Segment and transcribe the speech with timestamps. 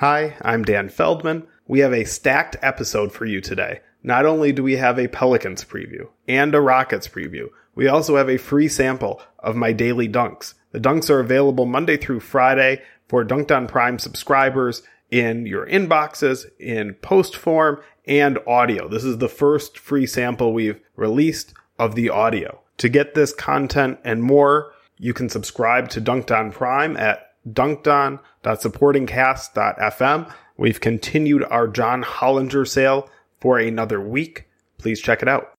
[0.00, 1.46] Hi, I'm Dan Feldman.
[1.68, 3.80] We have a stacked episode for you today.
[4.02, 8.30] Not only do we have a Pelicans preview and a Rockets preview, we also have
[8.30, 10.54] a free sample of my daily dunks.
[10.72, 16.46] The dunks are available Monday through Friday for Dunked on Prime subscribers in your inboxes,
[16.58, 18.88] in post form, and audio.
[18.88, 22.62] This is the first free sample we've released of the audio.
[22.78, 30.34] To get this content and more, you can subscribe to Dunked on Prime at dunkedon.supportingcast.fm.
[30.56, 33.08] We've continued our John Hollinger sale
[33.40, 34.46] for another week.
[34.78, 35.52] Please check it out.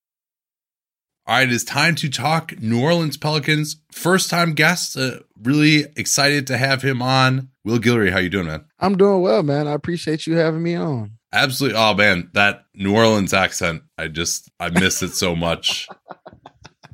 [1.27, 3.77] All right, it is time to talk New Orleans Pelicans.
[3.91, 4.97] First time guest.
[4.97, 7.49] Uh, really excited to have him on.
[7.63, 8.65] Will Guillory, how you doing, man?
[8.79, 9.67] I'm doing well, man.
[9.67, 11.13] I appreciate you having me on.
[11.31, 11.77] Absolutely.
[11.77, 13.83] Oh man, that New Orleans accent.
[13.97, 15.87] I just I miss it so much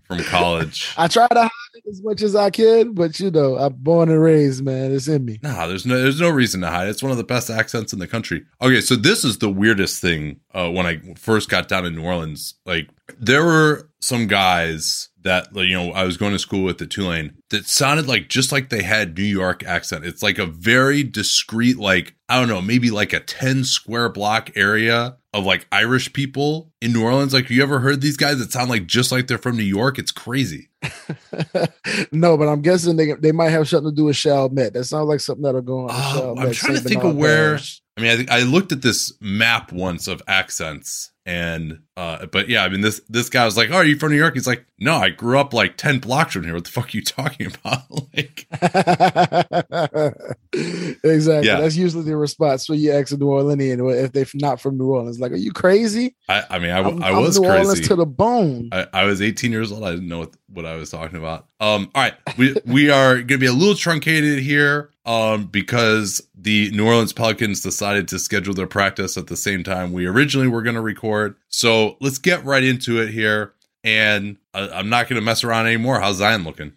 [0.07, 0.93] from college.
[0.97, 4.09] I try to hide it as much as I can, but you know, I'm born
[4.09, 4.93] and raised, man.
[4.93, 5.39] It's in me.
[5.43, 6.87] Nah, there's no there's no reason to hide.
[6.87, 8.45] It's one of the best accents in the country.
[8.61, 12.03] Okay, so this is the weirdest thing uh, when I first got down in New
[12.03, 12.55] Orleans.
[12.65, 16.89] Like there were some guys that you know I was going to school with at
[16.89, 20.05] Tulane that sounded like just like they had New York accent.
[20.05, 24.51] It's like a very discreet, like I don't know, maybe like a ten square block
[24.55, 27.33] area of like Irish people in New Orleans.
[27.33, 29.99] Like, you ever heard these guys that sound like just like they're from New York?
[29.99, 30.69] It's crazy.
[32.11, 34.73] no, but I'm guessing they they might have something to do with Chalmette.
[34.73, 35.89] That sounds like something that'll go on.
[35.91, 37.59] Uh, I'm trying to think of where.
[37.97, 42.63] I mean, I, I looked at this map once of accents and uh but yeah
[42.63, 44.35] i mean this this guy was like oh are you from new york?
[44.35, 46.53] He's like no i grew up like 10 blocks from here.
[46.53, 47.81] What the fuck are you talking about?
[48.17, 48.47] Like
[51.03, 51.47] exactly.
[51.47, 51.59] Yeah.
[51.59, 54.87] that's usually the response when you ask a new orleanian if they're not from new
[54.87, 56.15] orleans like are you crazy?
[56.29, 57.67] I, I mean i, I'm, I was I'm new crazy.
[57.67, 58.69] orleans to the bone.
[58.71, 59.83] I, I was 18 years old.
[59.83, 61.47] I didn't know what, what i was talking about.
[61.59, 62.13] Um all right.
[62.37, 67.61] We we are gonna be a little truncated here um, because the New Orleans Pelicans
[67.61, 71.35] decided to schedule their practice at the same time we originally were going to record.
[71.47, 73.53] So let's get right into it here.
[73.83, 75.99] And I, I'm not going to mess around anymore.
[75.99, 76.73] How's Zion looking?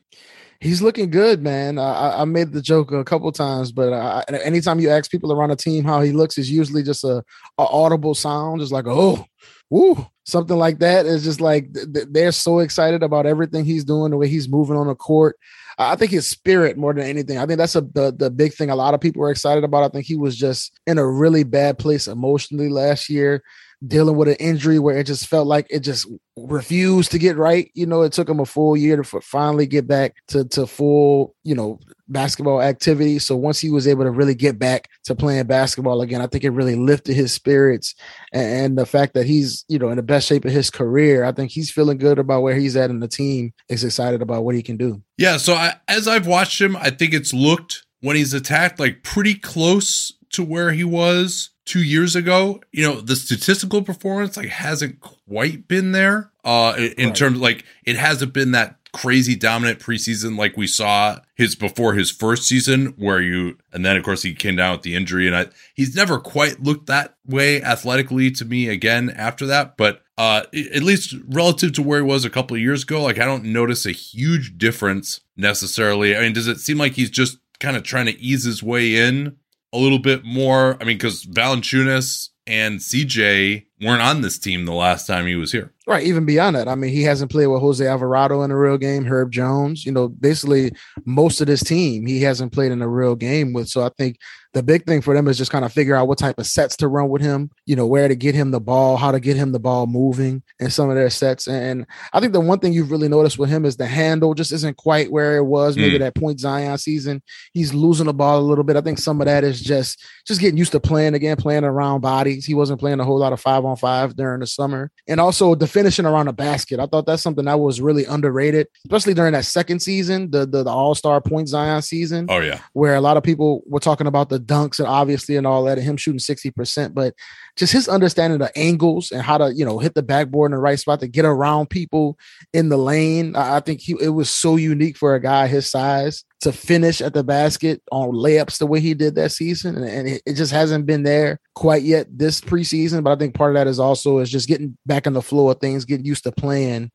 [0.61, 1.79] He's looking good, man.
[1.79, 5.51] I, I made the joke a couple times, but I, anytime you ask people around
[5.51, 7.25] a team how he looks, is usually just a,
[7.59, 9.25] a audible sound, just like oh,
[9.71, 11.07] woo, something like that.
[11.07, 14.77] It's just like th- they're so excited about everything he's doing, the way he's moving
[14.77, 15.39] on the court.
[15.79, 17.39] I think his spirit more than anything.
[17.39, 19.85] I think that's a the, the big thing a lot of people were excited about.
[19.85, 23.43] I think he was just in a really bad place emotionally last year,
[23.87, 27.71] dealing with an injury where it just felt like it just refused to get right.
[27.75, 31.35] You know, it took him a full year to finally get back to to full,
[31.45, 33.19] you know, basketball activity.
[33.19, 36.45] So once he was able to really get back to playing basketball again, I think
[36.45, 37.95] it really lifted his spirits
[38.33, 41.25] and, the fact that he's, you know, in the best shape of his career.
[41.25, 44.45] I think he's feeling good about where he's at and the team is excited about
[44.45, 45.03] what he can do.
[45.19, 49.03] Yeah, so I, as I've watched him, I think it's looked when he's attacked like
[49.03, 52.61] pretty close to where he was two years ago.
[52.73, 56.33] You know, the statistical performance like hasn't quite been there.
[56.45, 57.17] Uh in right.
[57.17, 62.11] terms like it hasn't been that crazy dominant preseason like we saw his before his
[62.11, 65.37] first season where you and then of course he came down with the injury and
[65.37, 70.43] I he's never quite looked that way athletically to me again after that but uh
[70.53, 73.45] at least relative to where he was a couple of years ago like I don't
[73.45, 77.85] notice a huge difference necessarily I mean does it seem like he's just kind of
[77.85, 79.37] trying to ease his way in
[79.73, 84.73] a little bit more I mean cuz Valanciunas and CJ weren't on this team the
[84.73, 87.61] last time he was here Right, even beyond that, I mean, he hasn't played with
[87.63, 89.85] Jose Alvarado in a real game, Herb Jones.
[89.85, 90.71] You know, basically
[91.05, 93.69] most of this team he hasn't played in a real game with.
[93.69, 94.17] So I think
[94.53, 96.77] the big thing for them is just kind of figure out what type of sets
[96.77, 99.37] to run with him, you know, where to get him the ball, how to get
[99.37, 101.47] him the ball moving in some of their sets.
[101.47, 104.51] And I think the one thing you've really noticed with him is the handle just
[104.51, 106.01] isn't quite where it was maybe mm.
[106.01, 107.23] that point Zion season.
[107.53, 108.77] He's losing the ball a little bit.
[108.77, 112.01] I think some of that is just just getting used to playing again, playing around
[112.01, 112.45] bodies.
[112.45, 114.91] He wasn't playing a whole lot of five on five during the summer.
[115.07, 116.81] And also the finishing around the basket.
[116.81, 120.65] I thought that's something that was really underrated, especially during that second season, the the,
[120.65, 122.27] the all-star point Zion season.
[122.29, 122.61] Oh yeah.
[122.73, 125.79] Where a lot of people were talking about the dunks and obviously and all that,
[125.79, 127.15] and him shooting 60%, but
[127.57, 130.61] just his understanding of angles and how to, you know, hit the backboard in the
[130.61, 132.19] right spot to get around people
[132.53, 133.37] in the lane.
[133.37, 137.13] I think he it was so unique for a guy his size to finish at
[137.13, 139.77] the basket on layups the way he did that season.
[139.77, 143.05] And, and it, it, just hasn't been there quite yet this preseason.
[143.05, 145.51] But I think part of that is also is just getting back on the flow
[145.51, 146.91] of things, getting used to playing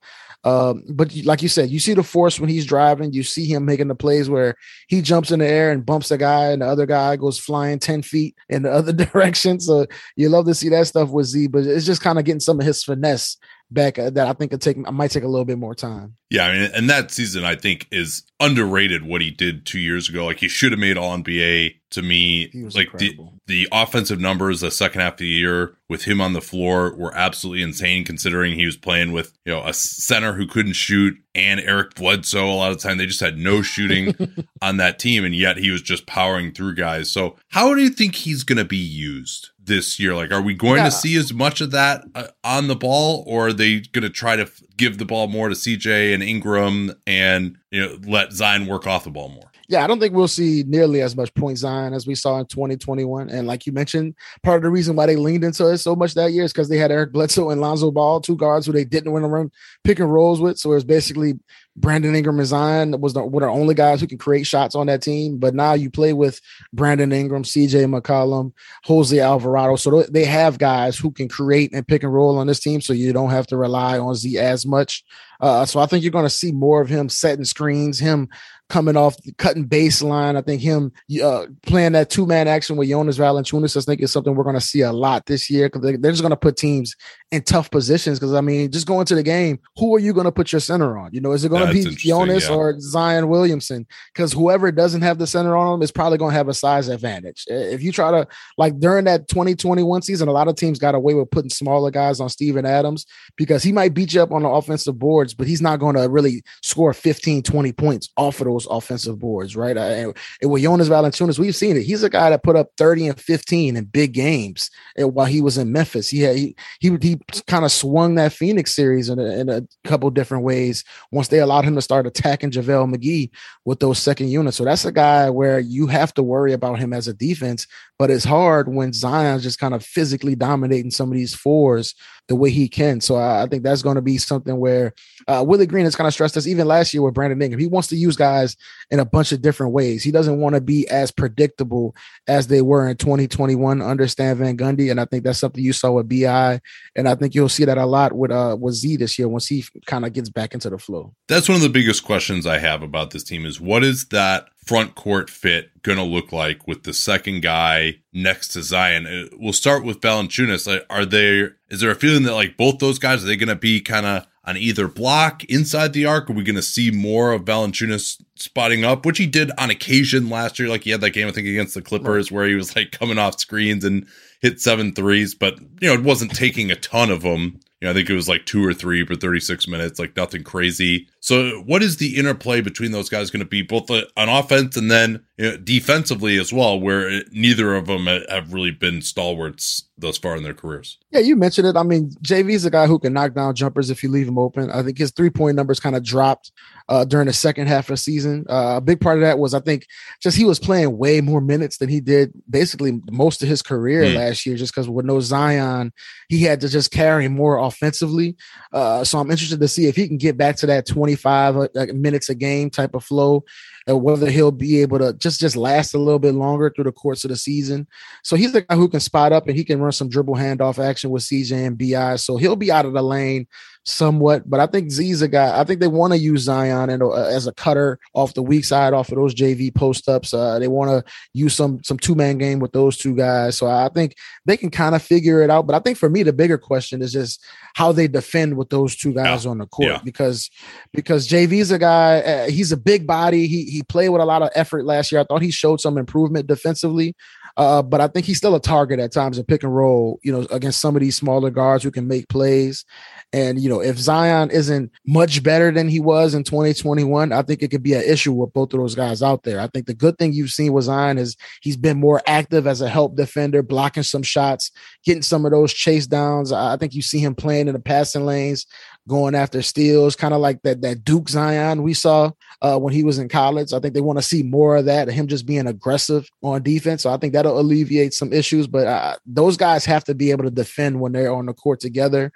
[0.45, 3.11] um, but like you said, you see the force when he's driving.
[3.11, 4.55] You see him making the plays where
[4.87, 7.79] he jumps in the air and bumps a guy, and the other guy goes flying
[7.79, 9.59] ten feet in the other direction.
[9.59, 11.47] So you love to see that stuff with Z.
[11.47, 13.37] But it's just kind of getting some of his finesse
[13.75, 16.15] back uh, that I think could take I might take a little bit more time.
[16.31, 20.09] Yeah, I mean, and that season I think is underrated what he did two years
[20.09, 20.25] ago.
[20.25, 22.49] Like he should have made All NBA to me.
[22.75, 23.17] like the,
[23.47, 27.15] the offensive numbers the second half of the year with him on the floor were
[27.15, 31.59] absolutely insane considering he was playing with, you know, a center who couldn't shoot and
[31.59, 32.47] Eric Bledsoe.
[32.47, 34.15] A lot of the time they just had no shooting
[34.61, 37.11] on that team, and yet he was just powering through guys.
[37.11, 39.49] So how do you think he's gonna be used?
[39.65, 40.15] This year?
[40.15, 40.85] Like, are we going yeah.
[40.85, 44.09] to see as much of that uh, on the ball, or are they going to
[44.09, 48.33] try to f- give the ball more to CJ and Ingram and you know let
[48.33, 49.51] Zion work off the ball more?
[49.67, 52.45] Yeah, I don't think we'll see nearly as much point Zion as we saw in
[52.45, 53.29] 2021.
[53.29, 56.13] And like you mentioned, part of the reason why they leaned into it so much
[56.13, 58.85] that year is because they had Eric Bledsoe and Lonzo Ball, two guards who they
[58.85, 59.51] didn't want to run
[59.83, 60.57] pick and rolls with.
[60.57, 61.39] So it was basically
[61.75, 64.87] Brandon Ingram and Zion was the, were the only guys who can create shots on
[64.87, 65.37] that team.
[65.37, 66.39] But now you play with
[66.71, 68.53] Brandon Ingram, CJ McCollum,
[68.85, 69.75] Jose Alvarado.
[69.75, 72.81] So they have guys who can create and pick and roll on this team.
[72.81, 75.03] So you don't have to rely on Z as much.
[75.41, 78.29] Uh, so I think you're going to see more of him setting screens, him
[78.69, 80.35] coming off cutting baseline.
[80.35, 80.91] I think him
[81.23, 84.55] uh, playing that two man action with Jonas Valanciunas, I think is something we're going
[84.55, 86.95] to see a lot this year because they, are just going to put teams
[87.31, 88.19] in tough positions.
[88.19, 90.59] Because I mean, just going to the game, who are you going to put your
[90.61, 91.13] center on?
[91.13, 92.55] You know, is it going to be Jonas yeah.
[92.55, 93.85] or Zion Williamson?
[94.13, 96.87] Because whoever doesn't have the center on them is probably going to have a size
[96.87, 97.45] advantage.
[97.47, 98.27] If you try to
[98.57, 102.19] like during that 2021 season, a lot of teams got away with putting smaller guys
[102.19, 103.05] on Steven Adams
[103.35, 106.07] because he might beat you up on the offensive boards, but he's not going to
[106.09, 109.77] really score 15, 20 points off of those offensive boards, right?
[109.77, 111.83] And, and with Jonas Valanciunas, we've seen it.
[111.83, 115.41] He's a guy that put up 30 and 15 in big games and while he
[115.41, 116.09] was in Memphis.
[116.09, 117.15] He had, he he, he
[117.47, 121.39] kind of swung that Phoenix series in a, in a couple different ways once they
[121.39, 123.31] allowed him to start attacking JaVale McGee
[123.65, 124.57] with those second units.
[124.57, 127.67] So that's a guy where you have to worry about him as a defense,
[127.97, 131.95] but it's hard when Zion's just kind of physically dominating some of these fours
[132.27, 133.01] the way he can.
[133.01, 134.93] So I, I think that's going to be something where
[135.27, 137.59] uh, Willie Green has kind of stressed us even last year with Brandon Ingram.
[137.59, 138.57] He wants to use guys
[138.89, 140.03] in a bunch of different ways.
[140.03, 141.95] He doesn't want to be as predictable
[142.27, 145.73] as they were in 2021 under Stan Van Gundy, and I think that's something you
[145.73, 146.59] saw with Bi,
[146.95, 149.47] and I think you'll see that a lot with uh with Z this year once
[149.47, 151.13] he kind of gets back into the flow.
[151.27, 154.49] That's one of the biggest questions I have about this team is what is that
[154.65, 159.05] front court fit going to look like with the second guy next to Zion?
[159.05, 160.83] Uh, we'll start with Valanciunas.
[160.89, 163.55] Are there is there a feeling that like both those guys are they going to
[163.55, 166.29] be kind of on either block inside the arc?
[166.29, 170.29] Are we going to see more of Valanciunas spotting up, which he did on occasion
[170.29, 170.69] last year?
[170.69, 173.17] Like he had that game I think against the Clippers where he was like coming
[173.17, 174.07] off screens and
[174.41, 177.59] hit seven threes, but you know it wasn't taking a ton of them.
[177.81, 180.43] You know, I think it was like two or three for 36 minutes, like nothing
[180.43, 181.07] crazy.
[181.25, 184.91] So, what is the interplay between those guys going to be, both on offense and
[184.91, 190.19] then you know, defensively as well, where neither of them have really been stalwarts thus
[190.19, 190.99] far in their careers?
[191.09, 191.75] Yeah, you mentioned it.
[191.75, 194.69] I mean, JV's a guy who can knock down jumpers if you leave him open.
[194.69, 196.51] I think his three point numbers kind of dropped
[196.89, 198.45] uh, during the second half of the season.
[198.47, 199.87] Uh, a big part of that was, I think,
[200.21, 204.03] just he was playing way more minutes than he did basically most of his career
[204.03, 204.15] mm.
[204.15, 205.91] last year, just because with no Zion,
[206.29, 208.35] he had to just carry more offensively.
[208.71, 211.14] Uh, so, I'm interested to see if he can get back to that 20.
[211.15, 213.43] Five uh, minutes a game type of flow,
[213.87, 216.91] and whether he'll be able to just just last a little bit longer through the
[216.91, 217.87] course of the season.
[218.23, 220.83] So he's the guy who can spot up and he can run some dribble handoff
[220.83, 222.15] action with CJ and Bi.
[222.17, 223.47] So he'll be out of the lane
[223.85, 225.59] somewhat, but I think Z's a guy.
[225.59, 228.65] I think they want to use Zion and uh, as a cutter off the weak
[228.65, 230.33] side, off of those JV post ups.
[230.33, 233.57] Uh, they want to use some some two man game with those two guys.
[233.57, 234.15] So I think
[234.45, 235.67] they can kind of figure it out.
[235.67, 237.43] But I think for me, the bigger question is just
[237.75, 239.51] how they defend with those two guys yeah.
[239.51, 240.01] on the court yeah.
[240.03, 240.49] because
[240.91, 242.19] because JV's a guy.
[242.19, 243.47] Uh, he's a big body.
[243.47, 245.21] He he played with a lot of effort last year.
[245.21, 247.15] I thought he showed some improvement defensively.
[247.57, 250.31] Uh, but I think he's still a target at times in pick and roll, you
[250.31, 252.83] know, against some of these smaller guards who can make plays.
[253.31, 257.61] And, you know, if Zion isn't much better than he was in 2021, I think
[257.61, 259.59] it could be an issue with both of those guys out there.
[259.59, 262.81] I think the good thing you've seen with Zion is he's been more active as
[262.81, 264.71] a help defender, blocking some shots,
[265.03, 266.51] getting some of those chase downs.
[266.51, 268.65] I think you see him playing in the passing lanes,
[269.07, 272.31] going after steals, kind of like that that Duke Zion we saw
[272.61, 273.73] uh, when he was in college.
[273.73, 277.03] I think they want to see more of that, him just being aggressive on defense.
[277.03, 278.67] So I think that'll alleviate some issues.
[278.67, 281.79] But uh, those guys have to be able to defend when they're on the court
[281.79, 282.31] together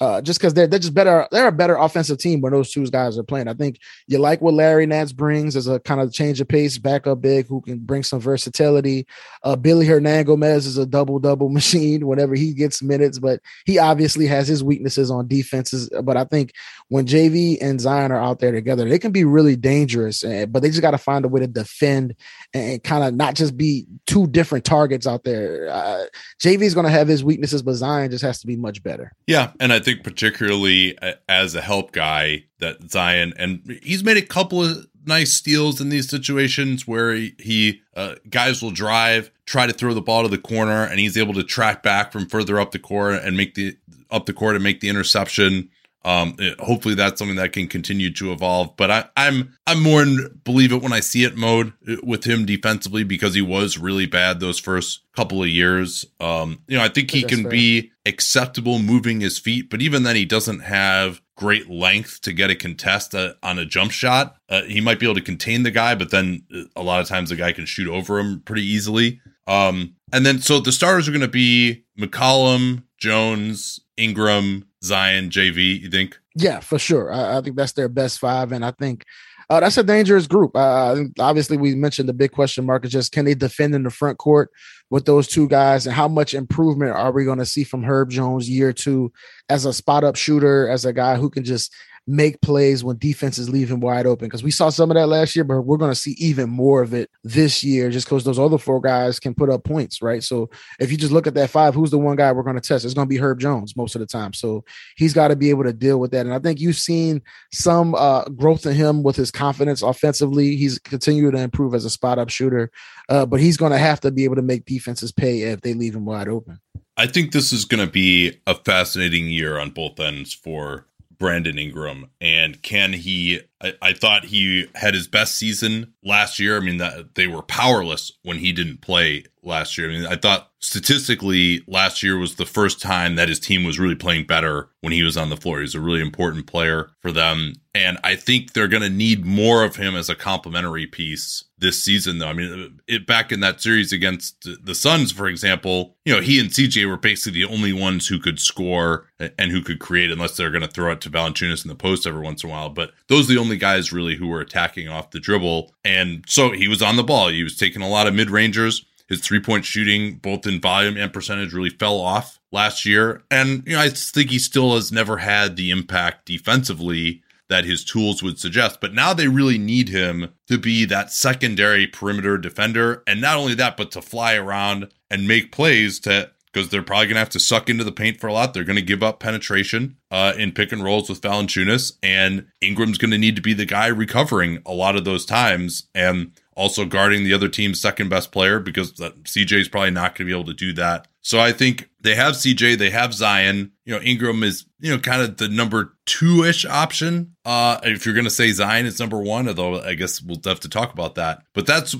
[0.00, 1.26] uh, just because they're they're just better.
[1.30, 3.48] They're a better offensive team when those two guys are playing.
[3.48, 6.78] I think you like what Larry Nance brings as a kind of change of pace,
[6.78, 9.06] backup big who can bring some versatility.
[9.42, 14.26] Uh, Willy Hernangomez is a double double machine whenever he gets minutes, but he obviously
[14.26, 15.88] has his weaknesses on defenses.
[16.02, 16.52] But I think
[16.88, 20.22] when JV and Zion are out there together, they can be really dangerous.
[20.22, 22.14] And, but they just got to find a way to defend
[22.52, 25.68] and kind of not just be two different targets out there.
[25.70, 26.04] Uh,
[26.42, 29.12] JV is going to have his weaknesses, but Zion just has to be much better.
[29.26, 30.96] Yeah, and I think particularly
[31.28, 35.88] as a help guy that Zion and he's made a couple of nice steals in
[35.88, 40.28] these situations where he, he uh, guys will drive, try to throw the ball to
[40.28, 43.54] the corner, and he's able to track back from further up the court and make
[43.54, 43.76] the
[44.10, 45.68] up the court and make the interception.
[46.04, 48.76] Um, it, hopefully that's something that can continue to evolve.
[48.76, 52.24] But I, I'm I'm more in believe it when I see it mode uh, with
[52.24, 56.04] him defensively because he was really bad those first couple of years.
[56.20, 57.50] Um, you know, I think he can fair.
[57.50, 62.50] be acceptable moving his feet, but even then he doesn't have great length to get
[62.50, 64.36] a contest uh, on a jump shot.
[64.48, 67.08] Uh, he might be able to contain the guy, but then uh, a lot of
[67.08, 69.20] times the guy can shoot over him pretty easily.
[69.46, 75.80] Um, and then so the starters are going to be McCollum, Jones, Ingram, Zion, JV.
[75.80, 76.18] You think?
[76.34, 77.12] Yeah, for sure.
[77.12, 79.04] I, I think that's their best five, and I think
[79.50, 80.52] uh, that's a dangerous group.
[80.54, 83.90] Uh, obviously, we mentioned the big question mark is just can they defend in the
[83.90, 84.50] front court
[84.90, 88.10] with those two guys, and how much improvement are we going to see from Herb
[88.10, 89.12] Jones year two
[89.48, 91.72] as a spot up shooter, as a guy who can just
[92.06, 94.26] make plays when defenses leave him wide open.
[94.26, 96.82] Because we saw some of that last year, but we're going to see even more
[96.82, 100.22] of it this year just because those other four guys can put up points, right?
[100.22, 102.60] So if you just look at that five, who's the one guy we're going to
[102.60, 102.84] test?
[102.84, 104.32] It's going to be Herb Jones most of the time.
[104.32, 104.64] So
[104.96, 106.26] he's got to be able to deal with that.
[106.26, 110.56] And I think you've seen some uh, growth in him with his confidence offensively.
[110.56, 112.70] He's continued to improve as a spot up shooter,
[113.08, 115.74] uh, but he's going to have to be able to make defenses pay if they
[115.74, 116.60] leave him wide open.
[116.96, 120.86] I think this is going to be a fascinating year on both ends for
[121.24, 126.56] Brandon Ingram and can he I, I, thought he had his best season last year.
[126.56, 129.88] I mean that they were powerless when he didn't play last year.
[129.88, 133.78] I mean I thought statistically last year was the first time that his team was
[133.78, 135.60] really playing better when he was on the floor.
[135.60, 139.64] He's a really important player for them and I think they're going to need more
[139.64, 142.28] of him as a complementary piece this season though.
[142.28, 146.40] I mean it back in that series against the Suns for example, you know, he
[146.40, 150.36] and CJ were basically the only ones who could score and who could create unless
[150.36, 152.70] they're going to throw it to Valanciunas in the post every once in a while,
[152.70, 155.72] but those are the only guys really who were attacking off the dribble.
[155.84, 157.28] And so he was on the ball.
[157.28, 158.84] He was taking a lot of mid rangers.
[159.08, 163.22] His three point shooting, both in volume and percentage, really fell off last year.
[163.30, 167.84] And, you know, I think he still has never had the impact defensively that his
[167.84, 168.80] tools would suggest.
[168.80, 173.02] But now they really need him to be that secondary perimeter defender.
[173.06, 177.06] And not only that, but to fly around and make plays to because they're probably
[177.06, 178.54] going to have to suck into the paint for a lot.
[178.54, 182.96] They're going to give up penetration uh, in pick and rolls with Valanciunas, and Ingram's
[182.96, 186.84] going to need to be the guy recovering a lot of those times and also
[186.84, 190.32] guarding the other team's second best player because CJ is probably not going to be
[190.32, 191.08] able to do that.
[191.20, 193.72] So I think they have CJ, they have Zion.
[193.86, 197.34] You know, Ingram is, you know, kind of the number two ish option.
[197.44, 200.60] Uh, if you're going to say Zion is number one, although I guess we'll have
[200.60, 201.42] to talk about that.
[201.52, 201.94] But that's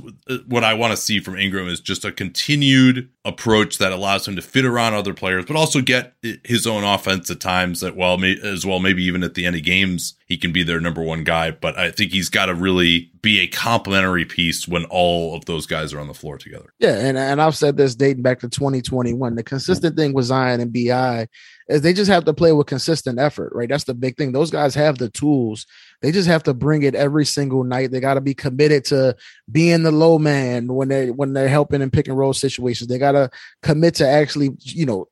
[0.47, 4.37] what I want to see from Ingram is just a continued approach that allows him
[4.37, 8.23] to fit around other players, but also get his own offense at times that, well,
[8.25, 11.25] as well, maybe even at the end of games, he can be their number one
[11.25, 11.51] guy.
[11.51, 15.67] But I think he's got to really be a complementary piece when all of those
[15.67, 16.73] guys are on the floor together.
[16.79, 16.97] Yeah.
[16.99, 19.35] And, and I've said this dating back to 2021.
[19.35, 21.29] The consistent thing with Zion and BI
[21.69, 23.69] is they just have to play with consistent effort, right?
[23.69, 24.33] That's the big thing.
[24.33, 25.67] Those guys have the tools.
[26.03, 27.91] They just have to bring it every single night.
[27.91, 29.17] They got to be committed to
[29.51, 32.89] being the low man when they when they're helping in pick and roll situations.
[32.89, 33.31] They got to
[33.63, 35.09] commit to actually, you know,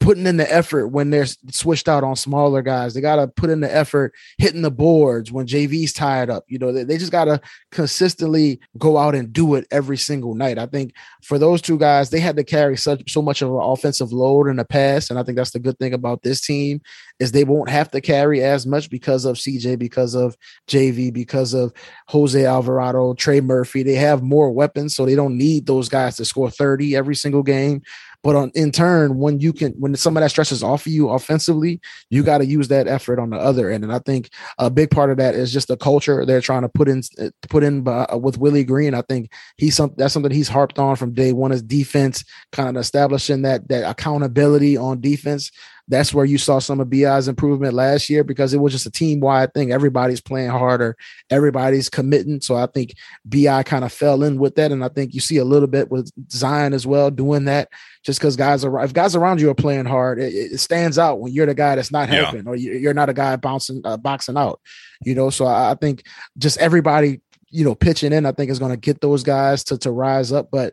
[0.00, 2.94] putting in the effort when they're switched out on smaller guys.
[2.94, 6.44] They got to put in the effort hitting the boards when JV's tied up.
[6.48, 10.34] You know, they, they just got to consistently go out and do it every single
[10.34, 10.58] night.
[10.58, 13.60] I think for those two guys, they had to carry such so much of an
[13.60, 16.80] offensive load in the past, and I think that's the good thing about this team
[17.20, 20.36] is they won't have to carry as much because of CJ, because of
[20.68, 21.72] JV, because of
[22.08, 23.84] Jose Alvarado, Trey Murphy.
[23.84, 27.44] They have more weapons, so they don't need those guys to score 30 every single
[27.44, 27.82] game.
[28.22, 30.92] But on in turn, when you can, when some of that stress is off of
[30.92, 33.82] you offensively, you got to use that effort on the other end.
[33.82, 36.68] And I think a big part of that is just the culture they're trying to
[36.68, 37.02] put in,
[37.48, 38.94] put in by, uh, with Willie Green.
[38.94, 42.76] I think he's something that's something he's harped on from day one is defense, kind
[42.76, 45.50] of establishing that that accountability on defense.
[45.92, 48.90] That's where you saw some of BI's improvement last year because it was just a
[48.90, 49.72] team wide thing.
[49.72, 50.96] Everybody's playing harder,
[51.30, 52.40] everybody's committing.
[52.40, 52.94] So I think
[53.26, 54.72] BI kind of fell in with that.
[54.72, 57.68] And I think you see a little bit with Zion as well doing that
[58.02, 61.20] just because guys are if guys around you are playing hard, it, it, stands out
[61.20, 62.50] when you're the guy that's not helping yeah.
[62.50, 64.60] or you're not a guy bouncing uh, boxing out.
[65.04, 66.04] You know, so I, I think
[66.38, 67.20] just everybody
[67.50, 70.32] you know pitching in, I think is going to get those guys to to rise
[70.32, 70.72] up, but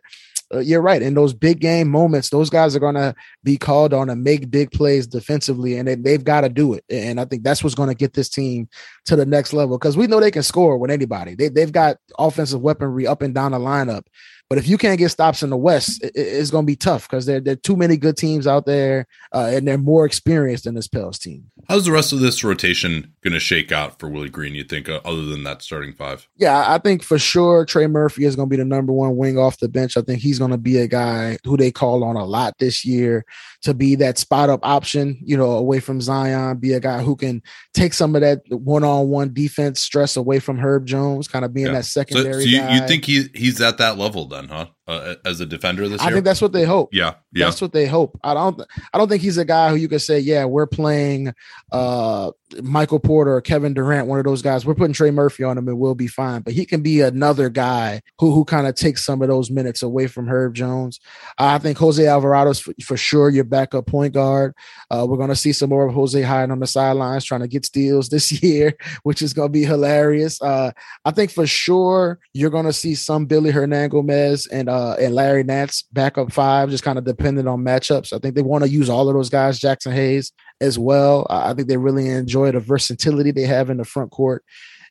[0.52, 1.02] uh, you're right.
[1.02, 3.14] In those big game moments, those guys are going to
[3.44, 6.84] be called on to make big plays defensively, and they, have got to do it.
[6.90, 8.68] And I think that's what's going to get this team
[9.06, 11.34] to the next level because we know they can score with anybody.
[11.34, 14.02] They, they've got offensive weaponry up and down the lineup
[14.50, 17.08] But if you can't get stops in the West, it, it's going to be tough
[17.08, 20.64] because there, there are too many good teams out there, uh, and they're more experienced
[20.64, 21.48] than this Pels team.
[21.68, 24.56] How's the rest of this rotation going to shake out for Willie Green?
[24.56, 26.26] You think, uh, other than that starting five?
[26.36, 29.38] Yeah, I think for sure Trey Murphy is going to be the number one wing
[29.38, 29.96] off the bench.
[29.96, 32.84] I think he's going to be a guy who they call on a lot this
[32.84, 33.24] year
[33.62, 37.14] to be that spot up option, you know, away from Zion, be a guy who
[37.14, 37.42] can
[37.74, 41.52] take some of that one on one defense stress away from Herb Jones, kind of
[41.52, 41.74] being yeah.
[41.74, 42.32] that secondary.
[42.32, 44.66] So, so you, you, think he he's at that level then, huh?
[44.90, 46.14] Uh, as a defender this I year?
[46.14, 46.88] think that's what they hope.
[46.92, 47.44] Yeah, yeah.
[47.44, 48.18] That's what they hope.
[48.24, 48.60] I don't
[48.92, 51.32] I don't think he's a guy who you could say, yeah, we're playing
[51.70, 52.32] uh
[52.62, 54.66] Michael Porter or Kevin Durant, one of those guys.
[54.66, 56.42] We're putting Trey Murphy on him and we'll be fine.
[56.42, 59.82] But he can be another guy who who kind of takes some of those minutes
[59.82, 60.98] away from Herb Jones.
[61.38, 64.54] I think Jose Alvarado's for, for sure your backup point guard.
[64.90, 67.48] Uh, we're going to see some more of Jose hiding on the sidelines trying to
[67.48, 70.42] get steals this year, which is going to be hilarious.
[70.42, 70.72] Uh,
[71.04, 75.44] I think for sure you're going to see some Willy Hernangomez and uh, and Larry
[75.44, 78.14] Nance backup five, just kind of dependent on matchups.
[78.14, 81.26] I think they want to use all of those guys, Jaxson Hayes as well.
[81.28, 84.42] I think they really enjoy the versatility they have in the front court.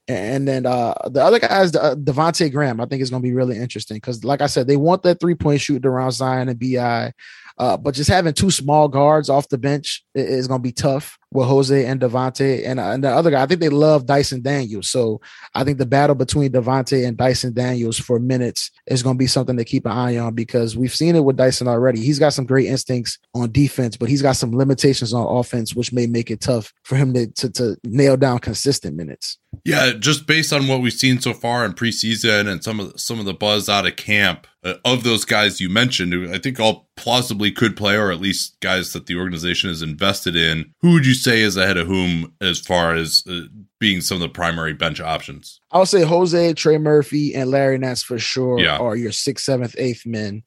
[0.08, 3.34] And then uh, the other guys, uh, Devonte Graham, I think is going to be
[3.34, 6.60] really interesting because, like I said, they want that three point shooting around Zion and
[6.60, 7.12] Bi.
[7.58, 11.18] Uh, but just having two small guards off the bench is going to be tough
[11.32, 13.42] with Jose and Devonte and, uh, and the other guy.
[13.42, 14.90] I think they love Dyson Daniels.
[14.90, 15.22] So
[15.54, 19.28] I think the battle between Devonte and Dyson Daniels for minutes is going to be
[19.28, 22.02] something to keep an eye on because we've seen it with Dyson already.
[22.02, 25.94] He's got some great instincts on defense, but he's got some limitations on offense, which
[25.94, 29.38] may make it tough for him to, to, to nail down consistent minutes.
[29.66, 33.00] Yeah, just based on what we've seen so far in preseason and some of the,
[33.00, 36.60] some of the buzz out of camp uh, of those guys you mentioned, I think
[36.60, 40.74] all plausibly could play, or at least guys that the organization is invested in.
[40.82, 43.42] Who would you say is ahead of whom as far as uh,
[43.80, 45.59] being some of the primary bench options?
[45.72, 48.78] I would say Jose, Trey Murphy, and Larry Nance for sure yeah.
[48.78, 50.44] are your sixth, seventh, eighth men.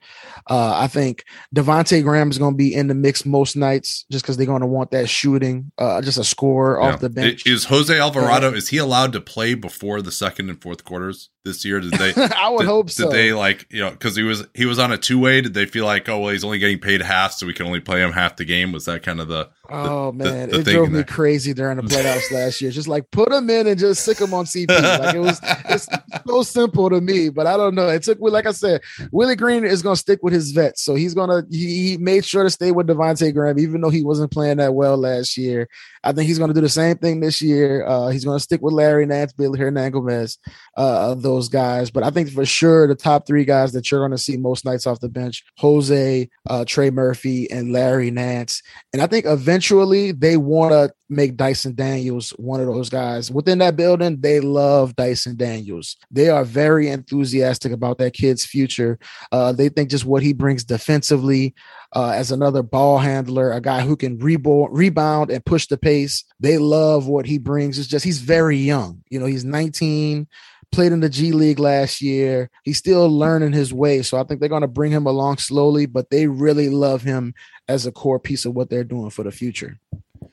[0.50, 1.24] Uh, I think
[1.54, 4.62] Devonte Graham is going to be in the mix most nights just because they're going
[4.62, 6.88] to want that shooting, uh, just a score yeah.
[6.88, 7.46] off the bench.
[7.46, 11.64] Is Jose Alvarado is he allowed to play before the second and fourth quarters this
[11.64, 11.80] year?
[11.80, 12.14] Did they?
[12.36, 13.04] I would did, hope so.
[13.04, 15.40] Did they like you know because he was he was on a two way?
[15.40, 17.80] Did they feel like oh well he's only getting paid half so we can only
[17.80, 18.72] play him half the game?
[18.72, 21.04] Was that kind of the Oh man, the, the it drove me there.
[21.04, 22.70] crazy during the playoffs last year.
[22.70, 24.68] Just like put them in and just stick them on CP.
[24.68, 25.88] Like it was, it's
[26.26, 27.30] so simple to me.
[27.30, 27.88] But I don't know.
[27.88, 30.94] It took, like I said, Willie Green is going to stick with his vets, so
[30.94, 34.30] he's gonna he, he made sure to stay with Devonte Graham, even though he wasn't
[34.30, 35.68] playing that well last year.
[36.04, 37.86] I think he's going to do the same thing this year.
[37.86, 40.38] Uh, he's going to stick with Larry Nance, Willy Hernangomez,
[40.76, 41.90] uh, those guys.
[41.90, 44.64] But I think for sure the top three guys that you're going to see most
[44.64, 48.62] nights off the bench: Jose, uh, Trey Murphy, and Larry Nance.
[48.92, 53.58] And I think eventually they want to make Dyson Daniels one of those guys within
[53.58, 54.20] that building.
[54.20, 55.96] They love Dyson Daniels.
[56.10, 58.98] They are very enthusiastic about that kid's future.
[59.30, 61.54] Uh, they think just what he brings defensively
[61.94, 66.24] uh, as another ball handler, a guy who can rebound, rebound and push the pace.
[66.40, 67.78] They love what he brings.
[67.78, 69.02] It's just he's very young.
[69.10, 70.26] You know, he's 19
[70.72, 72.50] played in the G League last year.
[72.64, 74.02] He's still learning his way.
[74.02, 77.34] So I think they're going to bring him along slowly, but they really love him
[77.68, 79.78] as a core piece of what they're doing for the future.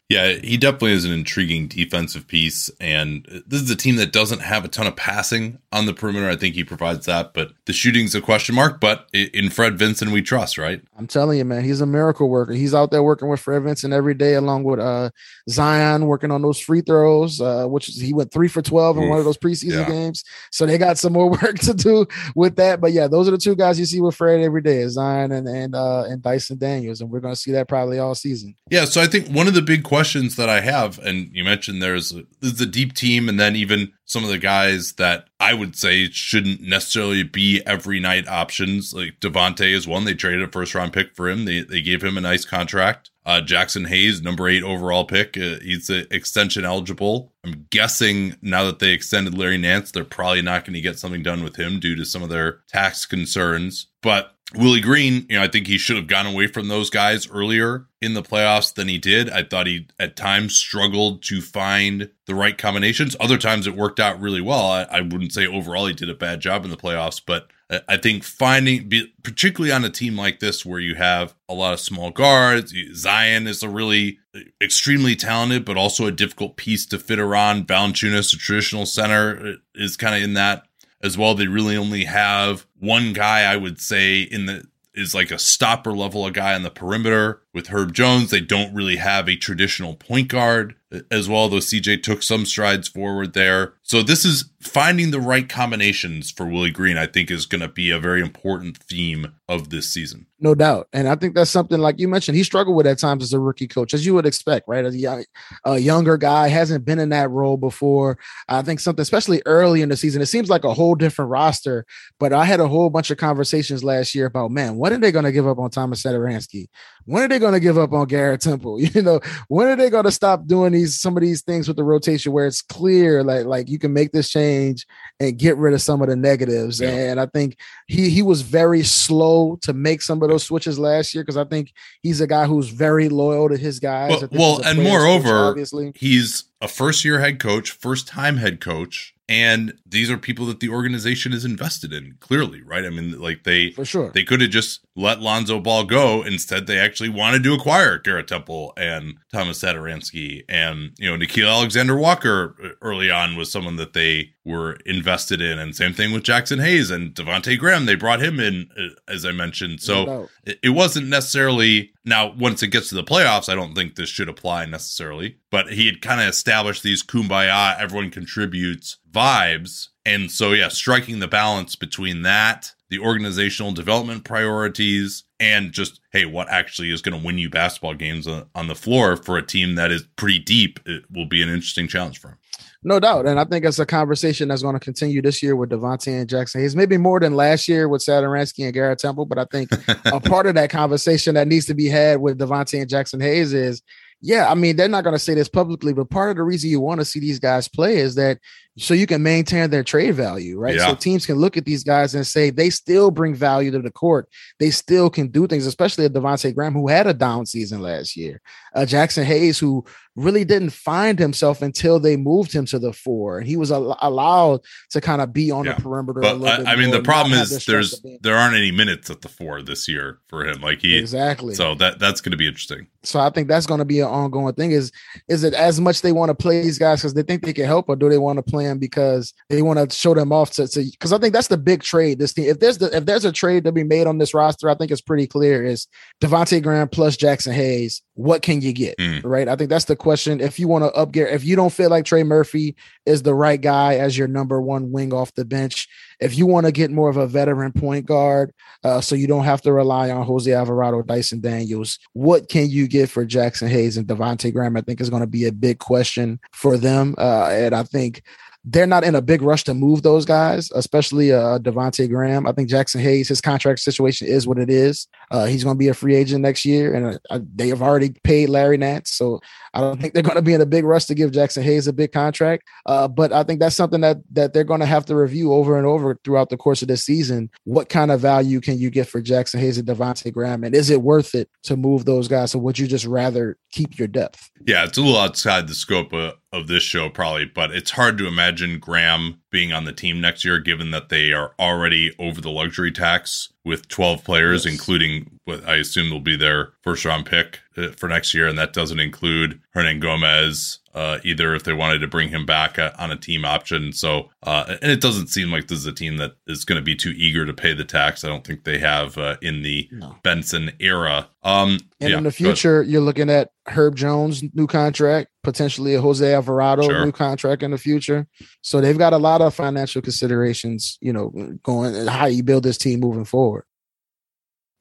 [0.10, 2.72] Yeah, he definitely is an intriguing defensive piece.
[2.80, 6.28] And this is a team that doesn't have a ton of passing on the perimeter.
[6.28, 8.80] I think he provides that, but the shooting's a question mark.
[8.80, 10.82] But in Fred Vinson, we trust, right?
[10.98, 12.54] I'm telling you, man, he's a miracle worker.
[12.54, 15.12] He's out there working with Fred Vinson every day, along with uh,
[15.48, 19.10] Zion, working on those free throws, uh, which he went three for 12 in Oof,
[19.12, 19.90] one of those preseason yeah.
[19.90, 20.24] games.
[20.50, 22.82] So they got some more work to do with that.
[22.82, 25.48] But yeah, those are the two guys you see with Fred every day Zion and,
[25.48, 27.00] and, uh, and Dyson Daniels.
[27.02, 28.56] And we're going to see that probably all season.
[28.72, 28.86] Yeah.
[28.86, 31.84] So I think one of the big questions questions that I have, and you mentioned
[31.84, 35.76] there's there's a deep team, and then even some of the guys that I would
[35.76, 38.94] say shouldn't necessarily be every night options.
[38.94, 40.06] Like Devonte is one.
[40.06, 41.44] They traded a first round pick for him.
[41.44, 43.12] They they gave him a nice contract.
[43.26, 45.38] Uh, Jaxson Hayes, number eight overall pick.
[45.38, 47.34] Uh, he's uh, extension eligible.
[47.44, 51.24] I'm guessing now that they extended Larry Nance, they're probably not going to get something
[51.24, 53.88] done with him due to some of their tax concerns.
[54.02, 57.30] But Willie Green, you know, I think he should have gone away from those guys
[57.30, 59.30] earlier in the playoffs than he did.
[59.30, 63.16] I thought he at times struggled to find the right combinations.
[63.20, 64.66] Other times it worked out really well.
[64.66, 67.48] I, I wouldn't say overall he did a bad job in the playoffs, but
[67.88, 71.80] I think finding, particularly on a team like this where you have a lot of
[71.80, 74.18] small guards, Zion is a really
[74.60, 77.68] extremely talented, but also a difficult piece to fit around.
[77.68, 80.64] Valanciunas, a traditional center, is kind of in that
[81.02, 81.36] as well.
[81.36, 84.66] They really only have one guy, I would say, in the
[84.96, 88.32] is like a stopper level, a guy on the perimeter with Herb Jones.
[88.32, 90.76] They don't really have a traditional point guard
[91.12, 93.74] as well, though CJ took some strides forward there.
[93.84, 97.68] So this is finding the right combinations for Willie Green, I think is going to
[97.68, 100.26] be a very important theme of this season.
[100.40, 100.88] No doubt.
[100.92, 103.40] And I think that's something like you mentioned, he struggled with at times as a
[103.40, 104.86] rookie coach, as you would expect, right?
[104.86, 105.26] As a, young,
[105.66, 108.18] a younger guy, hasn't been in that role before.
[108.48, 111.86] I think something, especially early in the season, it seems like a whole different roster.
[112.20, 115.12] But I had a whole bunch of conversations last year about, man, what are they
[115.12, 116.68] going to give up on Thomas Satoransky?
[117.10, 118.80] When are they going to give up on Garrett Temple?
[118.90, 121.78] You know, when are they going to stop doing these some of these things with
[121.78, 124.86] the rotation where it's clear like like you can make this change
[125.20, 126.82] and get rid of some of the negatives.
[126.82, 126.90] Yeah.
[126.90, 131.14] And I think he he was very slow to make some of those switches last
[131.14, 134.22] year because I think he's a guy who's very loyal to his guys.
[134.22, 135.94] Well, well and moreover, obviously.
[135.96, 140.60] he's a first year head coach, first time head coach and these are people that
[140.60, 142.84] the organization is invested in clearly right?
[142.84, 144.10] I mean like they for sure.
[144.10, 146.24] they could have just let lonzo ball go.
[146.24, 151.48] Instead they actually wanted to acquire garrett temple and thomas satoransky and you know Nickeil
[151.48, 156.12] alexander walker uh, early on was someone that they were invested in and same thing
[156.12, 160.28] with Jaxson hayes and devonte graham they brought him in uh, as i mentioned so
[160.46, 164.30] it wasn't necessarily now once it gets to the playoffs i don't think this should
[164.30, 169.90] apply necessarily but he had kind of established these kumbaya everyone contributes vibes.
[170.06, 176.26] And so, yeah, striking the balance between that, the organizational development priorities, and just, hey,
[176.26, 179.76] what actually is going to win you basketball games on the floor for a team
[179.76, 182.38] that is pretty deep, it will be an interesting challenge for him.
[182.82, 183.26] No doubt.
[183.26, 186.30] And I think it's a conversation that's going to continue this year with Devonte and
[186.30, 189.26] Jaxson Hayes, maybe more than last year with Satoransky and Garrett Temple.
[189.26, 189.70] But I think
[190.06, 193.54] a part of that conversation that needs to be had with Devonte and Jaxson Hayes
[193.54, 193.82] is
[194.22, 196.70] yeah, I mean, they're not going to say this publicly, but part of the reason
[196.70, 198.40] you want to see these guys play is that
[198.78, 200.76] so you can maintain their trade value, right?
[200.76, 200.88] Yeah.
[200.88, 203.92] So teams can look at these guys and say they still bring value to the
[203.92, 204.28] court.
[204.60, 208.18] They still can do things, especially a Devonte Graham who had a down season last
[208.18, 208.42] year,
[208.76, 209.86] uh, Jaxson Hayes who
[210.16, 213.98] really didn't find himself until they moved him to the four, and he was al-
[214.02, 215.74] allowed to kind of be on yeah.
[215.74, 216.20] the perimeter.
[216.22, 219.30] But I, uh, I mean, the problem is there's there aren't any minutes at the
[219.30, 220.62] four this year for him.
[220.62, 221.56] Like he exactly.
[221.56, 222.88] So that that's going to be interesting.
[223.04, 224.72] So I think that's going to be an ongoing thing.
[224.72, 224.92] Is
[225.28, 227.66] is it as much they want to play these guys because they think they can
[227.66, 230.52] help, or do they want to play them because they want to show them off
[230.52, 232.20] to because I think that's the big trade.
[232.20, 234.70] This team, if there's the, if there's a trade to be made on this roster,
[234.70, 235.88] I think it's pretty clear is
[236.22, 238.02] Devonte Graham plus Jaxson Hayes.
[238.20, 238.98] What can you get?
[238.98, 239.22] Mm.
[239.24, 239.48] Right.
[239.48, 240.42] I think that's the question.
[240.42, 243.62] If you want to upgrade, if you don't feel like Trey Murphy is the right
[243.62, 245.88] guy as your number one wing off the bench,
[246.20, 248.52] if you want to get more of a veteran point guard,
[248.84, 252.90] uh, so you don't have to rely on Jose Alvarado, Dyson Daniels, what can you
[252.90, 254.76] get for Jaxson Hayes and Devonte Graham?
[254.76, 258.24] I think is going to be a big question for them, uh, and I think
[258.72, 262.46] they're not in a big rush to move those guys, especially uh, Devonte Graham.
[262.46, 265.08] I think Jaxson Hayes, his contract situation is what it is.
[265.32, 268.14] Uh, he's going to be a free agent next year, and uh, they have already
[268.24, 269.40] paid Larry Nance, so
[269.74, 271.88] I don't think they're going to be in a big rush to give Jaxson Hayes
[271.88, 272.64] a big contract.
[272.86, 275.78] Uh, but I think that's something that that they're going to have to review over
[275.78, 277.50] and over throughout the course of this season.
[277.64, 280.90] What kind of value can you get for Jaxson Hayes and Devonte Graham, and is
[280.90, 282.52] it worth it to move those guys?
[282.52, 284.50] So would you just rather keep your depth?
[284.66, 288.18] Yeah, it's a little outside the scope of, of this show, probably, but it's hard
[288.18, 292.42] to imagine Graham being on the team next year, given that they are already over
[292.42, 294.74] the luxury tax with 12 players, yes.
[294.74, 298.48] including what I assume will be their first round pick uh, for next year.
[298.48, 302.92] And that doesn't include Hernangomez, uh, either if they wanted to bring him back uh,
[302.98, 303.92] on a team option.
[303.94, 306.86] So, uh, and it doesn't seem like this is a team that is going to
[306.86, 308.24] be too eager to pay the tax.
[308.24, 310.16] I don't think they have uh, in the no.
[310.24, 311.28] Benson era.
[311.44, 316.02] Um, and yeah, in the future, you're looking at Herb Jones' new contract, potentially a
[316.02, 317.06] Jose Alvarado sure.
[317.06, 318.28] new contract in the future.
[318.62, 321.30] So they've got a lot of financial considerations, you know,
[321.64, 323.64] going how you build this team moving forward.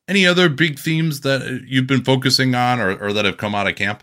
[0.08, 3.66] Any other big themes that you've been focusing on or, or that have come out
[3.66, 4.02] of camp?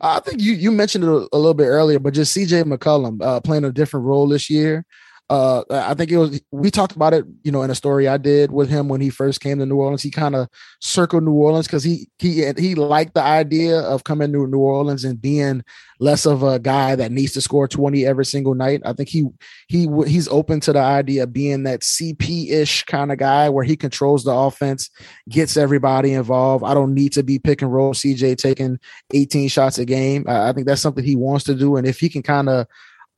[0.00, 3.22] I think you you mentioned it a, a little bit earlier, but just CJ McCollum
[3.22, 4.84] uh, playing a different role this year
[5.30, 8.16] uh, I think it was we talked about it, you know, in a story I
[8.16, 10.02] did with him when he first came to New Orleans.
[10.02, 10.48] He kind of
[10.80, 15.04] circled New Orleans because he he he liked the idea of coming to New Orleans
[15.04, 15.62] and being
[16.00, 18.82] less of a guy that needs to score 20 every single night.
[18.84, 19.28] I think he
[19.68, 23.76] he he's open to the idea of being that CP-ish kind of guy where he
[23.76, 24.90] controls the offense,
[25.28, 26.64] gets everybody involved.
[26.64, 28.80] I don't need to be pick and roll CJ taking
[29.14, 30.24] 18 shots a game.
[30.26, 32.66] I think that's something he wants to do and if he can kind of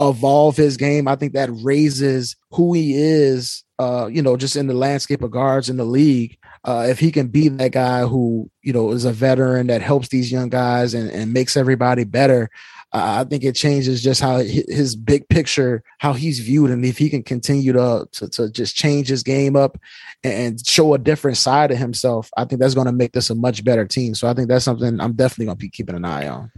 [0.09, 4.67] evolve his game, I think that raises who he is, uh, you know, just in
[4.67, 6.39] the landscape of guards in the league.
[6.65, 10.09] uh, if he can be that guy who you know is a veteran that helps
[10.09, 12.51] these young guys and, and makes everybody better,
[12.93, 16.99] uh, I think it changes just how his big picture, how he's viewed, and if
[16.99, 19.77] he can continue to to, to just change his game up
[20.23, 23.35] and show a different side of himself, I think that's going to make this a
[23.35, 24.15] much better team.
[24.15, 26.53] So I think that's something I'm definitely going to be keeping an eye on.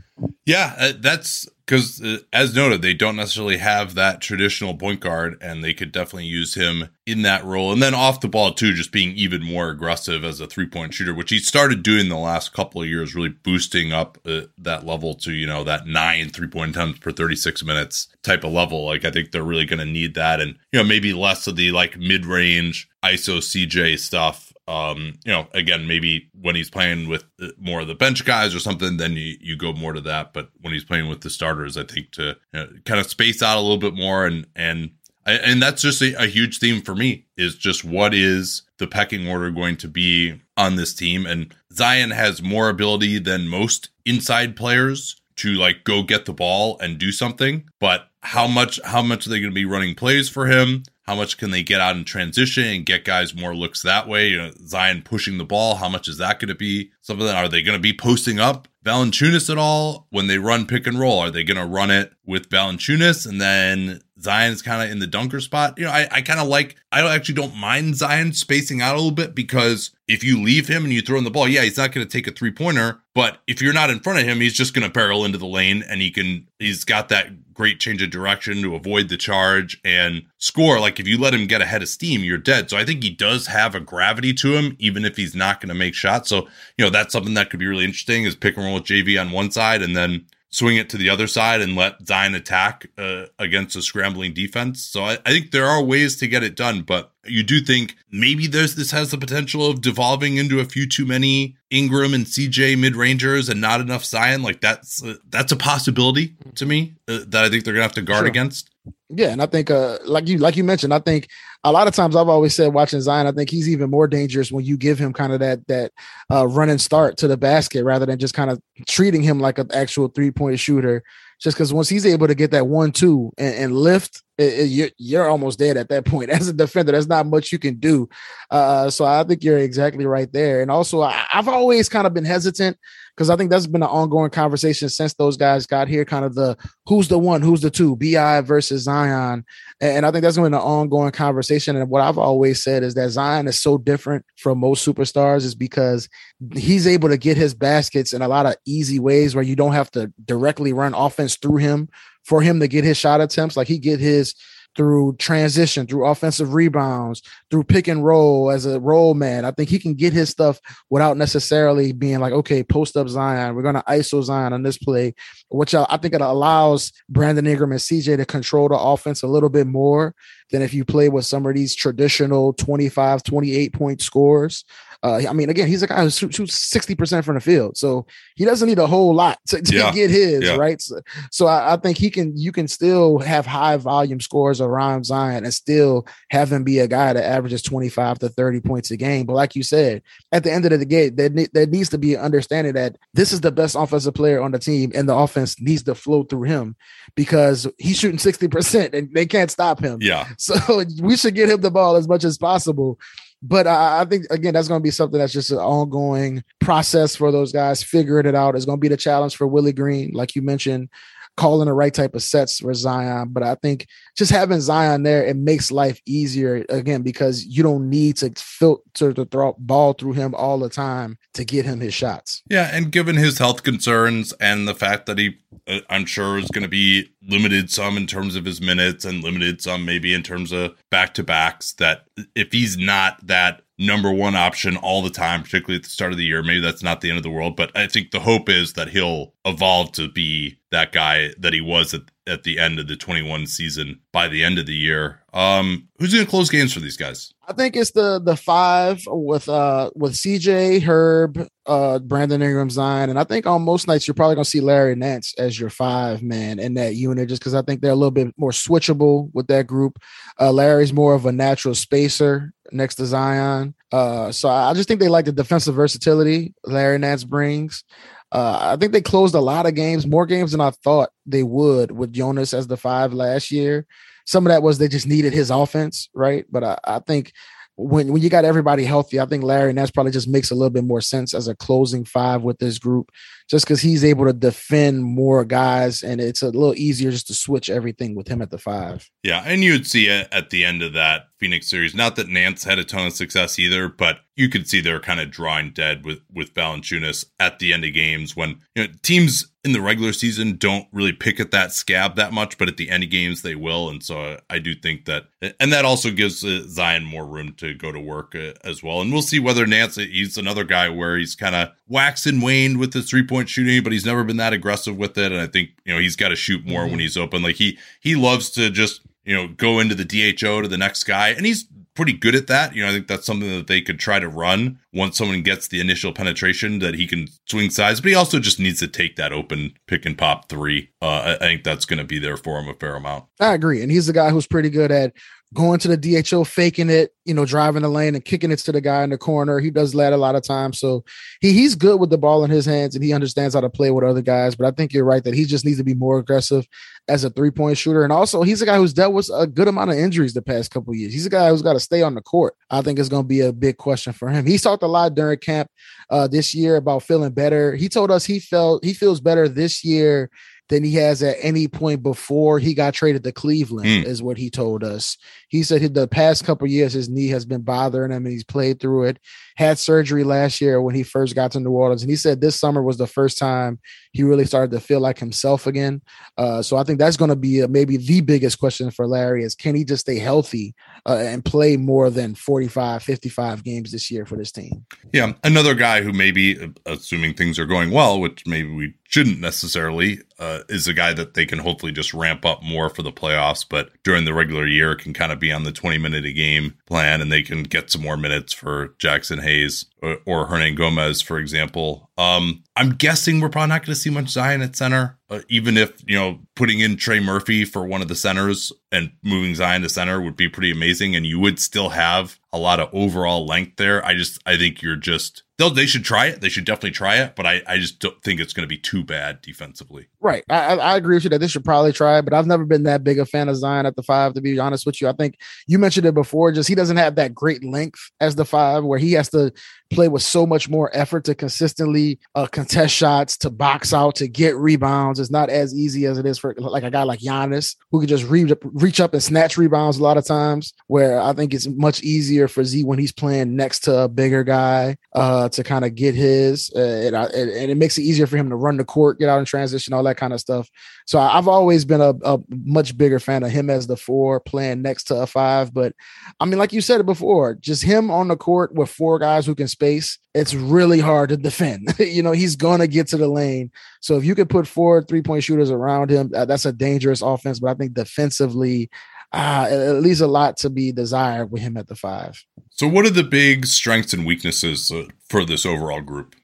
[0.46, 5.36] Yeah, uh, that's because uh, as noted, they don't necessarily have that traditional point guard,
[5.40, 7.72] and they could definitely use him in that role.
[7.72, 10.94] And then off the ball too, just being even more aggressive as a three point
[10.94, 14.84] shooter, which he started doing the last couple of years, really boosting up uh, that
[14.86, 18.52] level to you know that nine three point attempts per thirty six minutes type of
[18.52, 18.84] level.
[18.84, 21.56] Like I think they're really going to need that, and you know maybe less of
[21.56, 27.08] the like mid range ISO CJ stuff um, you know, again, maybe when he's playing
[27.08, 27.24] with
[27.58, 30.32] more of the bench guys or something, then you, you go more to that.
[30.32, 33.42] But when he's playing with the starters, I think to you know, kind of space
[33.42, 34.90] out a little bit more and and
[35.26, 39.26] and that's just a, a, huge theme for me is just what is the pecking
[39.26, 44.54] order going to be on this team and zion has more ability than most inside
[44.54, 49.26] players to like go get the ball and do something but how much how much
[49.26, 51.96] are they going to be running plays for him how much can they get out
[51.96, 54.28] in transition and get guys more looks that way?
[54.28, 55.76] You know, Zion pushing the ball.
[55.76, 56.90] How much is that going to be?
[57.02, 60.38] Some of them are they going to be posting up Valanciunas at all when they
[60.38, 61.18] run pick and roll?
[61.18, 65.06] Are they going to run it with Valanciunas and then Zion's kind of in the
[65.06, 65.78] dunker spot?
[65.78, 66.76] You know, I, I kind of like.
[66.92, 70.84] I actually don't mind Zion spacing out a little bit because if you leave him
[70.84, 73.00] and you throw in the ball, yeah, he's not going to take a three pointer.
[73.14, 75.46] But if you're not in front of him, he's just going to barrel into the
[75.46, 76.46] lane and he can.
[76.58, 80.80] He's got that great change of direction to avoid the charge and score.
[80.80, 82.68] Like if you let him get ahead of steam, you're dead.
[82.68, 85.68] So I think he does have a gravity to him, even if he's not going
[85.68, 86.28] to make shots.
[86.28, 88.84] So, you know, that's something that could be really interesting is pick and roll with
[88.84, 92.36] JV on one side and then swing it to the other side and let Zion
[92.36, 94.84] attack uh, against a scrambling defense.
[94.84, 97.96] So I, I, think there are ways to get it done, but you do think
[98.12, 102.24] maybe there's this has the potential of devolving into a few too many Ingram and
[102.24, 104.42] CJ mid rangers and not enough Zion.
[104.42, 107.92] Like that's uh, that's a possibility to me uh, that I think they're gonna have
[107.94, 108.28] to guard sure.
[108.28, 108.70] against.
[109.08, 111.28] Yeah, and I think uh like you like you mentioned, I think
[111.64, 114.52] a lot of times I've always said watching Zion, I think he's even more dangerous
[114.52, 115.92] when you give him kind of that that
[116.28, 120.08] uh, start to the basket rather than just kind of treating him like an actual
[120.08, 121.02] three point shooter.
[121.40, 124.64] Just because once he's able to get that one two and, and lift, it, it,
[124.66, 126.92] you're, you're almost dead at that point as a defender.
[126.92, 128.08] There's not much you can do.
[128.50, 130.60] Uh, so I think you're exactly right there.
[130.60, 132.78] And also, I, I've always kind of been hesitant
[133.16, 136.04] because I think that's been an ongoing conversation since those guys got here.
[136.04, 139.44] Kind of the who's the one, who's the two, Bi versus Zion,
[139.80, 141.76] and I think that's been an ongoing conversation.
[141.76, 145.54] And what I've always said is that Zion is so different from most superstars is
[145.54, 146.08] because
[146.54, 149.72] he's able to get his baskets in a lot of easy ways where you don't
[149.72, 151.88] have to directly run offense through him
[152.24, 153.56] for him to get his shot attempts.
[153.56, 154.34] Like he get his
[154.76, 159.44] through transition, through offensive rebounds, through pick and roll as a roll man.
[159.44, 160.60] I think he can get his stuff
[160.90, 163.54] without necessarily being like, okay, post up Zion.
[163.54, 165.14] We're going to ISO Zion on this play,
[165.48, 169.48] which I think it allows Brandon Ingram and CJ to control the offense a little
[169.50, 170.14] bit more
[170.50, 174.64] than if you play with some of these traditional 25, 28 point scores.
[175.04, 177.76] Uh, I mean, again, he's a guy who shoots 60% from the field.
[177.76, 179.92] So he doesn't need a whole lot to, to yeah.
[179.92, 180.56] get his, yeah.
[180.56, 180.80] right?
[180.80, 180.98] So,
[181.30, 185.44] so I, I, think he can, you can still have high volume scores around Zion
[185.44, 189.26] and still have him be a guy that averages 25 to 30 points a game.
[189.26, 192.14] But like you said, at the end of the day, there, there needs to be
[192.14, 195.60] an understanding that this is the best offensive player on the team and the offense
[195.60, 196.76] needs to flow through him
[197.14, 199.98] because he's shooting 60% and they can't stop him.
[200.00, 200.28] Yeah.
[200.38, 202.98] So we should get him the ball as much as possible
[203.46, 207.14] but I, I think again that's going to be something that's just an ongoing process
[207.14, 208.56] for those guys figuring it out.
[208.56, 210.88] It's going to be the challenge for Willie Green, like you mentioned
[211.36, 213.28] calling the right type of sets for Zion.
[213.30, 217.90] But I think just having Zion there, it makes life easier again because you don't
[217.90, 221.94] need to filter the throw ball through him all the time to get him his
[221.94, 222.42] shots.
[222.48, 226.50] Yeah, and given his health concerns and the fact that he, uh, I'm sure, is
[226.50, 230.22] going to be limited some in terms of his minutes and limited some maybe in
[230.22, 235.10] terms of back to backs, that if he's not that number one option all the
[235.10, 236.42] time, particularly at the start of the year.
[236.42, 238.88] Maybe that's not the end of the world, but I think the hope is that
[238.88, 242.96] he'll evolve to be that guy that he was at, at the end of the
[242.96, 245.22] 21 season by the end of the year.
[245.32, 247.33] Um, who's going to close games for these guys?
[247.46, 253.10] I think it's the the five with uh with CJ Herb, uh Brandon Ingram, Zion,
[253.10, 256.22] and I think on most nights you're probably gonna see Larry Nance as your five
[256.22, 259.46] man in that unit, just because I think they're a little bit more switchable with
[259.48, 259.98] that group.
[260.40, 265.00] Uh, Larry's more of a natural spacer next to Zion, uh, so I just think
[265.00, 267.84] they like the defensive versatility Larry Nance brings.
[268.32, 271.42] Uh, I think they closed a lot of games, more games than I thought they
[271.42, 273.86] would with Jonas as the five last year
[274.24, 276.44] some of that was they just needed his offense, right?
[276.50, 277.32] But I, I think
[277.76, 280.70] when when you got everybody healthy, I think Larry Nance probably just makes a little
[280.70, 283.10] bit more sense as a closing five with this group,
[283.48, 287.34] just because he's able to defend more guys, and it's a little easier just to
[287.34, 289.08] switch everything with him at the five.
[289.22, 291.94] Yeah, and you'd see it at the end of that Phoenix series.
[291.94, 295.20] Not that Nance had a ton of success either, but you could see they're kind
[295.20, 299.46] of drawing dead with with Valanciunas at the end of games when you know teams
[299.64, 302.90] in the regular season don't really pick at that scab that much, but at the
[302.90, 303.88] end of games they will.
[303.88, 305.24] And so I do think that,
[305.58, 309.00] and that also gives uh, Zion more room to go to work uh, as well.
[309.00, 312.78] And we'll see whether Nance, he's another guy where he's kind of waxed and waned
[312.78, 315.32] with his three point shooting, but he's never been that aggressive with it.
[315.32, 316.90] And I think, you know, he's got to shoot more mm-hmm.
[316.90, 317.42] when he's open.
[317.42, 321.04] Like he, he loves to just, you know, go into the DHO to the next
[321.04, 321.30] guy.
[321.30, 321.64] And he's
[321.94, 322.74] pretty good at that.
[322.74, 325.68] You know, I think that's something that they could try to run once someone gets
[325.68, 329.16] the initial penetration that he can swing sides, but he also just needs to take
[329.16, 330.90] that open pick and pop three.
[331.00, 333.24] Uh, I think that's going to be there for him a fair amount.
[333.40, 333.82] I agree.
[333.82, 335.12] And he's the guy who's pretty good at
[335.54, 338.72] going to the DHO, faking it, you know, driving the lane and kicking it to
[338.72, 339.60] the guy in the corner.
[339.60, 340.78] He does that a lot of times.
[340.78, 341.04] So
[341.40, 343.90] he, he's good with the ball in his hands and he understands how to play
[343.90, 344.56] with other guys.
[344.56, 346.66] But I think you're right that he just needs to be more aggressive
[347.08, 348.02] as a three point shooter.
[348.02, 350.70] And also, he's a guy who's dealt with a good amount of injuries the past
[350.70, 351.12] couple years.
[351.12, 352.54] He's a guy who's got to stay on the court.
[352.70, 354.46] I think it's going to be a big question for him.
[354.46, 355.70] He's talked a lot during camp
[356.10, 357.76] uh, this year about feeling better.
[357.76, 360.30] He told us he felt he feels better this year
[360.68, 364.04] than he has at any point before he got traded to Cleveland, mm.
[364.04, 365.16] is what he told us.
[365.48, 368.80] He said the past couple years his knee has been bothering him and he's played
[368.80, 369.18] through it
[369.56, 372.58] had surgery last year when he first got to New Orleans, and he said this
[372.58, 373.78] summer was the first time
[374.12, 376.00] he really started to feel like himself again.
[376.38, 379.42] Uh, so I think that's going to be a, maybe the biggest question for Larry
[379.42, 380.74] is can he just stay healthy
[381.06, 384.86] uh, and play more than 45, 55 games this year for this team?
[385.12, 389.40] Yeah, another guy who maybe, uh, assuming things are going well, which maybe we shouldn't
[389.40, 393.12] necessarily, uh, is a guy that they can hopefully just ramp up more for the
[393.12, 393.64] playoffs.
[393.68, 396.74] But during the regular year, can kind of be on the 20 minute a game
[396.86, 401.38] plan and they can get some more minutes for Jaxson Hayes or, or Hernangomez, for
[401.38, 402.10] example.
[402.18, 405.76] Um, I'm guessing we're probably not going to see much Zion at center, uh, even
[405.76, 409.82] if, you know, putting in Trey Murphy for one of the centers and moving Zion
[409.82, 411.14] to center would be pretty amazing.
[411.14, 414.04] And you would still have a lot of overall length there.
[414.04, 416.40] I just, I think you're just, they'll, they should try it.
[416.40, 418.78] They should definitely try it, but I, I just don't think it's going to be
[418.78, 420.08] too bad defensively.
[420.20, 420.44] Right.
[420.48, 422.84] I, I agree with you that they should probably try it, but I've never been
[422.84, 425.08] that big a fan of Zion at the five, to be honest with you.
[425.08, 428.44] I think you mentioned it before, just he doesn't have that great length as the
[428.44, 429.52] five where he has to
[429.90, 434.28] play with so much more effort to consistently uh, contest shots, to box out, to
[434.28, 435.20] get rebounds.
[435.20, 438.08] It's not as easy as it is for like a guy like Giannis who can
[438.08, 440.72] just reach, reach up and snatch rebounds a lot of times.
[440.86, 444.44] Where I think it's much easier for Z when he's playing next to a bigger
[444.44, 448.36] guy uh, to kind of get his, uh, and, and, it makes it easier for
[448.36, 450.68] him to run the court, get out in transition, all that kind of stuff.
[451.06, 454.82] So I've always been a, a much bigger fan of him as the four playing
[454.82, 455.72] next to a five.
[455.72, 455.94] But
[456.40, 459.46] I mean, like you said it before, just him on the court with four guys
[459.46, 461.94] who can space, it's really hard to defend.
[461.98, 463.70] you know, he's going to get to the lane.
[464.00, 467.60] So if you could put four three point shooters around him, that's a dangerous offense.
[467.60, 468.90] But I think defensively,
[469.32, 472.42] uh, it leaves a lot to be desired with him at the five.
[472.70, 476.34] So, what are the big strengths and weaknesses uh, for this overall group?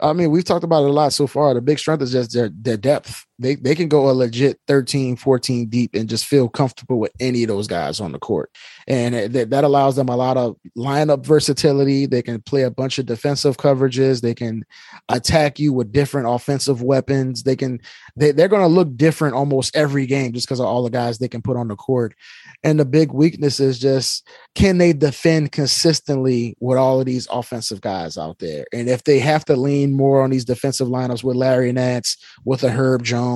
[0.00, 1.54] I mean, we've talked about it a lot so far.
[1.54, 3.26] The big strength is just their, their depth.
[3.38, 7.44] They they can go a legit 13, 14 deep and just feel comfortable with any
[7.44, 8.50] of those guys on the court.
[8.88, 12.06] And that, that allows them a lot of lineup versatility.
[12.06, 14.22] They can play a bunch of defensive coverages.
[14.22, 14.64] They can
[15.08, 17.44] attack you with different offensive weapons.
[17.44, 17.80] They can
[18.16, 21.18] they, they're going to look different almost every game just because of all the guys
[21.18, 22.14] they can put on the court.
[22.64, 27.80] And the big weakness is just can they defend consistently with all of these offensive
[27.80, 28.64] guys out there?
[28.72, 32.64] And if they have to lean more on these defensive lineups with Larry Nance, with
[32.64, 33.27] a Herb Jones,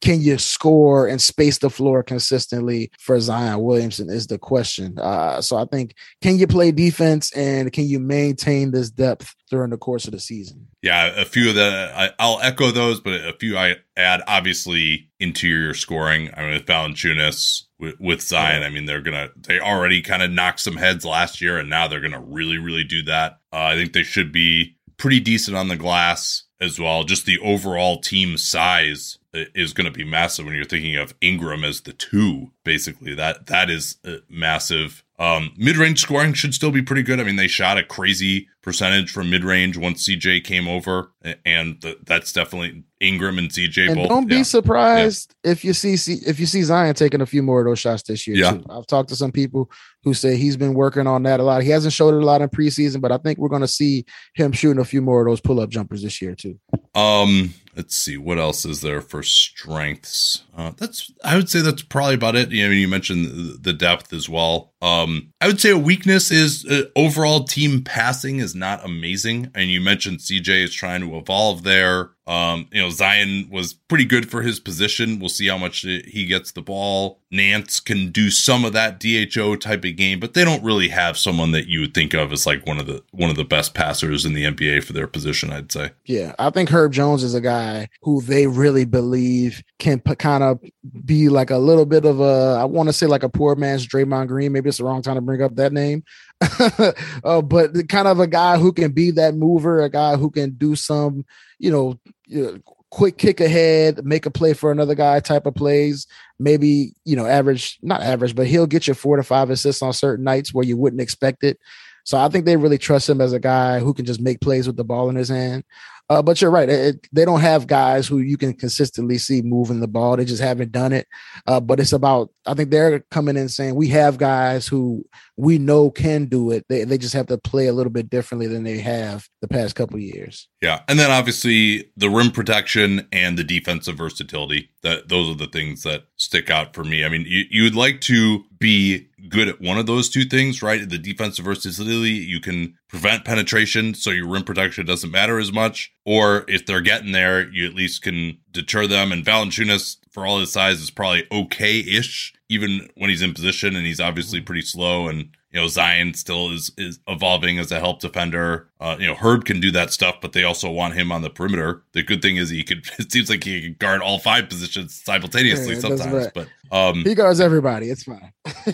[0.00, 4.10] can you score and space the floor consistently for Zion Williamson?
[4.10, 4.98] Is the question.
[4.98, 9.70] Uh, so I think can you play defense and can you maintain this depth during
[9.70, 10.66] the course of the season?
[10.82, 14.22] Yeah, a few of the I, will echo those, but a few I add.
[14.26, 16.30] Obviously, interior scoring.
[16.36, 20.30] I mean, with Valanciunas, with, with Zion, I mean, they're gonna they already kind of
[20.30, 23.38] knocked some heads last year, and now they're gonna really, really do that.
[23.52, 27.04] Uh, I think they should be pretty decent on the glass as well.
[27.04, 29.18] Just the overall team size
[29.54, 32.50] is going to be massive when you're thinking of Ingram as the two.
[32.64, 35.02] Basically, that that is uh, massive.
[35.18, 37.20] Um, mid range scoring should still be pretty good.
[37.20, 41.12] I mean, they shot a crazy percentage from mid range once CJ came over,
[41.44, 43.86] and th- that's definitely Ingram and CJ.
[43.86, 44.08] And both.
[44.08, 44.42] don't be yeah.
[44.42, 45.52] surprised yeah.
[45.52, 45.94] if you see
[46.26, 48.36] if you see Zion taking a few more of those shots this year.
[48.36, 48.52] Yeah.
[48.52, 48.64] Too.
[48.68, 49.70] I've talked to some people
[50.02, 51.62] who say he's been working on that a lot.
[51.62, 54.04] He hasn't showed it a lot in preseason, but I think we're going to see
[54.34, 56.58] him shooting a few more of those pull up jumpers this year too.
[56.94, 60.42] Um, let's see what else is there for strengths.
[60.56, 62.50] Uh, that's I would say that's probably about it.
[62.50, 64.72] You know, you mentioned the depth as well.
[64.80, 69.70] Um, I would say a weakness is uh, overall team passing is not amazing, and
[69.70, 72.10] you mentioned CJ is trying to evolve there.
[72.26, 75.20] Um, you know, Zion was pretty good for his position.
[75.20, 77.20] We'll see how much he gets the ball.
[77.30, 81.18] Nance can do some of that DHO type of game, but they don't really have
[81.18, 83.74] someone that you would think of as like one of the one of the best
[83.74, 85.52] passers in the NBA for their position.
[85.52, 85.90] I'd say.
[86.04, 90.42] Yeah, I think Herb Jones is a guy who they really believe can p- kind
[90.42, 90.60] of
[91.04, 93.86] be like a little bit of a I want to say like a poor man's
[93.86, 94.52] Draymond Green.
[94.52, 96.04] Maybe it's the wrong time to bring up that name,
[97.24, 100.50] uh, but kind of a guy who can be that mover, a guy who can
[100.50, 101.24] do some,
[101.58, 102.58] you know, you know,
[102.90, 106.06] quick kick ahead, make a play for another guy type of plays.
[106.38, 109.92] Maybe, you know, average, not average, but he'll get you four to five assists on
[109.92, 111.58] certain nights where you wouldn't expect it.
[112.04, 114.66] So I think they really trust him as a guy who can just make plays
[114.66, 115.64] with the ball in his hand.
[116.08, 116.68] Uh, but you're right.
[116.68, 120.16] It, they don't have guys who you can consistently see moving the ball.
[120.16, 121.08] They just haven't done it.
[121.46, 125.04] Uh, but it's about, I think they're coming in saying we have guys who
[125.36, 126.64] we know can do it.
[126.68, 129.74] They, they just have to play a little bit differently than they have the past
[129.74, 130.48] couple years.
[130.62, 130.82] Yeah.
[130.88, 134.70] And then obviously the rim protection and the defensive versatility.
[134.82, 137.04] That those are the things that stick out for me.
[137.04, 140.88] I mean, you, you'd like to be good at one of those two things, right?
[140.88, 145.92] The defensive versatility, you can prevent penetration, so your rim protection doesn't matter as much.
[146.04, 149.12] Or if they're getting there, you at least can deter them.
[149.12, 153.86] And Valanciunas, for all his size, is probably okay-ish, even when he's in position, and
[153.86, 154.46] he's obviously mm-hmm.
[154.46, 155.08] pretty slow.
[155.08, 158.68] And you know, Zion still is is evolving as a help defender.
[158.80, 161.30] Uh, you know, Herb can do that stuff, but they also want him on the
[161.30, 161.82] perimeter.
[161.92, 162.84] The good thing is he could.
[162.98, 166.28] It seems like he can guard all five positions simultaneously yeah, sometimes.
[166.34, 167.90] But um, he guards everybody.
[167.90, 168.32] It's fine.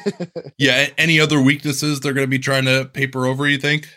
[0.58, 0.88] yeah.
[0.96, 3.48] Any other weaknesses they're going to be trying to paper over?
[3.48, 3.88] You think?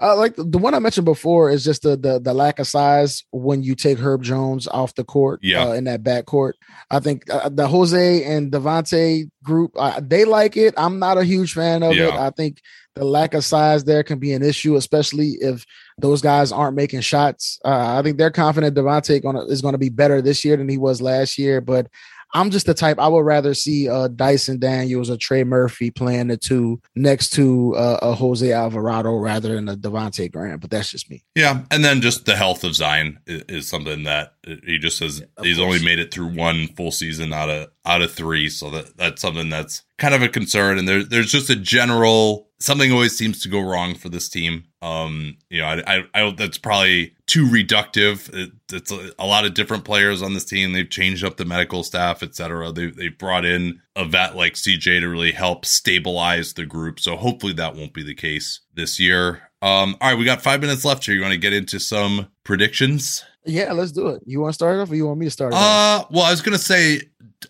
[0.00, 3.24] Uh, like the, one I mentioned before is just the, the, the lack of size
[3.30, 5.40] when you take Herb Jones off the court.
[5.42, 5.66] Yeah.
[5.66, 6.56] Uh, in that back court,
[6.90, 10.74] I think uh, the Jose and Devonte group uh, they like it.
[10.76, 12.08] I'm not a huge fan of yeah.
[12.08, 12.14] it.
[12.14, 12.60] I think
[12.94, 15.64] the lack of size there can be an issue, especially if
[15.98, 17.58] those guys aren't making shots.
[17.64, 20.68] Uh, I think they're confident Devonte gonna is going to be better this year than
[20.68, 21.88] he was last year, but
[22.34, 26.26] I'm just the type I would rather see uh, Dyson Daniels or Trey Murphy playing
[26.26, 30.58] the two next to uh, a Jose Alvarado rather than a Devonte Graham.
[30.58, 31.22] But that's just me.
[31.34, 34.34] Yeah, and then just the health of Zion is, is something that
[34.66, 35.66] he just says yeah, he's course.
[35.66, 39.22] only made it through one full season out of out of three, so that that's
[39.22, 40.78] something that's kind of a concern.
[40.78, 44.64] And there, there's just a general something always seems to go wrong for this team.
[44.84, 48.28] Um, you know, I, I, I that's probably too reductive.
[48.34, 50.72] It, it's a, a, lot of different players on this team.
[50.72, 52.70] They've changed up the medical staff, etc.
[52.70, 57.00] They they brought in a vet like CJ to really help stabilize the group.
[57.00, 59.50] So hopefully that won't be the case this year.
[59.62, 61.14] Um, all right, we got five minutes left here.
[61.14, 63.24] You want to get into some predictions?
[63.46, 64.22] Yeah, let's do it.
[64.26, 65.54] You want to start off, or you want me to start?
[65.54, 67.00] Uh, well, I was gonna say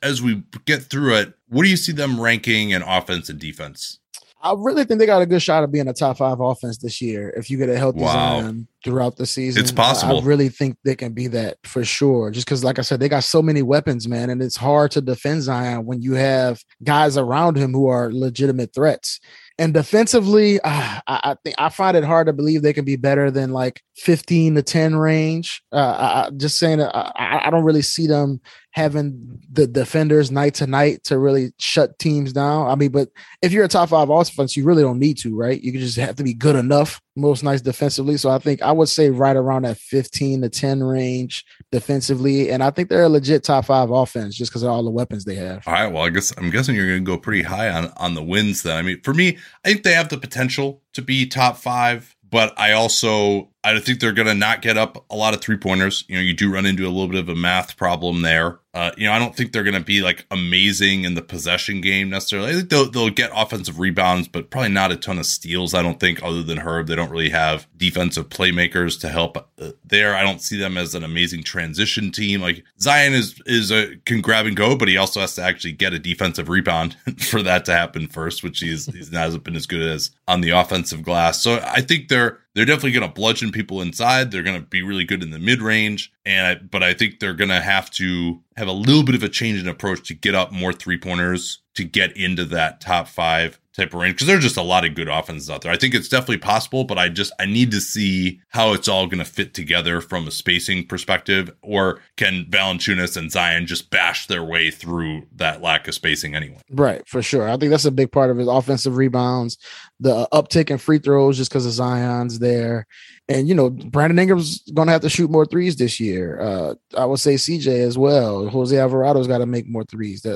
[0.04, 3.98] as we get through it, what do you see them ranking in offense and defense?
[4.44, 7.00] I really think they got a good shot of being a top five offense this
[7.00, 8.40] year if you get a healthy wow.
[8.42, 9.62] Zion throughout the season.
[9.62, 10.18] It's possible.
[10.18, 12.30] I, I really think they can be that for sure.
[12.30, 15.00] Just because, like I said, they got so many weapons, man, and it's hard to
[15.00, 19.18] defend Zion when you have guys around him who are legitimate threats.
[19.58, 22.96] And defensively, uh, I, I, think I find it hard to believe they can be
[22.96, 25.62] better than like 15 to 10 range.
[25.72, 28.40] Uh, I, just saying, I, I don't really see them
[28.74, 32.68] having the defenders night to night to really shut teams down.
[32.68, 33.08] I mean, but
[33.40, 35.62] if you're a top five offense, you really don't need to, right?
[35.62, 38.16] You just have to be good enough most nights defensively.
[38.16, 42.50] So I think I would say right around that 15 to 10 range defensively.
[42.50, 45.24] And I think they're a legit top five offense just because of all the weapons
[45.24, 45.62] they have.
[45.68, 45.86] All right.
[45.86, 48.64] Well, I guess I'm guessing you're going to go pretty high on, on the wins
[48.64, 48.76] then.
[48.76, 52.52] I mean, for me, I think they have the potential to be top five, but
[52.58, 56.04] I also I think they're going to not get up a lot of three pointers.
[56.08, 58.58] You know, you do run into a little bit of a math problem there.
[58.74, 61.80] Uh, you know, I don't think they're going to be like amazing in the possession
[61.80, 62.50] game necessarily.
[62.50, 65.74] I think they'll, they'll get offensive rebounds, but probably not a ton of steals.
[65.74, 69.70] I don't think, other than Herb, they don't really have defensive playmakers to help uh,
[69.84, 70.16] there.
[70.16, 72.40] I don't see them as an amazing transition team.
[72.40, 75.72] Like Zion is is a can grab and go, but he also has to actually
[75.72, 79.66] get a defensive rebound for that to happen first, which he's he's hasn't been as
[79.66, 81.40] good as on the offensive glass.
[81.40, 84.30] So I think they're they're definitely going to bludgeon people inside.
[84.30, 87.20] They're going to be really good in the mid range, and I, but I think
[87.20, 90.14] they're going to have to have a little bit of a change in approach to
[90.14, 94.28] get up more three pointers to get into that top five type of range because
[94.28, 95.72] there's just a lot of good offenses out there.
[95.72, 99.06] I think it's definitely possible, but I just I need to see how it's all
[99.06, 104.26] going to fit together from a spacing perspective, or can Valanciunas and Zion just bash
[104.26, 106.60] their way through that lack of spacing anyway?
[106.70, 107.48] Right, for sure.
[107.48, 109.58] I think that's a big part of his offensive rebounds,
[109.98, 112.86] the uh, uptick in free throws just because of Zion's there,
[113.28, 116.40] and you know, Brandon Ingram's to have to shoot more threes this year.
[116.40, 118.48] Uh, I would say CJ as well.
[118.48, 120.26] Jose Alvarado's got to make more threes.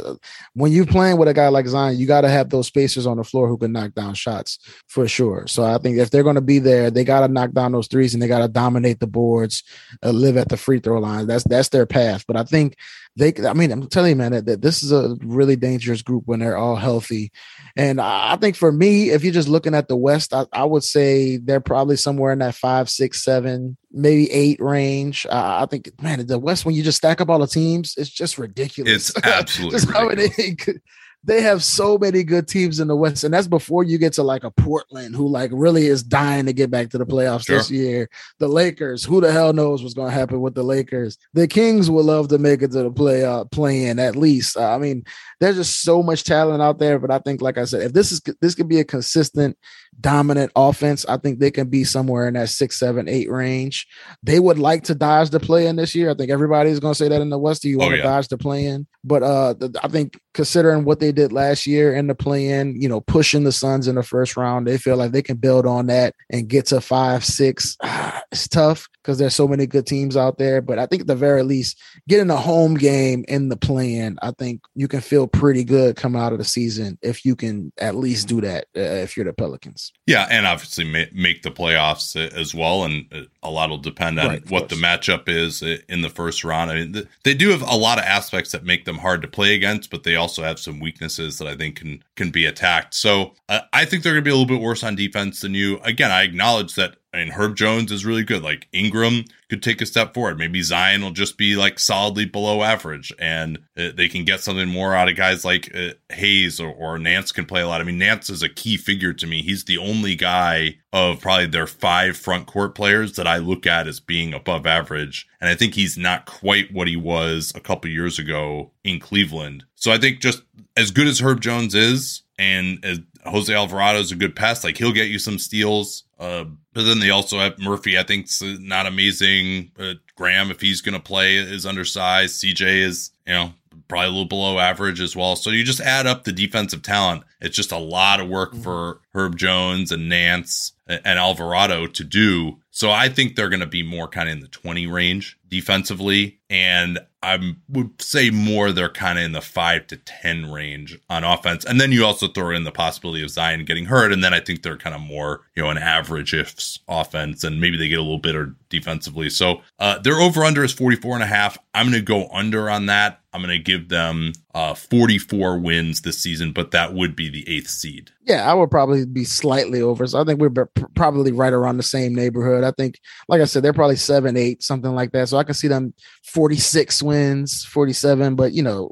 [0.54, 3.18] When you're playing with a guy like Zion, you got to have those spacers on
[3.18, 5.46] the floor who can knock down shots for sure.
[5.46, 7.88] So I think if they're going to be there, they got to knock down those
[7.88, 9.62] threes and they got to dominate the boards,
[10.02, 11.26] uh, live at the free throw line.
[11.26, 12.24] That's that's their path.
[12.26, 12.76] But I think
[13.18, 16.24] they I mean, I'm telling you, man, that, that, this is a really dangerous group
[16.26, 17.32] when they're all healthy.
[17.76, 20.84] And I think for me, if you're just looking at the West, I, I would
[20.84, 25.26] say they're probably somewhere in that five, six, seven, maybe eight range.
[25.26, 28.10] Uh, I think, man, the West, when you just stack up all the teams, it's
[28.10, 29.10] just ridiculous.
[29.10, 30.80] It's absolutely ridiculous.
[31.24, 34.22] they have so many good teams in the West, and that's before you get to
[34.22, 37.58] like a Portland, who like really is dying to get back to the playoffs sure.
[37.58, 38.08] this year.
[38.38, 41.18] The Lakers, who the hell knows what's going to happen with the Lakers?
[41.34, 44.56] The Kings would love to make it to the play uh, play in at least.
[44.56, 45.04] Uh, I mean,
[45.40, 48.12] there's just so much talent out there, but I think, like I said, if this
[48.12, 49.56] is this could be a consistent
[50.00, 51.04] dominant offense.
[51.06, 53.86] I think they can be somewhere in that six, seven, eight range.
[54.22, 56.10] They would like to dodge the play in this year.
[56.10, 57.62] I think everybody's going to say that in the West.
[57.62, 58.04] Do you want oh, to yeah.
[58.04, 58.86] dodge the play in?
[59.04, 62.88] But uh, I think considering what they did last year in the play in, you
[62.88, 65.86] know, pushing the Suns in the first round, they feel like they can build on
[65.86, 67.76] that and get to five, six.
[67.82, 70.60] Ah, it's tough because there's so many good teams out there.
[70.60, 74.18] But I think at the very least, getting a home game in the play in,
[74.20, 77.72] I think you can feel pretty good coming out of the season if you can
[77.78, 79.87] at least do that uh, if you're the Pelicans.
[80.06, 84.50] Yeah, and obviously make the playoffs as well, and a lot will depend on right,
[84.50, 84.70] what course.
[84.70, 86.70] the matchup is in the first round.
[86.70, 89.54] I mean, they do have a lot of aspects that make them hard to play
[89.54, 92.94] against, but they also have some weaknesses that I think can can be attacked.
[92.94, 95.54] So uh, I think they're going to be a little bit worse on defense than
[95.54, 95.78] you.
[95.80, 98.42] Again, I acknowledge that Mean, Herb Jones is really good.
[98.42, 100.38] Like Ingram could take a step forward.
[100.38, 104.68] Maybe Zion will just be like solidly below average, and uh, they can get something
[104.68, 107.80] more out of guys like uh, Hayes or, or Nance can play a lot.
[107.80, 109.42] I mean, Nance is a key figure to me.
[109.42, 113.88] He's the only guy of probably their five front court players that I look at
[113.88, 117.90] as being above average, and I think he's not quite what he was a couple
[117.90, 119.64] years ago in Cleveland.
[119.76, 120.42] So I think just
[120.76, 124.76] as good as Herb Jones is, and as Jose Alvarado is a good pass, like
[124.76, 126.04] he'll get you some steals.
[126.18, 127.98] Uh, but then they also have Murphy.
[127.98, 129.72] I think it's not amazing.
[129.76, 132.42] But Graham, if he's going to play, is undersized.
[132.42, 133.52] CJ is, you know,
[133.88, 135.36] probably a little below average as well.
[135.36, 137.24] So you just add up the defensive talent.
[137.40, 142.58] It's just a lot of work for Herb Jones and Nance and Alvarado to do.
[142.70, 146.40] So I think they're going to be more kind of in the 20 range defensively.
[146.50, 151.24] And I would say more they're kind of in the five to 10 range on
[151.24, 151.64] offense.
[151.64, 154.12] And then you also throw in the possibility of Zion getting hurt.
[154.12, 157.42] And then I think they're kind of more, you know, an average ifs offense.
[157.42, 159.30] And maybe they get a little bitter defensively.
[159.30, 161.58] So uh, their over under is 44 and a half.
[161.74, 163.20] I'm going to go under on that.
[163.34, 167.46] I'm going to give them uh, 44 wins this season, but that would be the
[167.46, 168.10] eighth seed.
[168.24, 170.06] Yeah, I would probably be slightly over.
[170.06, 172.64] So I think we're probably right around the same neighborhood.
[172.64, 172.98] I think,
[173.28, 175.28] like I said, they're probably seven, eight, something like that.
[175.28, 175.92] So I can see them
[176.24, 178.34] 46 wins, 47.
[178.34, 178.90] But, you know,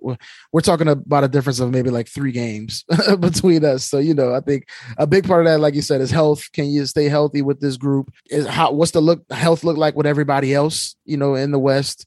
[0.52, 2.84] we're talking about a difference of maybe like three games
[3.20, 3.84] between us.
[3.84, 4.68] So, you know, I think
[4.98, 6.52] a big part of that, like you said, is health.
[6.52, 8.12] Can you stay healthy with this group?
[8.28, 11.58] Is how what's the look health look like with everybody else, you know, in the
[11.58, 12.06] West?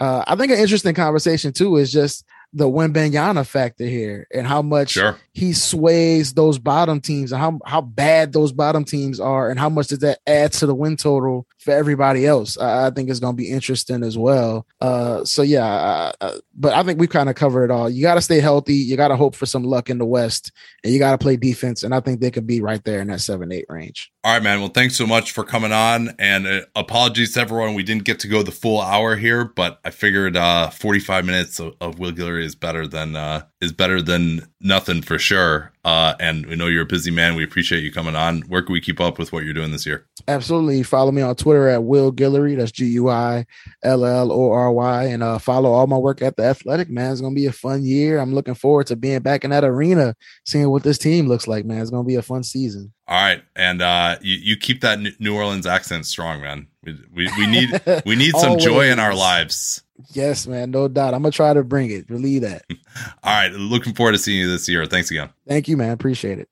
[0.00, 4.60] Uh, I think an interesting conversation too is just the Wembanyama factor here and how
[4.60, 5.16] much sure.
[5.32, 9.68] he sways those bottom teams and how, how bad those bottom teams are and how
[9.68, 12.58] much does that add to the win total for everybody else.
[12.58, 14.66] I, I think it's going to be interesting as well.
[14.80, 17.88] Uh, so yeah, uh, uh, but I think we've kind of covered it all.
[17.88, 18.74] You got to stay healthy.
[18.74, 20.50] You got to hope for some luck in the West
[20.82, 21.84] and you got to play defense.
[21.84, 24.10] And I think they could be right there in that seven, eight range.
[24.24, 24.58] All right, man.
[24.60, 27.74] Well, thanks so much for coming on and uh, apologies to everyone.
[27.74, 31.60] We didn't get to go the full hour here, but I figured, uh, 45 minutes
[31.60, 35.72] of, of Will Guillory is better than uh, is better than nothing for sure.
[35.84, 37.34] Uh, and we know you're a busy man.
[37.34, 38.42] We appreciate you coming on.
[38.42, 40.06] Where can we keep up with what you're doing this year?
[40.28, 40.82] Absolutely.
[40.82, 42.56] Follow me on Twitter at Will Guillory.
[42.56, 43.46] That's G U I
[43.82, 45.04] L L O R Y.
[45.04, 46.90] And uh, follow all my work at the Athletic.
[46.90, 48.18] Man, it's gonna be a fun year.
[48.18, 50.14] I'm looking forward to being back in that arena,
[50.44, 51.64] seeing what this team looks like.
[51.64, 52.92] Man, it's gonna be a fun season.
[53.10, 56.68] All right, and uh, you, you keep that New Orleans accent strong, man.
[56.84, 59.82] We, we, we need we need some joy in our lives.
[60.12, 61.14] Yes, man, no doubt.
[61.14, 62.06] I'm gonna try to bring it.
[62.06, 62.64] Believe that.
[63.22, 64.86] All right, looking forward to seeing you this year.
[64.86, 65.30] Thanks again.
[65.46, 65.90] Thank you, man.
[65.90, 66.48] Appreciate it.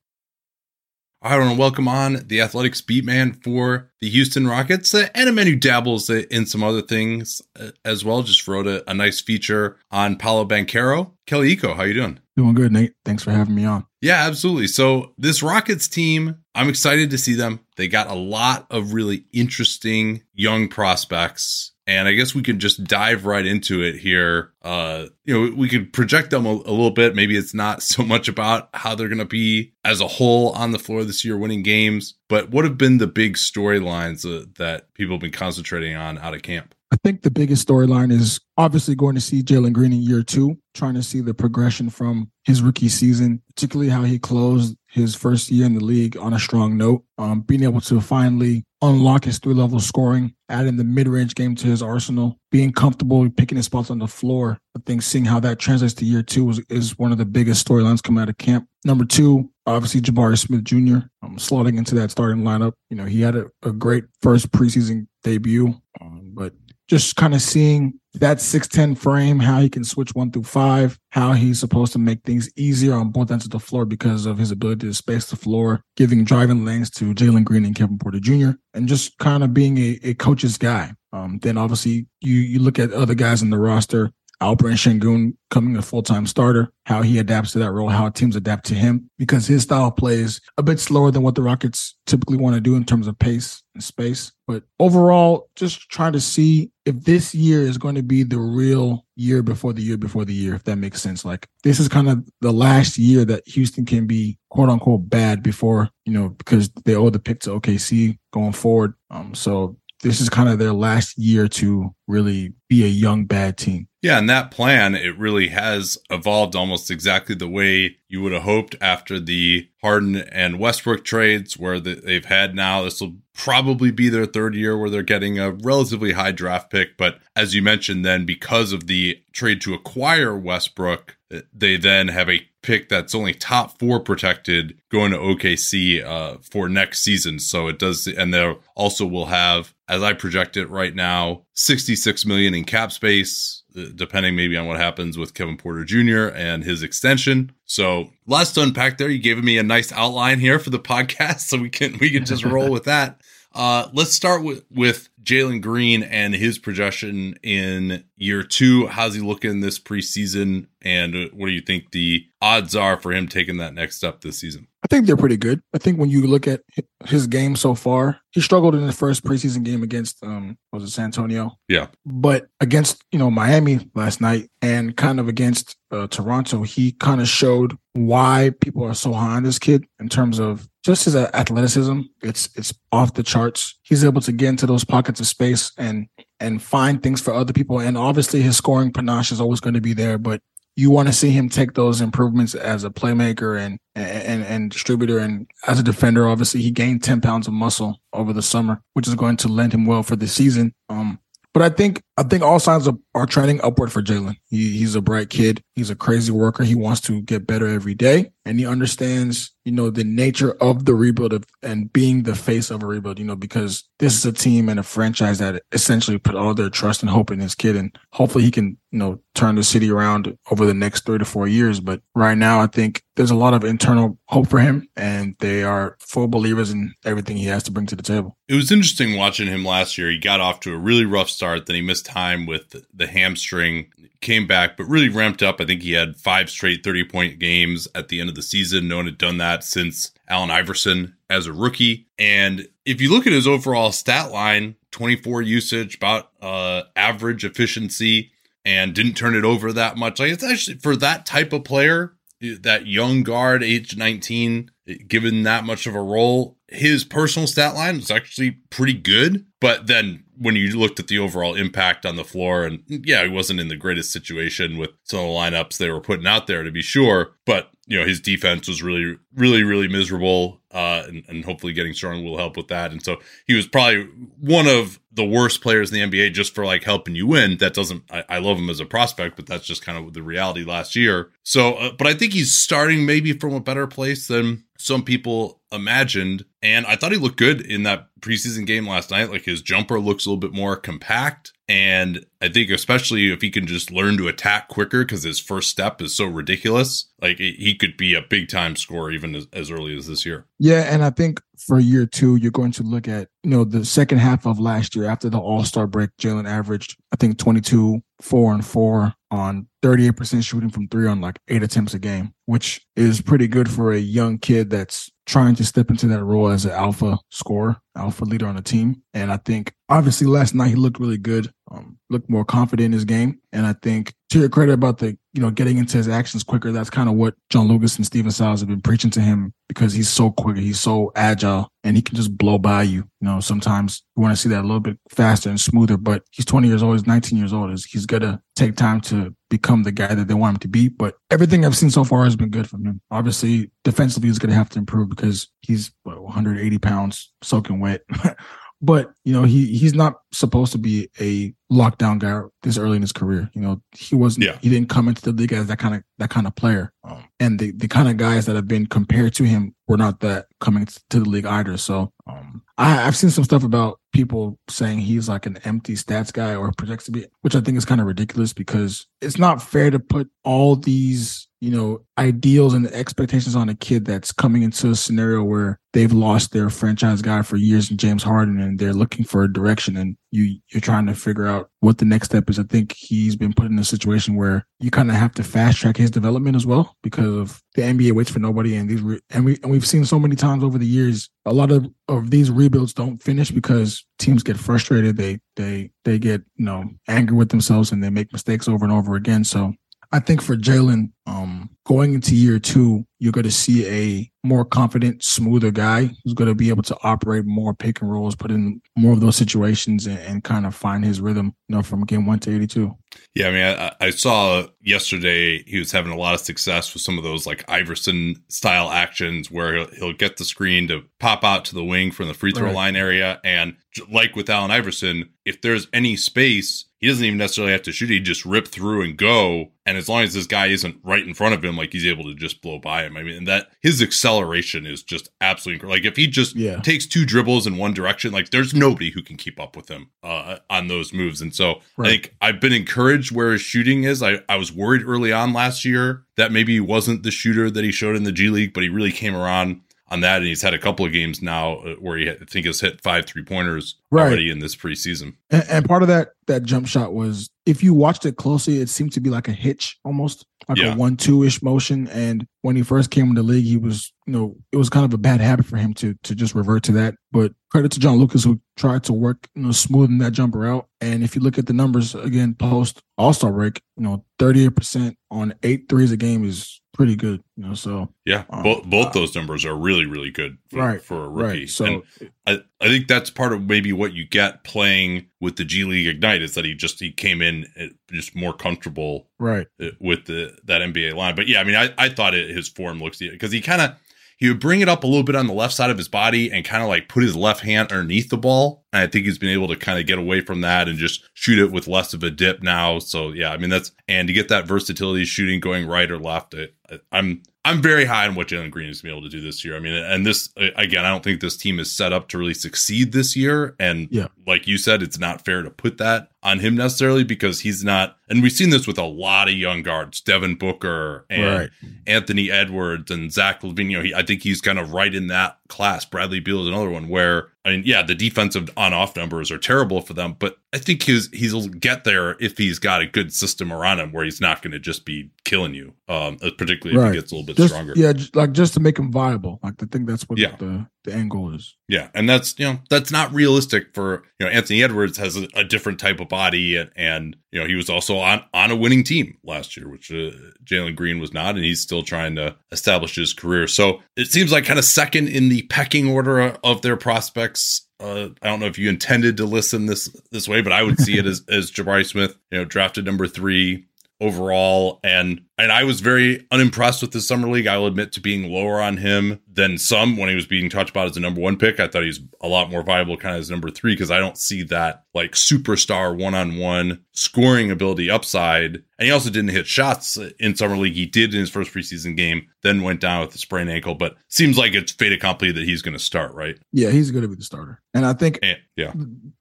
[1.20, 5.28] I want to welcome on the Athletics beat man for the Houston Rockets uh, and
[5.28, 8.22] a man who dabbles in some other things uh, as well.
[8.22, 11.10] Just wrote a, a nice feature on Paolo Banchero.
[11.26, 12.20] Kelly Iko, how you doing?
[12.36, 12.94] Doing good, Nate.
[13.04, 13.84] Thanks for having me on.
[14.00, 14.68] Yeah, absolutely.
[14.68, 17.60] So this Rockets team, I'm excited to see them.
[17.76, 22.84] They got a lot of really interesting young prospects And I guess we can just
[22.84, 24.52] dive right into it here.
[24.60, 27.16] Uh, you know, we could project them a, a little bit.
[27.16, 30.72] Maybe it's not so much about how they're going to be as a whole on
[30.72, 34.92] the floor this year, winning games, but what have been the big storylines uh, that
[34.92, 36.74] people have been concentrating on out of camp?
[36.90, 40.58] I think the biggest storyline is obviously going to see Jalen Green in year two,
[40.74, 45.50] trying to see the progression from his rookie season, particularly how he closed his first
[45.50, 49.38] year in the league on a strong note, um, being able to finally unlock his
[49.38, 53.66] three level scoring, adding the mid range game to his arsenal, being comfortable picking his
[53.66, 54.58] spots on the floor.
[54.76, 57.66] I think seeing how that translates to year two is, is one of the biggest
[57.66, 58.68] storylines coming out of camp.
[58.84, 61.06] Number two, obviously Jabari Smith Jr.
[61.22, 62.72] Um, slotting into that starting lineup.
[62.90, 66.54] You know, he had a, a great first preseason debut, um, but
[66.88, 71.32] just kind of seeing that 6'10 frame, how he can switch one through five, how
[71.32, 74.50] he's supposed to make things easier on both ends of the floor because of his
[74.50, 78.50] ability to space the floor, giving driving lanes to Jalen Green and Kevin Porter Jr.,
[78.74, 80.92] and just kind of being a, a coach's guy.
[81.12, 85.76] Um, then obviously you you look at other guys in the roster, Alperen Sengun coming
[85.76, 89.10] a full time starter, how he adapts to that role, how teams adapt to him,
[89.18, 92.76] because his style plays a bit slower than what the Rockets typically want to do
[92.76, 94.32] in terms of pace and space.
[94.46, 99.04] But overall, just trying to see if this year is going to be the real
[99.16, 101.24] year before the year before the year, if that makes sense.
[101.24, 105.42] Like this is kind of the last year that Houston can be quote unquote bad
[105.42, 108.94] before, you know, because they owe the pick to OKC going forward.
[109.10, 113.56] Um, so this is kind of their last year to really be a young bad
[113.56, 113.87] team.
[114.00, 118.44] Yeah, and that plan, it really has evolved almost exactly the way you would have
[118.44, 122.82] hoped after the Harden and Westbrook trades, where they've had now.
[122.82, 126.96] This will probably be their third year where they're getting a relatively high draft pick.
[126.96, 131.16] But as you mentioned, then because of the trade to acquire Westbrook,
[131.52, 136.68] they then have a pick that's only top four protected going to OKC uh, for
[136.68, 137.40] next season.
[137.40, 142.26] So it does, and they also will have, as I project it right now, 66
[142.26, 143.57] million in cap space
[143.94, 146.34] depending maybe on what happens with Kevin Porter Jr.
[146.34, 147.52] and his extension.
[147.64, 149.08] So lots to unpack there.
[149.08, 152.24] You gave me a nice outline here for the podcast, so we can we can
[152.24, 153.20] just roll with that.
[153.54, 158.86] Uh, let's start with with Jalen Green and his projection in year two.
[158.86, 160.66] How's he looking this preseason?
[160.82, 164.38] And what do you think the odds are for him taking that next step this
[164.38, 164.68] season?
[164.88, 165.60] I think they're pretty good.
[165.74, 166.62] I think when you look at
[167.04, 170.88] his game so far, he struggled in the first preseason game against um was it
[170.88, 171.58] San Antonio?
[171.68, 171.88] Yeah.
[172.06, 177.20] But against, you know, Miami last night and kind of against uh, Toronto, he kind
[177.20, 181.14] of showed why people are so high on this kid in terms of just his
[181.14, 182.00] athleticism.
[182.22, 183.78] It's it's off the charts.
[183.82, 186.06] He's able to get into those pockets of space and
[186.40, 187.78] and find things for other people.
[187.78, 190.40] And obviously his scoring panache is always going to be there, but
[190.78, 195.18] you want to see him take those improvements as a playmaker and, and and distributor
[195.18, 196.28] and as a defender.
[196.28, 199.74] Obviously, he gained ten pounds of muscle over the summer, which is going to lend
[199.74, 200.72] him well for the season.
[200.88, 201.18] Um,
[201.52, 204.34] but I think I think all signs are, are trending upward for Jalen.
[204.48, 205.62] He, he's a bright kid.
[205.76, 206.64] He's a crazy worker.
[206.64, 210.86] He wants to get better every day, and he understands you know the nature of
[210.86, 213.20] the rebuild of, and being the face of a rebuild.
[213.20, 216.70] You know because this is a team and a franchise that essentially put all their
[216.70, 219.88] trust and hope in this kid, and hopefully he can you know turn the city
[219.88, 221.78] around over the next three to four years.
[221.78, 225.62] But right now, I think there's a lot of internal hope for him, and they
[225.62, 228.36] are full believers in everything he has to bring to the table.
[228.48, 230.10] It was interesting watching him last year.
[230.10, 233.92] He got off to a really rough start, then he missed time with the hamstring,
[234.20, 235.60] came back, but really ramped up.
[235.60, 238.88] I think he had five straight 30 point games at the end of the season.
[238.88, 242.08] No one had done that since Allen Iverson as a rookie.
[242.18, 248.32] And if you look at his overall stat line, 24 usage, about uh, average efficiency,
[248.64, 250.18] and didn't turn it over that much.
[250.18, 254.70] Like it's actually for that type of player, that young guard, age 19,
[255.06, 259.46] given that much of a role, his personal stat line was actually pretty good.
[259.60, 263.28] But then when you looked at the overall impact on the floor, and yeah, he
[263.28, 266.62] wasn't in the greatest situation with some of the lineups they were putting out there
[266.62, 271.24] to be sure, but you know his defense was really, really, really miserable, uh, and,
[271.28, 272.92] and hopefully getting strong will help with that.
[272.92, 274.08] And so he was probably
[274.40, 277.58] one of the worst players in the NBA just for like helping you win.
[277.58, 280.22] That doesn't, I, I love him as a prospect, but that's just kind of the
[280.22, 281.32] reality last year.
[281.42, 285.60] So, uh, but I think he's starting maybe from a better place than some people
[285.72, 286.44] imagined.
[286.62, 289.30] And I thought he looked good in that preseason game last night.
[289.30, 291.52] Like his jumper looks a little bit more compact.
[291.68, 295.68] And I think, especially if he can just learn to attack quicker, because his first
[295.68, 299.70] step is so ridiculous, like he could be a big time scorer even as, as
[299.70, 300.46] early as this year.
[300.58, 300.82] Yeah.
[300.82, 304.18] And I think for year two, you're going to look at, you know, the second
[304.18, 308.52] half of last year after the All Star break, Jalen averaged, I think, 22, four
[308.52, 313.20] and four on 38% shooting from three on like eight attempts a game, which is
[313.20, 316.70] pretty good for a young kid that's trying to step into that role as an
[316.72, 319.02] alpha scorer, alpha leader on the team.
[319.12, 321.52] And I think obviously last night he looked really good.
[321.70, 321.98] Um,
[322.28, 323.40] more confident in his game.
[323.52, 326.72] And I think to your credit about the, you know, getting into his actions quicker,
[326.72, 329.92] that's kind of what John Lucas and Stephen Silas have been preaching to him because
[329.92, 333.04] he's so quick, he's so agile, and he can just blow by you.
[333.20, 336.22] You know, sometimes you want to see that a little bit faster and smoother, but
[336.30, 337.70] he's 20 years old, he's 19 years old.
[337.70, 340.88] He's going to take time to become the guy that they want him to be.
[340.88, 343.00] But everything I've seen so far has been good from him.
[343.10, 348.02] Obviously, defensively, he's going to have to improve because he's what, 180 pounds soaking wet.
[348.80, 353.02] but you know he he's not supposed to be a lockdown guy this early in
[353.02, 353.50] his career.
[353.54, 354.46] You know he wasn't.
[354.46, 354.58] Yeah.
[354.60, 356.92] He didn't come into the league as that kind of that kind of player.
[357.04, 360.20] Um, and the the kind of guys that have been compared to him were not
[360.20, 361.76] that coming to the league either.
[361.76, 366.32] So um, I, I've seen some stuff about people saying he's like an empty stats
[366.32, 369.62] guy or projects to be, which I think is kind of ridiculous because it's not
[369.62, 374.62] fair to put all these you know, ideals and expectations on a kid that's coming
[374.62, 378.78] into a scenario where they've lost their franchise guy for years in James Harden and
[378.78, 382.28] they're looking for a direction and you you're trying to figure out what the next
[382.28, 382.58] step is.
[382.58, 385.78] I think he's been put in a situation where you kind of have to fast
[385.78, 389.20] track his development as well because of the NBA waits for nobody and these re-
[389.30, 392.30] and we and we've seen so many times over the years a lot of of
[392.30, 397.36] these rebuilds don't finish because teams get frustrated they they they get you know angry
[397.36, 399.72] with themselves and they make mistakes over and over again so
[400.10, 404.64] I think for Jalen, um, going into year two, you're going to see a more
[404.64, 408.50] confident, smoother guy who's going to be able to operate more pick and rolls, put
[408.50, 411.54] in more of those situations, and, and kind of find his rhythm.
[411.68, 412.96] You know, from game one to 82.
[413.34, 417.02] Yeah, I mean, I, I, saw yesterday he was having a lot of success with
[417.02, 421.44] some of those like Iverson style actions where he'll, he'll get the screen to pop
[421.44, 422.74] out to the wing from the free throw Right.
[422.74, 423.76] line area, and
[424.10, 428.10] like with Allen Iverson, if there's any space, he doesn't even necessarily have to shoot.
[428.10, 429.72] He just rip through and go.
[429.86, 432.24] And as long as this guy isn't right in front of him, like he's able
[432.24, 433.16] to just blow by him.
[433.16, 435.96] I mean, that his acceleration is just absolutely incredible.
[435.96, 436.80] Like if he just Yeah.
[436.80, 440.10] takes two dribbles in one direction, like there's nobody who can keep up with him
[440.22, 441.40] uh, on those moves.
[441.40, 442.06] And so Right.
[442.08, 444.22] I think I've been encouraged where his shooting is.
[444.22, 447.84] I, I was worried early on last year that maybe he wasn't the shooter that
[447.84, 449.80] he showed in the G League, but he really came around
[450.10, 450.38] on that.
[450.38, 453.00] And he's had a couple of games now uh, where he, I think, has hit
[453.00, 454.26] five three pointers Right.
[454.26, 455.34] already in this preseason.
[455.50, 458.88] And, and part of that that jump shot was if you watched it closely, it
[458.88, 460.94] seemed to be like a hitch almost, like Yeah.
[460.94, 462.08] a one two ish motion.
[462.08, 465.04] And when he first came in the league, he was you know it was kind
[465.04, 467.16] of a bad habit for him to to just revert to that.
[467.30, 470.88] But credit to John Lucas who tried to work you know smoothing that jumper out.
[471.02, 474.64] And if you look at the numbers again post All Star break, you know thirty
[474.64, 477.42] eight percent on eight threes a game is pretty good.
[477.56, 480.78] You know so Yeah, Um, both both uh, those numbers are really really good for,
[480.80, 481.60] Right, for a rookie.
[481.60, 481.68] right.
[481.68, 482.02] So and
[482.46, 486.08] I, I think that's part of maybe what you get playing with the G League
[486.08, 489.68] Ignite is that he just he came in uh, just more comfortable right.
[489.80, 491.36] uh, with the that NBA line.
[491.36, 493.92] But yeah, I mean, I, I thought it, his form looks because he kind of
[494.38, 496.50] he would bring it up a little bit on the left side of his body
[496.50, 498.84] and kind of like put his left hand underneath the ball.
[498.92, 501.28] And I think he's been able to kind of get away from that and just
[501.34, 502.98] shoot it with less of a dip now.
[503.00, 506.54] So yeah, I mean that's and to get that versatility shooting going right or left,
[506.54, 509.36] I, I'm I'm very high on what Jalen Green is going to be able to
[509.36, 509.76] do this year.
[509.76, 512.54] I mean, and this again, I don't think this team is set up to really
[512.54, 513.74] succeed this year.
[513.78, 514.28] And Yeah.
[514.46, 518.16] like you said, it's not fair to put that on him necessarily because he's not.
[518.30, 521.70] And we've seen this with a lot of young guards, Devin Booker and Right.
[522.06, 523.90] Anthony Edwards and Zach LaVine.
[523.90, 526.04] You know, he, I think he's kind of right in that class.
[526.04, 530.00] Bradley Beal is another one where I mean, yeah, the defensive on-off numbers are terrible
[530.00, 533.72] for them, but I think his he'll get there if he's got a good system
[533.72, 535.92] around him where he's not going to just be killing you.
[536.08, 537.14] Um, particularly if Right.
[537.14, 537.92] he gets a little bit Just stronger.
[537.96, 539.58] yeah, just, like just to make him viable.
[539.62, 540.54] Like I think that's what Yeah.
[540.56, 541.74] the the end goal is.
[541.88, 545.48] Yeah, and that's you know that's not realistic for you know Anthony Edwards has a,
[545.54, 548.76] a different type of body and and you know he was also on on a
[548.76, 550.30] winning team last year, which uh,
[550.64, 553.66] Jalen Green was not, and he's still trying to establish his career.
[553.66, 557.86] So it seems like kind of second in the pecking order of their prospects.
[558.00, 560.98] Uh, I don't know if you intended to listen this this way, but I would
[561.00, 563.86] see it as as Jabari Smith, you know, drafted number three
[564.20, 567.66] overall and and I was very unimpressed with the summer league.
[567.66, 570.88] I will admit to being lower on him than some when he was being talked
[570.88, 571.80] about as a number one pick.
[571.80, 574.38] I thought he's a lot more viable kind of as number three because I don't
[574.38, 578.76] see that like superstar one on one scoring ability upside.
[578.98, 580.94] And he also didn't hit shots in summer league.
[580.94, 583.96] He did in his first preseason game, then went down with a sprained ankle.
[583.96, 586.56] But seems like it's fait accompli that he's going to start, right?
[586.72, 587.82] Yeah, he's going to be the starter.
[587.94, 588.92] And I think And, yeah,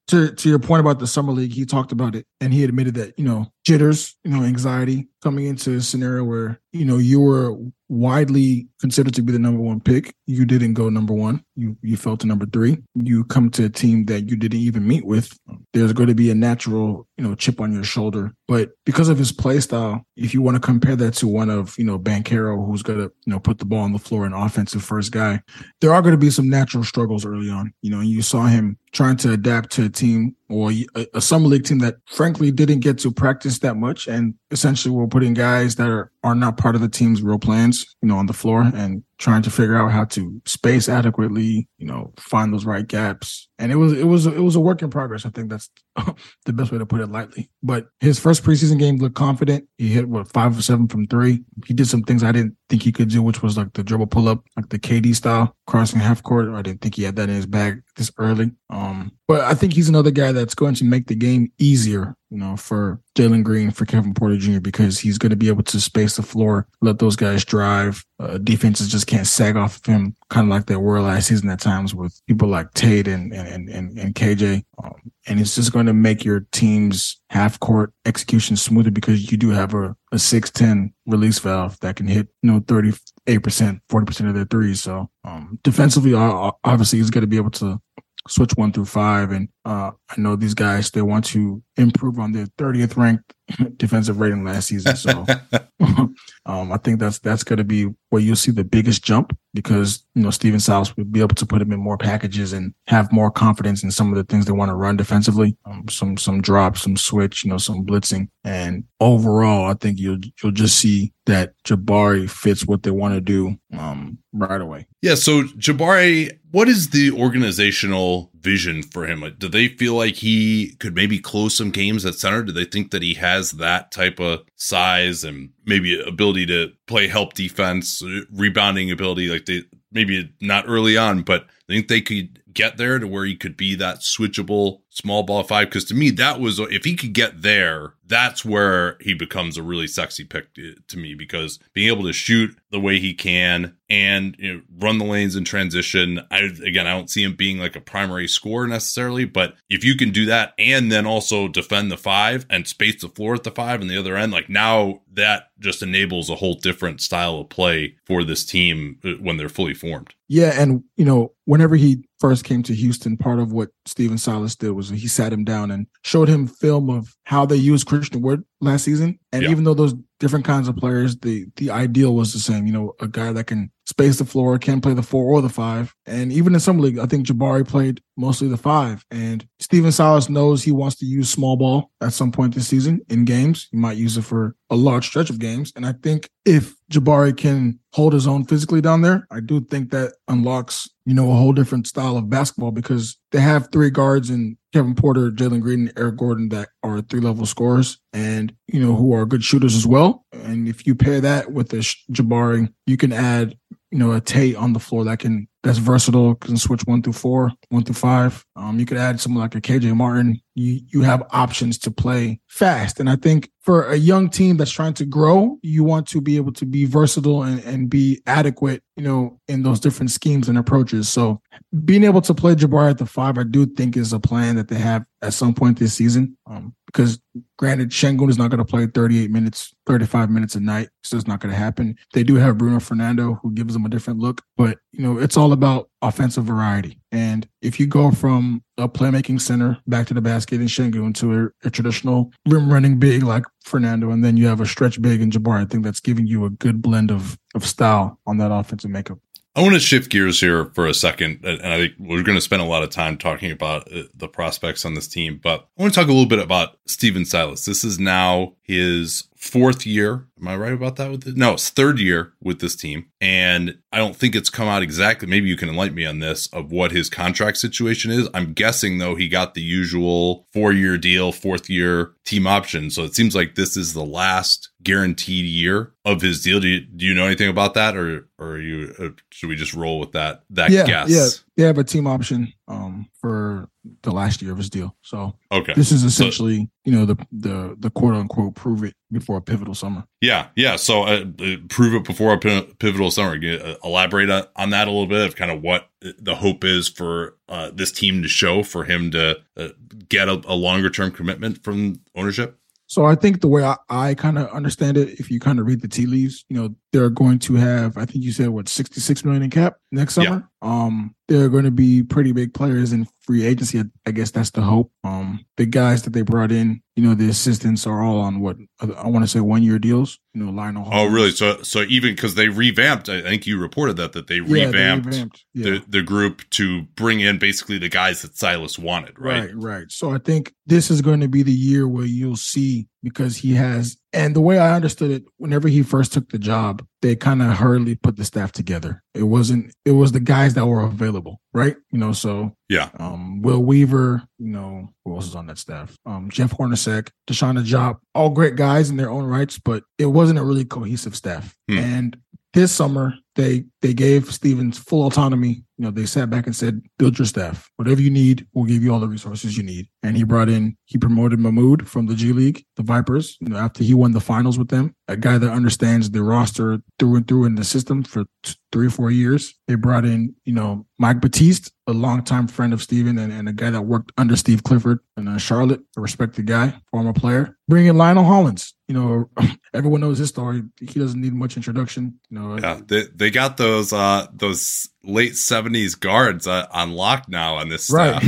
[0.08, 2.96] to to your point about the summer league, he talked about it and he admitted
[2.96, 7.20] that you know jitters, you know, anxiety coming into a scenario where you know, you
[7.20, 7.56] were
[7.90, 10.14] widely considered to be the number one pick.
[10.26, 11.44] You didn't go number one.
[11.56, 12.78] You you fell to number three.
[12.96, 15.38] You come to a team that you didn't even meet with.
[15.74, 18.34] There's going to be a natural, you know, chip on your shoulder.
[18.48, 21.78] But because of his play style, if you want to compare that to one of,
[21.78, 24.34] you know, Banchero, who's going to, you know, put the ball on the floor, an
[24.34, 25.42] offensive first guy,
[25.82, 27.74] there are going to be some natural struggles early on.
[27.82, 31.48] You know, you saw him trying to adapt to a team or a, a summer
[31.48, 35.76] league team that frankly didn't get to practice that much and essentially we're putting guys
[35.76, 38.70] that are, are not part of the team's real plans, you know, on the floor
[38.74, 43.50] and trying to figure out how to space adequately, you know, find those right gaps.
[43.60, 45.26] And it was it was it was a work in progress.
[45.26, 45.70] I think that's
[46.46, 47.50] the best way to put it lightly.
[47.64, 49.68] But his first preseason game looked confident.
[49.78, 51.44] He hit what five or seven from three.
[51.66, 54.08] He did some things I didn't think he could do, which was like the dribble
[54.08, 56.50] pull up, like the KD style, crossing half court.
[56.50, 58.52] I didn't think he had that in his bag this early.
[58.70, 62.38] Um, but I think he's another guy that's going to make the game easier, you
[62.38, 65.82] know, for Jalen Green, for Kevin Porter Jr., because he's going to be able to
[65.82, 68.06] space the floor, let those guys drive.
[68.20, 71.50] Uh, defenses just can't sag off of him, kind of like they were last season
[71.50, 74.64] at times with people like Tate and and and, and KJ.
[74.84, 79.38] Um, and it's just going to make your team's half court execution smoother because you
[79.38, 84.34] do have a, a 6'10 release valve that can hit, you know, 38%, 40% of
[84.36, 84.82] their threes.
[84.82, 87.82] So um, defensively, obviously, he's going to be able to
[88.30, 89.32] switch one through five.
[89.32, 93.34] And uh, I know these guys, they want to improve on their 30th ranked
[93.78, 94.96] defensive rating last season.
[94.96, 95.26] So
[96.46, 100.06] um, I think that's that's going to be where you'll see the biggest jump because
[100.16, 103.12] you know Stephen Silas will be able to put him in more packages and have
[103.12, 105.58] more confidence in some of the things they want to run defensively.
[105.66, 110.20] Um, some some drops, some switch, you know, some blitzing, and overall, I think you'll
[110.42, 114.88] you'll just see that Jabari fits what they want to do um, right away.
[115.02, 115.16] Yeah.
[115.16, 119.24] So Jabari, what is the organizational vision for him?
[119.38, 122.44] Do they feel like he could maybe close some games at center?
[122.44, 127.08] Do they think that he has that type of size and maybe ability to play
[127.08, 129.28] help defense, uh, rebounding ability?
[129.30, 133.26] Like they maybe not early on, but I think they could get there to where
[133.26, 135.68] he could be that switchable small ball five.
[135.68, 139.64] Because to me, that was if he could get there, that's where he becomes a
[139.64, 141.14] really sexy pick to, to me.
[141.14, 145.36] Because being able to shoot the way he can and you know, run the lanes
[145.36, 149.56] in transition, I again I don't see him being like a primary scorer necessarily, but
[149.70, 153.36] if you can do that and then also defend the five and space the floor
[153.36, 157.02] at the five and the other end, like now that just enables a whole different
[157.02, 160.14] style of play for this team uh, when they're fully formed.
[160.28, 164.56] Yeah, and you know, whenever he first came to Houston, part of what Stephen Silas
[164.56, 168.22] did was he sat him down and showed him film of how they used Christian
[168.22, 169.20] Wood last season.
[169.32, 169.50] And yeah.
[169.50, 172.66] even though those different kinds of players, the the ideal was the same.
[172.66, 175.50] You know, a guy that can space the floor, can play the four or the
[175.50, 175.96] five.
[176.06, 179.06] And even in some league, I think Jabari played mostly the five.
[179.12, 183.02] And Stephen Silas knows he wants to use small ball at some point this season
[183.10, 183.70] in games.
[183.72, 185.72] He might use it for a large stretch of games.
[185.76, 189.92] And I think if Jabari can hold his own physically down there, I do think
[189.92, 194.30] that unlocks, you know, a whole different style of basketball because they have three guards
[194.30, 198.82] and Kevin Porter, Jalen Green, and Eric Gordon that are three level scorers and, you
[198.82, 200.26] know, who are good shooters as well.
[200.34, 201.78] And if you pair that with the
[202.12, 203.58] Jabari, you can add
[203.92, 207.14] you know, a Tate on the floor that can that's versatile, can switch one through
[207.14, 208.46] four, one through five.
[208.56, 210.40] Um, you could add someone like a KJ Martin.
[210.56, 213.00] You you have options to play fast.
[213.00, 216.38] And I think for a young team that's trying to grow, you want to be
[216.38, 220.58] able to be versatile and, and be adequate, you know, in those different schemes and
[220.58, 221.10] approaches.
[221.10, 221.42] So
[221.84, 224.70] being able to play Jabari at the five, I do think is a plan that
[224.70, 226.38] they have at some point this season.
[226.46, 227.20] Um, because
[227.58, 230.90] granted, Sengun is not going to play 38 minutes, 35 minutes a night.
[231.04, 231.96] So it's not going to happen.
[232.14, 235.38] They do have Bruno Fernando who gives them a different look, but you know, it's
[235.38, 237.00] all about offensive variety.
[237.12, 241.52] And if you go from a playmaking center back to the basket in Sengun to
[241.64, 245.22] a, a, traditional rim running big like Fernando, and then you have a stretch big
[245.22, 248.52] in Jabari, I think that's giving you a good blend of of style on that
[248.52, 249.18] offensive makeup.
[249.58, 252.42] I want to shift gears here for a second, and I think we're going to
[252.42, 255.40] spend a lot of time talking about uh, the prospects on this team.
[255.42, 257.66] But I want to talk a little bit about Stephen Silas.
[257.66, 260.28] This is now his fourth year.
[260.40, 261.12] Am I right about that?
[261.12, 261.36] With this?
[261.36, 265.28] no, it's third year with this team, and I don't think it's come out exactly.
[265.28, 268.28] Maybe you can enlighten me on this of what his contract situation is.
[268.34, 272.90] I'm guessing though he got the usual four year deal, fourth year team option.
[272.90, 276.60] So it seems like this is the last guaranteed year of his deal.
[276.60, 279.74] Do you, do you know anything about that, or or you uh, should we just
[279.74, 281.10] roll with that that yeah, guess?
[281.10, 283.70] Yeah, they have a team option um, for
[284.04, 284.96] the last year of his deal.
[285.02, 288.94] So okay, this is essentially so, you know the the the quote unquote prove it
[289.12, 290.06] before a pivotal summer.
[290.22, 290.76] Yeah, yeah.
[290.76, 293.36] So uh, uh prove it before a pivotal summer.
[293.36, 297.38] Uh, elaborate on that a little bit of kind of what the hope is for
[297.50, 299.70] uh, this team to show for him to uh,
[300.10, 302.60] get a, a longer term commitment from ownership.
[302.88, 305.66] So I think the way I, I kind of understand it, if you kind of
[305.66, 308.70] read the tea leaves, you know, they're going to have, I think you said what,
[308.70, 310.48] 66 million in cap next summer.
[310.64, 310.70] Yeah.
[310.70, 313.84] Um, they're going to be pretty big players in free agency.
[314.06, 314.92] I guess that's the hope.
[315.04, 318.56] Um, the guys that they brought in, you know, the assistants are all on what
[318.82, 320.18] I want to say one year deals.
[320.34, 320.86] You know, Lionel.
[320.86, 320.94] Hall.
[320.94, 321.32] Oh, really?
[321.32, 325.12] So, so even because they revamped, I think you reported that that they revamped, yeah,
[325.12, 325.64] they revamped yeah.
[325.64, 329.54] the the group to bring in basically the guys that Silas wanted, right?
[329.54, 329.92] Right, right.
[329.92, 333.54] So I think this is going to be the year where you'll see because he
[333.54, 337.42] has and the way I understood it, whenever he first took the job, they kind
[337.42, 339.04] of hurriedly put the staff together.
[339.14, 341.76] It wasn't it was the guys that were available, right?
[341.92, 342.90] You know, so yeah.
[343.00, 345.96] Um Will Weaver, you know, who else is on that staff?
[346.06, 350.40] Um Jeff Hornacek, DeSagana Diop, all great guys in their own rights, but it wasn't
[350.40, 351.56] a really cohesive staff.
[351.70, 351.78] Hmm.
[351.78, 352.18] And
[352.54, 355.64] this summer they they gave Stevens full autonomy.
[355.78, 357.70] You know, they sat back and said, "Build your staff.
[357.78, 360.76] Whatever you need, we'll give you all the resources you need." And he brought in,
[360.86, 363.38] he promoted Mahmoud from the G League, the Vipers.
[363.40, 366.80] You know, after he won the finals with them, a guy that understands the roster
[366.98, 369.54] through and through in the system for t- three or four years.
[369.68, 373.54] They brought in, you know, Mike Batiste, a longtime friend of Stephen and, and a
[373.54, 377.56] guy that worked under Steve Clifford and uh, Charlotte, a respected guy, former player.
[377.68, 378.74] Bring in Lionel Hollins.
[378.88, 379.30] You know,
[379.74, 380.64] everyone knows his story.
[380.80, 382.20] He doesn't need much introduction.
[382.30, 387.26] You know, yeah, they, they got those uh those late seventies guards uh, on lock
[387.28, 388.24] now on this right.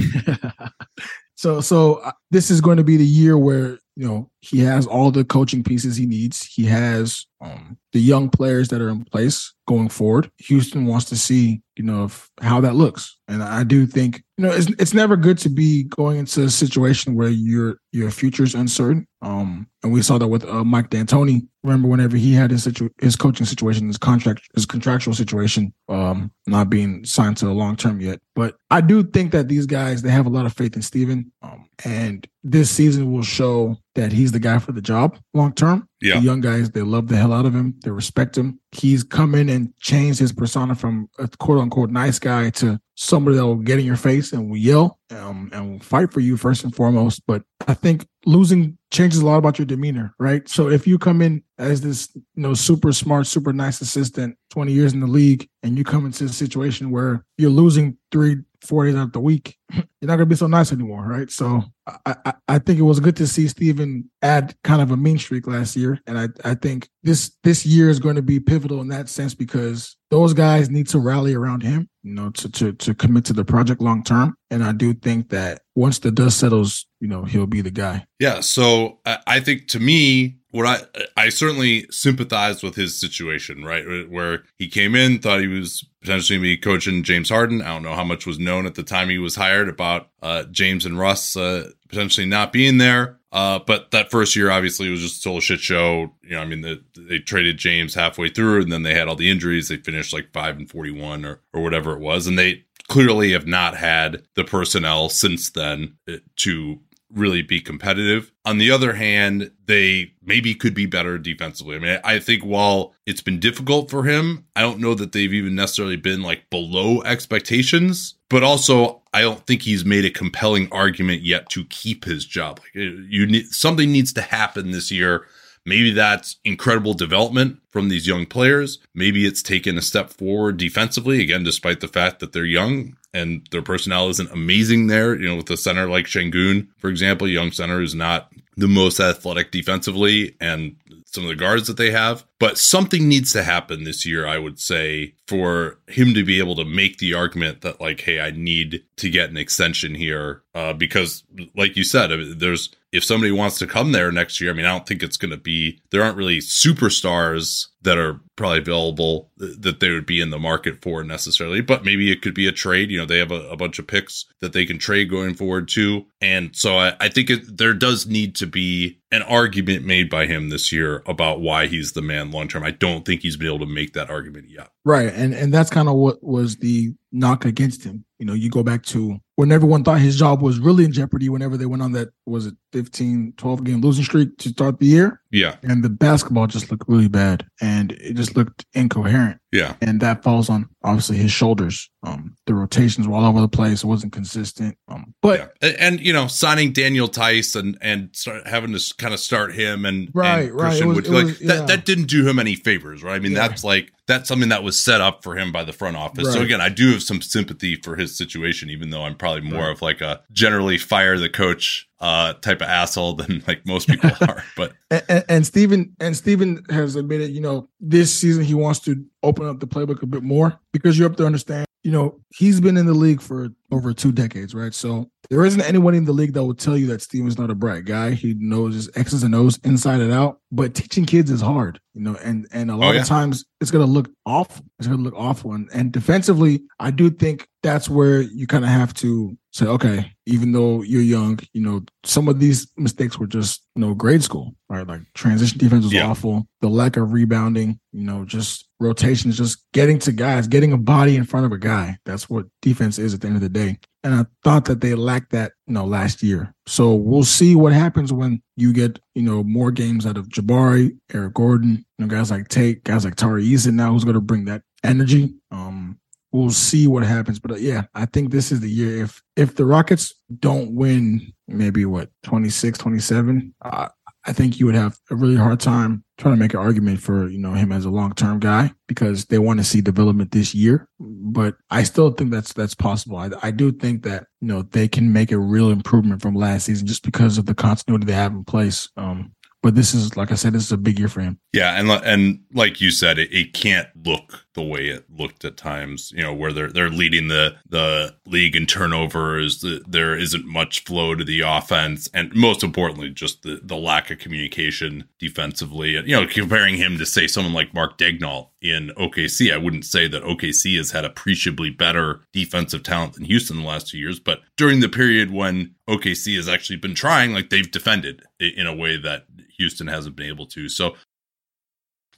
[1.35, 4.85] so so uh, this is going to be the year where you know he has
[4.85, 6.45] all the coaching pieces he needs.
[6.45, 10.29] He has um, the young players that are in place going forward.
[10.39, 14.45] Houston wants to see you know if, how that looks, and I do think you
[14.45, 18.43] know it's it's never good to be going into a situation where your your future
[18.43, 19.07] is uncertain.
[19.21, 21.47] Um, and we saw that with uh, Mike D'Antoni.
[21.63, 26.31] Remember, whenever he had his situ- his coaching situation, his contract, his contractual situation, um,
[26.47, 28.19] not being signed to a long term yet.
[28.35, 31.31] But I do think that these guys they have a lot of faith in Stephen.
[31.41, 35.87] Um, and this season will show that he's the guy for the job long term.
[36.01, 36.19] Yeah.
[36.19, 37.75] The young guys, they love the hell out of him.
[37.83, 38.59] They respect him.
[38.71, 43.37] He's come in and changed his persona from a quote unquote nice guy to somebody
[43.37, 46.37] that will get in your face and will yell um, and will fight for you
[46.37, 47.23] first and foremost.
[47.25, 50.47] But I think losing changes a lot about your demeanor, right?
[50.47, 54.71] So if you come in as this, you know, super smart, super nice assistant, 20
[54.71, 58.85] years in the league, and you come into a situation where you're losing three, four
[58.85, 61.29] days out of the week, you're not gonna be so nice anymore, right?
[61.29, 61.63] So
[62.05, 65.17] I, I, I think it was good to see Stephen add kind of a mean
[65.17, 68.81] streak last year, and I I think this this year is going to be pivotal
[68.81, 72.73] in that sense because those guys need to rally around him, you know, to to
[72.73, 74.35] to commit to the project long term.
[74.49, 78.05] And I do think that once the dust settles, you know, he'll be the guy.
[78.19, 78.39] Yeah.
[78.41, 84.09] So I think to me, what I I certainly sympathized with his situation, right?
[84.09, 87.61] Where he came in, thought he was potentially be coaching James Harden.
[87.61, 90.43] I don't know how much was known at the time he was hired about uh,
[90.45, 93.17] James and Russ uh, potentially not being there.
[93.31, 96.11] Uh, but that first year obviously was just a total shit show.
[96.23, 99.15] You know, I mean, the, they traded James halfway through, and then they had all
[99.15, 99.67] the injuries.
[99.67, 103.45] They finished like five and forty-one or or whatever it was, and they clearly have
[103.45, 106.79] not had the personnel since then uh, to
[107.11, 108.31] really be competitive.
[108.45, 111.75] On the other hand, they maybe could be better defensively.
[111.75, 115.33] I mean, I think while it's been difficult for him, I don't know that they've
[115.33, 120.71] even necessarily been like below expectations, but also I don't think he's made a compelling
[120.71, 122.59] argument yet to keep his job.
[122.59, 125.25] Like you need something needs to happen this year.
[125.69, 128.79] Maybe that's incredible development from these young players.
[128.95, 133.47] Maybe it's taken a step forward defensively, again, despite the fact that they're young and
[133.51, 135.15] their personnel isn't amazing there.
[135.15, 138.99] You know, with a center like Sengun, for example, young center is not the most
[138.99, 142.25] athletic defensively and some of the guards that they have.
[142.39, 146.55] But something needs to happen this year, I would say, for him to be able
[146.55, 150.41] to make the argument that, like, hey, I need to get an extension here.
[150.53, 151.23] Uh, because,
[151.55, 152.09] like you said,
[152.39, 155.17] there's if somebody wants to come there next year, I mean, I don't think it's
[155.17, 160.19] going to be, there aren't really superstars that are probably available that they would be
[160.19, 162.89] in the market for necessarily, but maybe it could be a trade.
[162.89, 165.67] You know, they have a, a bunch of picks that they can trade going forward
[165.67, 166.05] too.
[166.19, 170.25] And so I, I think it, there does need to be an argument made by
[170.25, 172.63] him this year about why he's the man long term.
[172.63, 174.69] I don't think he's been able to make that argument yet.
[174.83, 175.13] Right.
[175.13, 178.05] And and that's kind of what was the knock against him.
[178.17, 181.29] You know, you go back to when everyone thought his job was really in jeopardy
[181.29, 184.85] whenever they went on that was it 15 12 game losing streak to start the
[184.85, 185.21] year?
[185.31, 185.55] Yeah.
[185.63, 190.23] And the basketball just looked really bad and it just looked incoherent yeah and that
[190.23, 194.11] falls on obviously his shoulders um the rotations were all over the place it wasn't
[194.11, 195.47] consistent um but yeah.
[195.61, 199.53] and, and, you know signing daniel theis and and start having to kind of start
[199.53, 201.55] him and right and right was, like was, yeah.
[201.55, 203.47] that that didn't do him any favors right i mean yeah.
[203.47, 206.33] that's like that's something that was set up for him by the front office right.
[206.33, 209.63] so again i do have some sympathy for his situation even though i'm probably more
[209.63, 209.71] right.
[209.71, 214.11] of like a generally fire the coach uh, type of asshole than like most people
[214.21, 214.43] are.
[214.55, 218.79] But and, and, and Stephen and Stephen has admitted, you know, this season he wants
[218.81, 222.19] to open up the playbook a bit more because you have to understand, you know,
[222.29, 224.73] he's been in the league for over two decades, right?
[224.73, 227.55] So there isn't anyone in the league that will tell you that Stephen's not a
[227.55, 228.11] bright guy.
[228.11, 230.39] He knows his X's and O's inside and out.
[230.51, 233.01] But teaching kids is hard, you know, and and a oh, lot Oh, yeah.
[233.01, 234.65] of times it's gonna look awful.
[234.79, 235.53] It's gonna look awful.
[235.53, 240.11] And and defensively, I do think that's where you kind of have to say, okay,
[240.25, 244.23] even though you're young, you know, some of these mistakes were just, you know, grade
[244.23, 244.87] school, right?
[244.87, 246.07] Like transition defense was Yeah.
[246.07, 246.47] awful.
[246.61, 251.15] The lack of rebounding, you know, just rotations, just getting to guys, getting a body
[251.17, 251.97] in front of a guy.
[252.05, 253.58] That's what defense is at the end of the day.
[254.03, 256.53] And I thought that they lacked that, you know, last year.
[256.67, 260.97] So we'll see what happens when you get, you know, more games out of Jabari,
[261.13, 264.21] Eric Gordon, you know, guys like Tate, guys like Tari Eason now who's going to
[264.21, 265.33] bring that energy.
[265.51, 265.99] Um,
[266.31, 267.39] we'll see what happens.
[267.39, 269.03] But uh, yeah, I think this is the year.
[269.03, 273.89] If if the Rockets don't win, maybe what 26, 27, uh,
[274.25, 277.27] I think you would have a really hard time trying to make an argument for
[277.27, 280.53] you know him as a long term guy because they want to see development this
[280.53, 280.87] year.
[280.99, 283.17] But I still think that's that's possible.
[283.17, 286.65] I, I do think that you know they can make a real improvement from last
[286.65, 288.89] season just because of the continuity they have in place.
[288.97, 291.39] Um, but this is like I said, this is a big year for him.
[291.53, 295.55] Yeah, and and like you said, it, it can't look the way it looked at
[295.55, 296.11] times.
[296.15, 299.61] You know, where they're they're leading the the league in turnovers.
[299.61, 304.11] The, there isn't much flow to the offense, and most importantly, just the the lack
[304.11, 305.95] of communication defensively.
[305.95, 309.85] And, you know, comparing him to say someone like Mark Daigneault in OKC, I wouldn't
[309.85, 313.97] say that OKC has had appreciably better defensive talent than Houston in the last two
[313.97, 318.67] years, but during the period when OKC has actually been trying, like they've defended in
[318.67, 319.25] a way that
[319.57, 320.69] Houston hasn't been able to.
[320.69, 320.95] So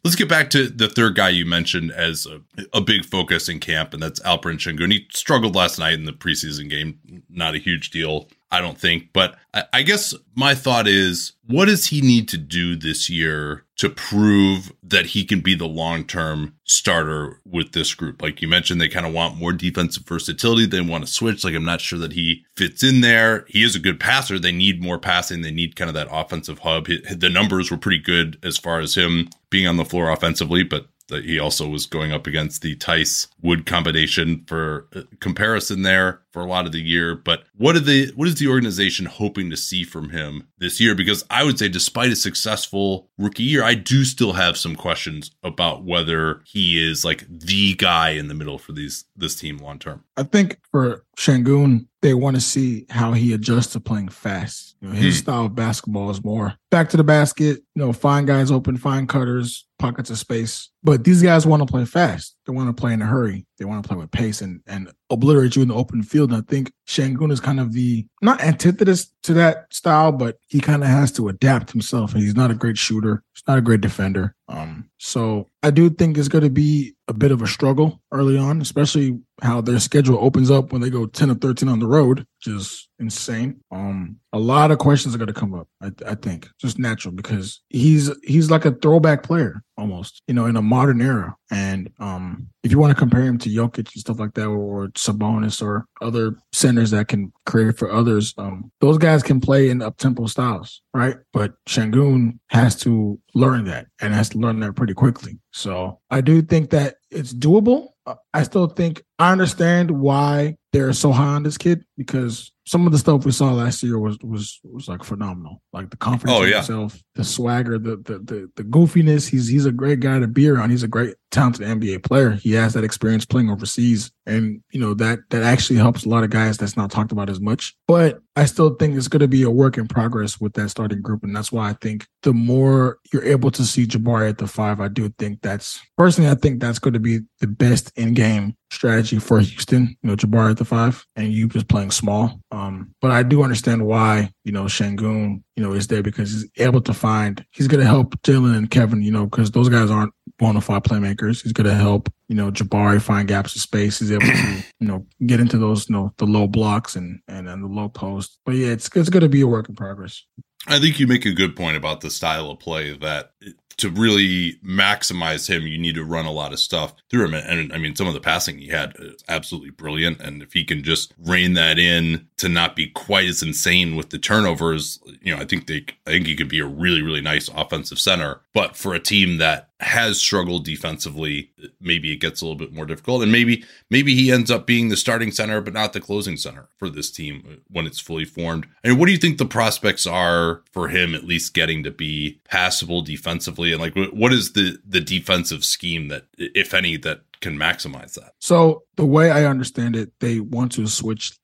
[0.04, 2.42] let's get back to the third guy you mentioned as a,
[2.74, 4.92] a big focus in camp, and that's Alperen Şengün.
[4.92, 7.00] He struggled last night in the preseason game.
[7.30, 9.14] Not a huge deal, I don't think.
[9.14, 13.66] But I, I guess my thought is, what does he need to do this year
[13.78, 18.22] to prove that he can be the long term starter with this group?
[18.22, 20.66] Like you mentioned, they kind of want more defensive versatility.
[20.66, 21.44] They want to switch.
[21.44, 23.46] Like I'm not sure that he fits in there.
[23.48, 24.40] He is a good passer.
[24.40, 25.42] They need more passing.
[25.42, 26.88] They need kind of that offensive hub.
[26.88, 30.88] The numbers were pretty good as far as him being on the floor offensively, but
[31.10, 36.42] he also was going up against the Theis Wood combination for uh, comparison there for
[36.42, 37.16] a lot of the year.
[37.16, 40.96] But what are the what is the organization hoping to see from him this year?
[40.96, 45.32] Because I would say, despite a successful rookie year, I do still have some questions
[45.44, 49.80] about whether he is like the guy in the middle for these this team long
[49.80, 50.04] term.
[50.18, 54.76] I think for Sengun, they want to see how he adjusts to playing fast.
[54.82, 55.22] You know, his Hmm.
[55.24, 59.08] style of basketball is more back to the basket, you know, find guys open, find
[59.08, 60.70] cutters, pockets of space.
[60.84, 62.36] But these guys want to play fast.
[62.46, 63.46] They want to play in a hurry.
[63.58, 66.32] They want to play with pace and and obliterate you in the open field.
[66.32, 70.60] And I think Sengun is kind of the not antithesis to that style, but he
[70.60, 72.14] kind of has to adapt himself.
[72.14, 73.24] And he's not a great shooter.
[73.34, 74.36] He's not a great defender.
[74.48, 78.38] Um, so I do think it's going to be a bit of a struggle early
[78.38, 81.88] on, especially how their schedule opens up when they go 10 or 13 on the
[81.88, 83.60] road, which is insane.
[83.72, 87.14] Um, a lot of questions are going to come up, I, I think, just natural
[87.14, 91.36] because he's he's like a throwback player almost, you know, in a modern era.
[91.52, 94.88] And um, if you want to compare him to Jokic and stuff like that, or
[94.90, 99.82] Sabonis or other centers that can create for others, um, those guys can play in
[99.82, 101.18] up tempo styles, right?
[101.34, 105.40] But Sengun has to learn that and has to learn that pretty quickly.
[105.52, 107.90] So I do think that it's doable.
[108.34, 112.92] I still think I understand why they're so high on this kid because some of
[112.94, 115.62] the stuff we saw last year was was was like phenomenal.
[115.74, 116.58] Like the confidence Oh, yeah.
[116.58, 119.30] himself, the swagger, the, the the the goofiness.
[119.30, 120.70] He's he's a great guy to be around.
[120.70, 122.32] He's a great talented NBA player.
[122.32, 126.24] He has that experience playing overseas, and you know that that actually helps a lot
[126.24, 126.58] of guys.
[126.58, 127.76] That's not talked about as much.
[127.88, 131.02] But I still think it's going to be a work in progress with that starting
[131.02, 134.48] group, and that's why I think the more you're able to see Jabari at the
[134.48, 138.14] five, I do think that's personally I think that's going to be the best in
[138.14, 139.96] game strategy for Houston.
[140.02, 142.40] You know, Jabari at the five, and you just playing small.
[142.52, 146.50] Um, but I do understand why you know Sengun you know is there because he's
[146.58, 147.46] able to find.
[147.52, 149.02] He's going to help Jalen and Kevin.
[149.02, 151.44] You know, because those guys aren't bona fide playmakers.
[151.44, 154.00] He's going to help you know Jabari find gaps of space.
[154.00, 157.48] He's able to you know get into those you know the low blocks and and,
[157.48, 158.40] and the low post.
[158.46, 160.24] But yeah, it's it's going to be a work in progress.
[160.68, 163.32] I think you make a good point about the style of play that
[163.78, 167.34] to really maximize him, you need to run a lot of stuff through him.
[167.34, 170.20] And, I mean, some of the passing he had is absolutely brilliant.
[170.22, 174.10] And if he can just rein that in to not be quite as insane with
[174.10, 177.22] the turnovers, you know, I think they, I think he could be a really, really
[177.22, 182.46] nice offensive center But for a team that has struggled defensively, maybe it gets a
[182.46, 183.24] little bit more difficult.
[183.24, 186.68] And maybe maybe he ends up being the starting center, but not the closing center
[186.78, 188.68] for this team when it's fully formed.
[188.84, 192.42] And what do you think the prospects are for him at least getting to be
[192.50, 193.72] passable defensively?
[193.72, 198.34] And like what is the the defensive scheme that, if any, that can maximize that.
[198.40, 201.38] So the way I understand it, they want to switch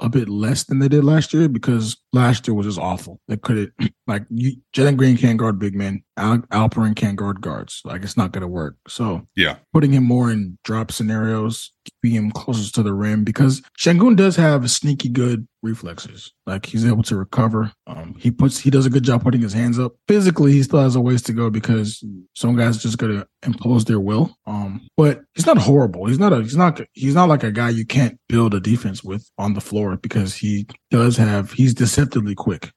[0.00, 3.20] a bit less than they did last year because last year was just awful.
[3.28, 3.72] They couldn't
[4.06, 6.02] like you, Jalen Green can't guard big men.
[6.16, 7.80] Al, Alperen can't guard guards.
[7.84, 8.76] Like it's not going to work.
[8.88, 13.62] So yeah, putting him more in drop scenarios, keeping him closer to the rim because
[13.78, 16.32] Sengun does have sneaky good reflexes.
[16.46, 17.72] Like he's able to recover.
[17.86, 19.94] Um, he puts he does a good job putting his hands up.
[20.06, 22.04] Physically, he still has a ways to go because
[22.34, 24.36] some guys just gonna impose their will.
[24.46, 26.06] Um, but he's not horrible.
[26.06, 29.02] He's not a he's not he's not like a guy you can't build a defense
[29.02, 32.70] with on the floor because he does have he's deceptively quick.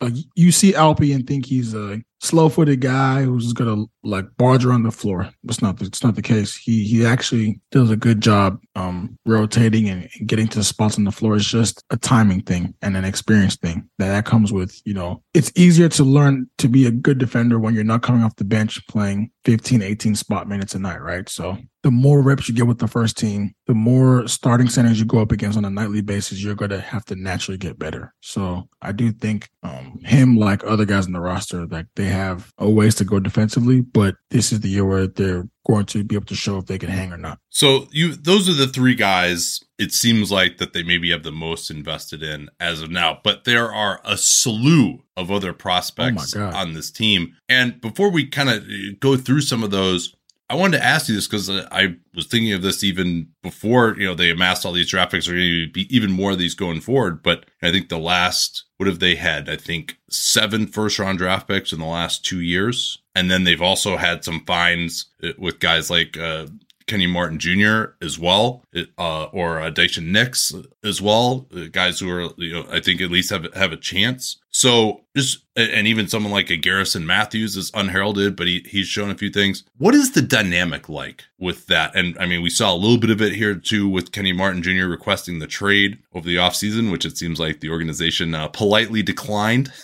[0.00, 4.64] Like you see Alpi and think he's a slow footed guy who's gonna like barge
[4.64, 5.28] around the floor.
[5.44, 6.56] It's not it's not the case.
[6.56, 11.12] He he actually does a good job um rotating and, getting to spots on the
[11.12, 11.36] floor.
[11.36, 15.22] It's just a timing thing and an experience thing that that comes with, you know,
[15.34, 18.44] it's easier to learn to be a good defender when you're not coming off the
[18.44, 21.28] bench playing 15, 18 spot minutes a night, right?
[21.28, 25.06] So the more reps you get with the first team, the more starting centers you
[25.06, 28.14] go up against on a nightly basis, you're going to have to naturally get better.
[28.20, 32.52] So I do think um, him, like other guys in the roster, like they have
[32.58, 36.14] a ways to go defensively, but this is the year where they're going to be
[36.14, 37.38] able to show if they can hang or not.
[37.50, 39.60] So you, those are the three guys.
[39.78, 43.44] It seems like that they maybe have the most invested in as of now, but
[43.44, 47.36] there are a slew of other oh prospects oh on this team.
[47.48, 48.64] And before we kind of
[49.00, 50.14] go through some of those,
[50.52, 54.04] I wanted to ask you this because I was thinking of this even before you
[54.04, 55.26] know they amassed all these draft picks.
[55.26, 57.22] Are going to be even more of these going forward.
[57.22, 59.48] But I think the last what have they had?
[59.48, 63.62] I think seven first round draft picks in the last two years, and then they've
[63.62, 66.48] also had some fines uh, with guys like uh,
[66.86, 67.94] Kenny Martin Jr.
[68.00, 68.64] as well,
[68.98, 70.52] uh, or uh, Daishen Nix
[70.84, 73.76] as well, uh, guys who are you know I think at least have have a
[73.76, 74.38] chance.
[74.50, 79.10] So just and even someone like a Garrison Matthews is unheralded, but he he's shown
[79.10, 79.64] a few things.
[79.78, 81.94] What is the dynamic like with that?
[81.94, 84.62] And I mean, we saw a little bit of it here too with Kenny Martin
[84.62, 84.86] Jr.
[84.86, 89.72] requesting the trade over the offseason, which it seems like the organization uh, politely declined.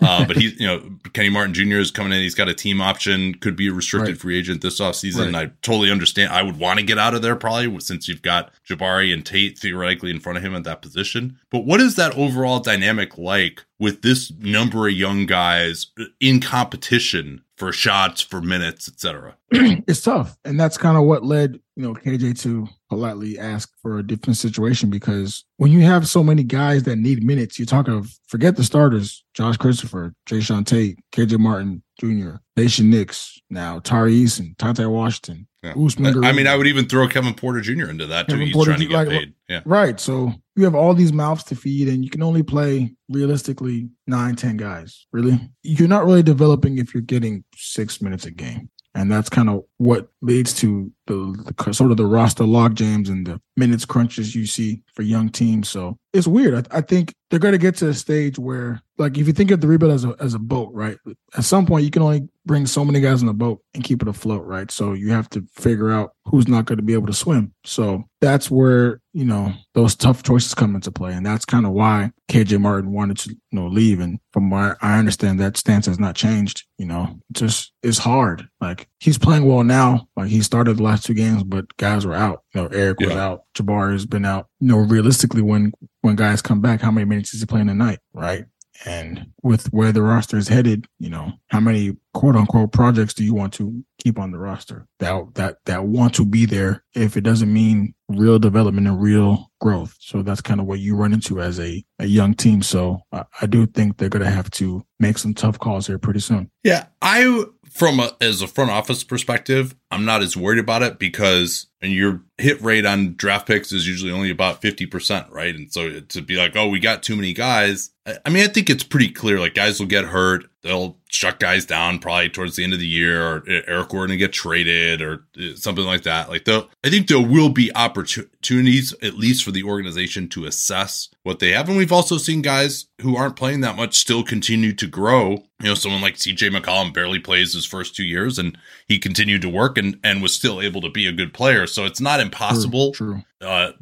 [0.00, 0.82] Uh, but he's, you know,
[1.12, 1.76] Kenny Martin Jr.
[1.76, 2.20] is coming in.
[2.20, 4.20] He's got a team option, could be a restricted right.
[4.20, 5.34] free agent this offseason.
[5.34, 5.48] Right.
[5.48, 6.32] I totally understand.
[6.32, 9.58] I would want to get out of there probably since you've got Jabari and Tate
[9.58, 11.38] theoretically in front of him at that position.
[11.50, 15.88] But what is that overall dynamic like with this number of young guys
[16.20, 19.36] in competition for shots, for minutes, etc.
[19.50, 23.98] it's tough, and that's kind of what led you know KJ to politely ask for
[23.98, 27.88] a different situation because when you have so many guys that need minutes, you talk
[27.88, 34.14] of forget the starters: Josh Christopher, Jae'Sean Tate, KJ Martin Jr., Nation Nix, now Tari
[34.14, 36.20] Eason, Ty Washington, yeah.
[36.22, 37.88] I mean, I would even throw Kevin Porter Jr.
[37.88, 38.34] into that too.
[38.34, 39.34] Kevin He's Porter, trying to get like, paid.
[39.48, 39.60] Yeah.
[39.64, 39.98] Right.
[39.98, 44.36] So you have all these mouths to feed, and you can only play realistically nine,
[44.36, 45.06] ten guys.
[45.12, 49.48] Really, you're not really developing if you're getting six minutes a game and that's kind
[49.48, 53.84] of what leads to the, the, sort of the roster log jams and the minutes
[53.84, 55.68] crunches you see for young teams.
[55.68, 56.66] So it's weird.
[56.70, 59.50] I, I think they're going to get to a stage where, like, if you think
[59.50, 60.96] of the rebuild as a as a boat, right?
[61.36, 64.02] At some point, you can only bring so many guys in the boat and keep
[64.02, 64.70] it afloat, right?
[64.70, 67.52] So you have to figure out who's not going to be able to swim.
[67.64, 71.72] So that's where you know those tough choices come into play, and that's kind of
[71.72, 73.98] why KJ Martin wanted to you know leave.
[73.98, 76.64] And from what I understand, that stance has not changed.
[76.78, 78.48] You know, just it's hard.
[78.60, 80.08] Like he's playing well now.
[80.16, 82.42] Like he started the last two games, but guys were out.
[82.54, 83.44] You know, Eric was out.
[83.54, 84.48] Jabari has been out.
[84.60, 87.74] You know, realistically, when when guys come back, how many minutes is he playing a
[87.74, 87.98] night?
[88.14, 88.46] Right.
[88.86, 93.24] And with where the roster is headed, you know, how many quote unquote projects do
[93.24, 97.16] you want to keep on the roster that that that want to be there if
[97.16, 99.96] it doesn't mean real development and real growth?
[100.00, 102.62] So that's kind of what you run into as a, a young team.
[102.62, 106.20] So I, I do think they're gonna have to make some tough calls here pretty
[106.20, 106.50] soon.
[106.64, 106.86] Yeah.
[107.00, 107.44] I
[107.74, 111.92] from a, as a front office perspective, I'm not as worried about it because and
[111.92, 115.54] your hit rate on draft picks is usually only about 50%, right?
[115.54, 117.90] And so to be like, oh, we got too many guys.
[118.24, 120.44] I mean, I think it's pretty clear like guys will get hurt.
[120.62, 124.16] They'll shut guys down probably towards the end of the year or Eric Gordon to
[124.16, 126.28] get traded or uh, something like that.
[126.28, 131.08] Like though I think there will be opportunities at least for the organization to assess
[131.22, 131.68] what they have.
[131.68, 135.44] And we've also seen guys who aren't playing that much still continue to grow.
[135.60, 138.58] You know, someone like CJ McCollum barely plays his first two years and
[138.88, 141.68] he continued to work and, and was still able to be a good player.
[141.68, 142.92] So it's not impossible.
[142.92, 143.22] True.
[143.40, 143.48] true.
[143.48, 143.72] Uh,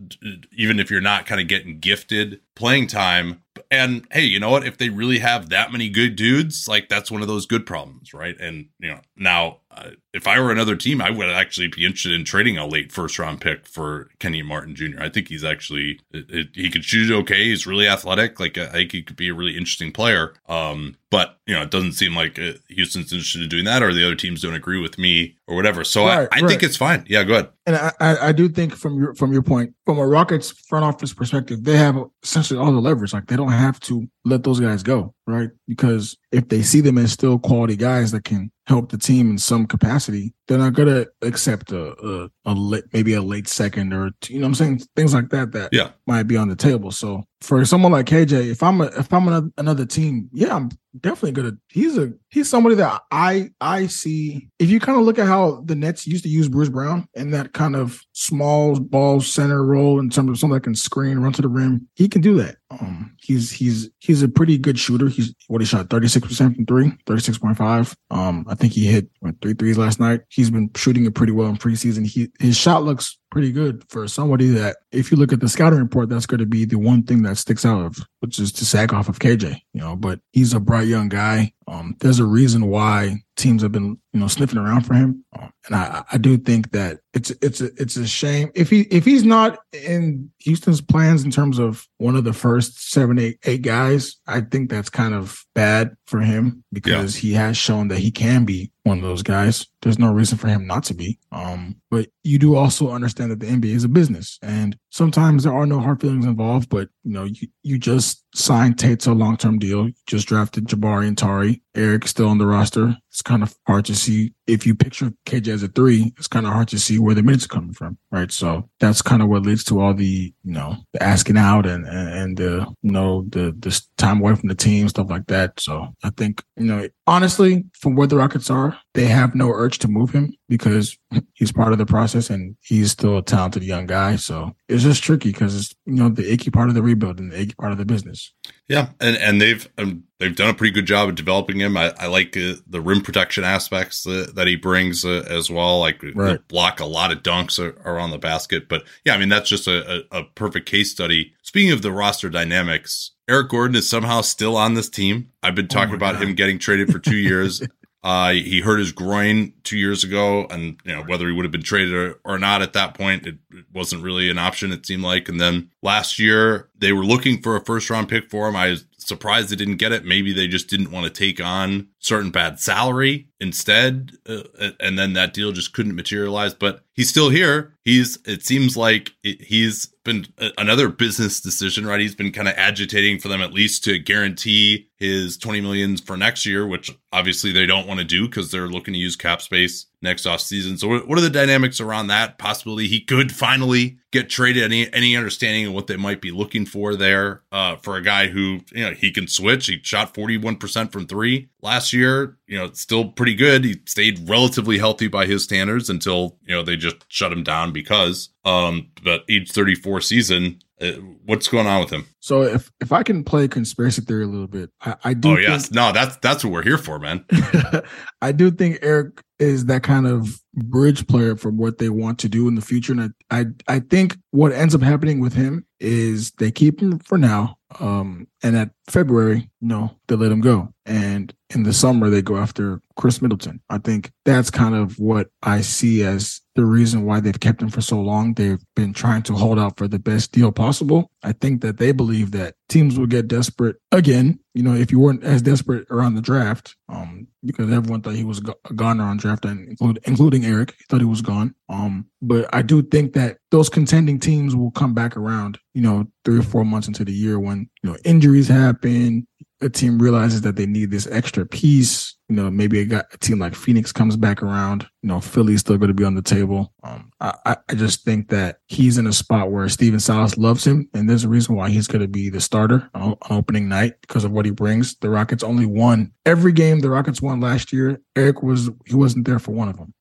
[0.52, 4.66] even if you're not kind of getting gifted playing time, And hey, you know what?
[4.66, 8.12] If they really have that many good dudes, like that's one of those good problems,
[8.14, 8.38] right?
[8.38, 12.12] And you know, now uh, if I were another team, I would actually be interested
[12.12, 15.00] in trading a late first round pick for Kenny Martin Jr.
[15.00, 17.44] I think he's actually it, it, he could shoot okay.
[17.44, 18.38] He's really athletic.
[18.38, 20.34] Like I think he could be a really interesting player.
[20.48, 23.92] Um, but you know, it doesn't seem like uh, Houston's interested in doing that, or
[23.92, 25.84] the other teams don't agree with me, or whatever.
[25.84, 26.48] So right, I, I right.
[26.48, 27.04] think it's fine.
[27.06, 27.48] Yeah, go ahead.
[27.66, 31.12] And I, I do think from your from your point, from a Rockets front office
[31.12, 33.12] perspective, they have essentially all the leverage.
[33.12, 35.50] Like they don't have to let those guys go, right?
[35.68, 39.38] Because if they see them as still quality guys that can help the team in
[39.38, 44.10] some capacity, they're not gonna accept a a, a late, maybe a late second or
[44.28, 45.90] you know I'm saying things like that that yeah.
[46.06, 46.90] might be on the table.
[46.90, 50.70] So for someone like KJ, if I'm a, if I'm another, another team, yeah, I'm
[51.00, 51.56] definitely gonna.
[51.68, 54.48] He's a he's somebody that I I see.
[54.58, 57.30] If you kind of look at how the Nets used to use Bruce Brown in
[57.32, 61.32] that kind of small ball center role in terms of someone that can screen, run
[61.32, 62.56] to the rim, he can do that.
[62.70, 65.08] Um, he's he's he's a pretty good shooter.
[65.08, 67.94] He's what he shot 36% from three, 36.5.
[68.10, 70.22] Um, I think he hit what, three threes last night.
[70.28, 72.06] He's been shooting it pretty well in preseason.
[72.06, 75.78] He his shot looks pretty good for somebody that, if you look at the scouting
[75.78, 78.66] report, that's going to be the one thing that sticks out of, which is to
[78.66, 79.58] sack off of KJ.
[79.72, 81.54] You know, but he's a bright young guy.
[81.66, 85.50] Um, there's a reason why teams have been, you know, sniffing around for him, um,
[85.66, 89.04] and I, I do think that it's it's a it's a shame if he if
[89.06, 93.62] he's not in Houston's plans in terms of one of the first seven eight eight
[93.62, 94.16] guys.
[94.26, 97.20] I think that's kind of bad for him because yeah.
[97.28, 99.66] he has shown that he can be one of those guys.
[99.80, 101.18] There's no reason for him not to be.
[101.32, 105.54] Um, but you do also understand that the NBA is a business, and sometimes there
[105.54, 106.68] are no hard feelings involved.
[106.68, 109.88] But you know, you you just signed Tate to a long term deal.
[109.88, 111.62] You just drafted Jabari and Tari.
[111.74, 112.96] Eric's still on the roster.
[113.08, 116.12] It's kind of hard to see if you picture KJ as a three.
[116.18, 118.30] It's kind of hard to see where the minutes are coming from, right?
[118.30, 121.86] So that's kind of what leads to all the you know the asking out and
[121.86, 125.58] and, and the you know the the time away from the team stuff like that.
[125.58, 129.78] So I think you know honestly, from where the Rockets are, they have no urge
[129.78, 130.96] to move him because
[131.34, 134.16] he's part of the process and he's still a talented young guy.
[134.16, 137.32] So it's just tricky because it's you know the icky part of the rebuild and
[137.32, 138.32] the icky part of the business.
[138.68, 141.76] Yeah, and and they've um, they've done a pretty good job of developing him.
[141.76, 145.80] I, I like uh, the rim protection aspects that, that he brings uh, as well.
[145.80, 146.46] Like right.
[146.48, 148.68] block a lot of dunks around the basket.
[148.68, 151.32] But yeah, I mean that's just a, a, a perfect case study.
[151.42, 155.30] Speaking of the roster dynamics, Eric Gordon is somehow still on this team.
[155.42, 156.22] I've been oh talking oh about God.
[156.22, 157.62] him getting traded for two years.
[158.04, 161.52] Uh, he hurt his groin two years ago, and you know whether he would have
[161.52, 164.72] been traded or, or not at that point, it, it, wasn't really an option.
[164.72, 168.28] It seemed like, and then last year they were looking for a first round pick
[168.28, 168.56] for him.
[168.56, 170.04] I was surprised they didn't get it.
[170.04, 174.42] Maybe they just didn't want to take on certain bad salary instead, uh,
[174.78, 176.52] and then that deal just couldn't materialize.
[176.52, 177.74] But he's still here.
[177.84, 178.18] He's.
[178.26, 182.00] It seems like it, he's been a, another business decision, right?
[182.00, 186.16] He's been kind of agitating for them at least to guarantee his 20 millions for
[186.16, 189.40] next year, which obviously they don't want to do because they're looking to use cap
[189.40, 190.76] space next off season.
[190.76, 192.88] So what are the dynamics around that possibility?
[192.88, 194.64] He could finally get traded.
[194.64, 198.28] Any any understanding of what they might be looking for there uh, for a guy
[198.28, 199.66] who you know he can switch.
[199.66, 202.36] He shot forty one percent from three last year.
[202.46, 203.64] You know, still pretty good.
[203.64, 207.72] He stayed relatively healthy by his standards until you know they just shut him down
[207.72, 208.30] because.
[208.44, 210.92] Um, but age thirty four season, uh,
[211.24, 212.06] what's going on with him?
[212.20, 215.30] So if if I can play conspiracy theory a little bit, I, I do.
[215.30, 217.24] Oh yes, no, that's that's what we're here for, man.
[218.22, 222.28] I do think Eric is that kind of bridge player for what they want to
[222.28, 225.64] do in the future, and I I, I think what ends up happening with him
[225.78, 230.40] is they keep him for now, um, and at February, you know, they let him
[230.40, 233.60] go, and in the summer they go after Khris Middleton.
[233.70, 237.70] I think that's kind of what I see as the reason why they've kept him
[237.70, 238.34] for so long.
[238.34, 241.10] They've been trying to hold out for the best deal possible.
[241.22, 244.38] I think that they believe that teams will get desperate again.
[244.54, 248.24] You know, if you weren't as desperate around the draft, um, because everyone thought he
[248.24, 251.54] was a goner on draft, and including Eric, he thought he was gone.
[251.70, 255.58] Um, but I do think that those contending teams will come back around.
[255.72, 259.26] You know, three or four months into the year when you know injuries happen,
[259.62, 263.18] a team realizes that they need this extra piece, you know, maybe a, guy, a
[263.18, 266.22] team like Phoenix comes back around, you know, Philly's still going to be on the
[266.22, 266.72] table.
[266.82, 270.88] Um, I, I just think that he's in a spot where Stephen Silas loves him,
[270.94, 274.24] and there's a reason why he's going to be the starter on opening night because
[274.24, 274.96] of what he brings.
[274.96, 278.00] The Rockets only won every game the Rockets won last year.
[278.16, 279.94] Eric was he wasn't there for one of them.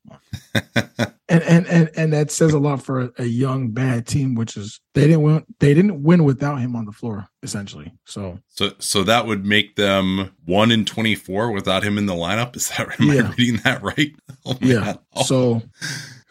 [1.29, 4.57] and, and and and that says a lot for a, a, young bad team, which
[4.57, 5.45] is they didn't win.
[5.59, 7.91] They didn't win without him on the floor, essentially.
[8.05, 12.13] So so so that would make them one in twenty four without him in the
[12.13, 12.55] lineup.
[12.55, 13.27] Is that am yeah.
[13.27, 14.13] I reading that right?
[14.43, 14.95] Oh, yeah.
[15.23, 15.61] So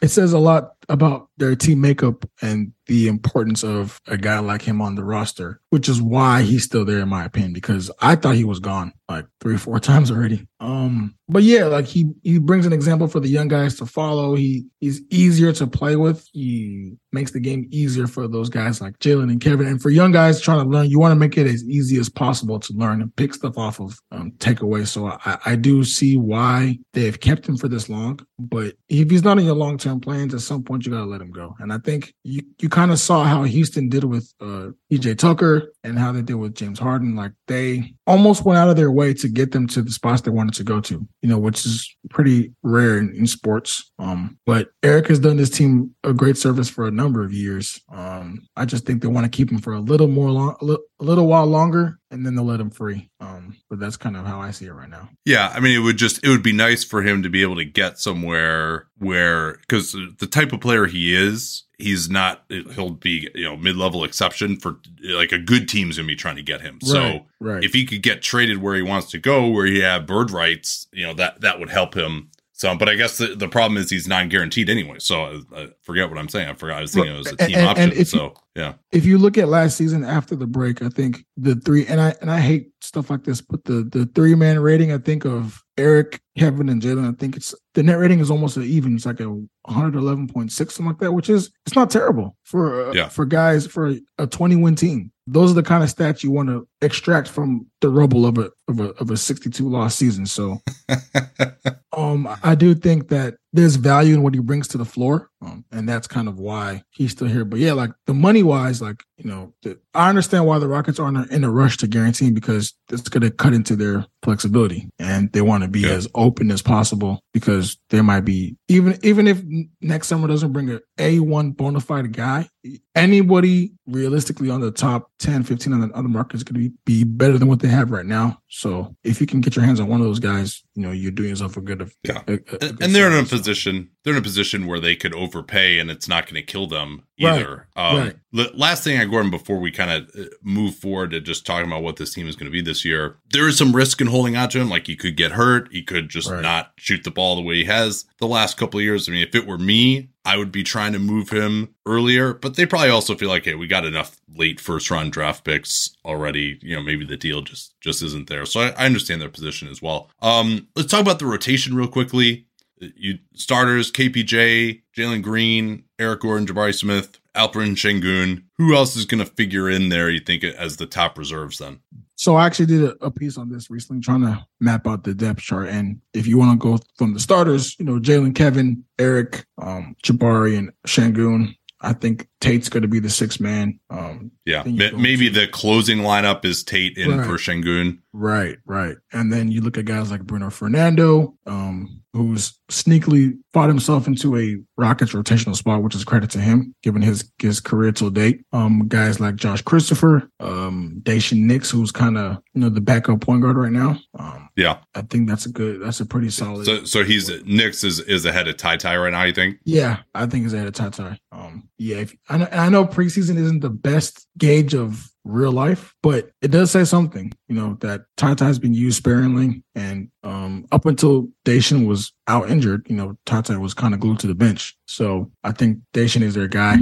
[0.02, 4.62] it says a lot about their team makeup and the importance of a guy like
[4.62, 8.16] him on the roster, which is why he's still there in my opinion, because I
[8.16, 10.48] thought he was gone like three or four times already.
[10.58, 14.34] Um, but yeah, like he he brings an example for the young guys to follow.
[14.34, 16.26] He he's easier to play with.
[16.32, 19.68] He makes the game easier for those guys like Jalen and Kevin.
[19.68, 22.08] And for young guys trying to learn, you want to make it as easy as
[22.08, 24.86] possible to learn and pick stuff off of um, takeaway.
[24.86, 28.18] So I, I do see why they've kept him for this long.
[28.38, 31.20] But if he's not in your long term plans, at some point you gotta let
[31.20, 31.57] him go.
[31.59, 35.73] And I think you you kind of saw how Houston did with uh, PJ Tucker
[35.85, 37.16] and how they did with James Harden.
[37.16, 40.32] Like they almost went out of their way to get them to the spots they
[40.32, 43.92] wanted to go to, you know, which is pretty rare in, in sports.
[44.00, 47.80] Um, but Eric has done this team a great service for a number of years.
[47.92, 50.64] Um, I just think they want to keep him for a little more long, a
[50.64, 53.08] little, a little while longer, and then they'll let him free.
[53.20, 55.08] Um, but that's kind of how I see it right now.
[55.24, 57.56] Yeah, I mean, it would just it would be nice for him to be able
[57.56, 62.44] to get somewhere where because the type of player he is, he's not.
[62.48, 66.36] He'll be you know mid level exception for like a good team's gonna be trying
[66.36, 66.78] to get him.
[66.82, 67.65] so Right, right.
[67.65, 70.86] if he could get traded where he wants to go, where he have bird rights,
[70.93, 72.31] you know that that would help him.
[72.60, 74.96] So, but I guess the, the problem is he's non guaranteed anyway.
[74.98, 75.22] So
[75.54, 76.50] I, I forget what I'm saying.
[76.50, 77.84] I forgot I was thinking it was a team and- option.
[77.84, 80.90] and if you- so yeah, if you look at last season after the break, I
[80.90, 84.34] think the three and I and I hate stuff like this, but the the three
[84.34, 88.20] man rating, I think of Eric, Kevin, and Jalen, I think it's the net rating
[88.20, 88.94] is almost even.
[88.94, 89.34] It's like a
[89.68, 93.08] 111.6, something like that, which is it's not terrible for uh, Yeah.
[93.08, 95.12] for guys for a 20 win team.
[95.26, 98.51] Those are the kind of stats you want to extract from the rubble of a
[98.69, 100.27] of a of a 62 loss season.
[100.27, 100.61] So
[101.97, 105.65] um, I do think that there's value in what he brings to the floor, um,
[105.73, 107.44] and that's kind of why he's still here.
[107.44, 111.01] But yeah, like the money wise, like you know, the, I understand why the Rockets
[111.01, 114.89] aren't in a rush to guarantee him because it's going to cut into their flexibility,
[115.01, 115.90] and they want to be Yeah.
[115.90, 119.43] as open as possible because there might be even even if
[119.81, 122.48] next summer doesn't bring a a one bona fide guy,
[122.94, 126.69] anybody realistically on the top 10, 15 on the other market is going to be,
[126.84, 128.39] be better than what they have right now.
[128.52, 131.12] So if you can get your hands on one of those guys, you know, you're
[131.12, 131.89] doing yourself a good.
[132.02, 132.22] Yeah.
[132.27, 134.97] a- a- a and, and they're in a position they're in a position where they
[134.97, 138.16] could overpay and it's not going to kill them Right, either um right.
[138.32, 140.10] the last thing i gordon before we kind of
[140.43, 143.18] move forward to just talking about what this team is going to be this year
[143.31, 145.82] there is some risk in holding on to him like he could get hurt he
[145.82, 146.40] could just Right.
[146.40, 149.22] not shoot the ball the way he has the last couple of years i mean
[149.27, 152.90] if it were me I would be trying to move him earlier, but they probably
[152.90, 156.59] also feel like, hey, we got enough late first round draft picks already.
[156.60, 158.39] You know, maybe the deal just just isn't there.
[158.46, 160.10] So I, I understand their position as well.
[160.20, 162.46] Um, let's talk about the rotation real quickly.
[162.78, 168.44] You starters: KPJ, Jalen Green, Eric Gordon, Jabari Smith, Alperen Sengun.
[168.58, 170.10] Who else is going to figure in there?
[170.10, 171.58] You think as the top reserves?
[171.58, 171.80] Then
[172.16, 175.14] So I actually did a, a piece on this recently, trying to map out the
[175.14, 175.68] depth chart.
[175.68, 179.96] And if you want to go from the starters, you know, Jalen, Kevin, Eric, um,
[180.04, 181.54] Jabari, and Sengun.
[181.82, 183.81] I think Tate's going to be the sixth man.
[183.89, 187.27] Um, yeah, Then you ma- go maybe to- the closing lineup is Tate in Right.
[187.27, 187.98] for Sengun.
[188.12, 188.97] Right, right.
[189.12, 194.36] And then you look at guys like Bruno Fernando, um, who's sneakily fought himself into
[194.36, 198.44] a Rockets rotational spot, which is credit to him, given his his career till date.
[198.52, 203.20] Um, guys like Josh Christopher, um, Daishen Nix, who's kind of you know the backup
[203.20, 203.98] point guard right now.
[204.18, 206.66] Um, Yeah, I think that's a good, that's a pretty solid.
[206.66, 209.24] so so he's Nix is is ahead of Ty Ty right now.
[209.24, 209.58] You think?
[209.64, 211.18] Yeah, I think he's ahead of Tata.
[211.32, 215.94] Um, yeah, if, I, know, I know preseason isn't the best gauge of real life,
[216.02, 217.32] but it does say something.
[217.48, 222.51] You know that Tata has been used sparingly, and um, up until Daishen was out
[222.51, 224.77] injured, you know Tata was kind of glued to the bench.
[224.86, 226.77] So I think Daishen is their guy.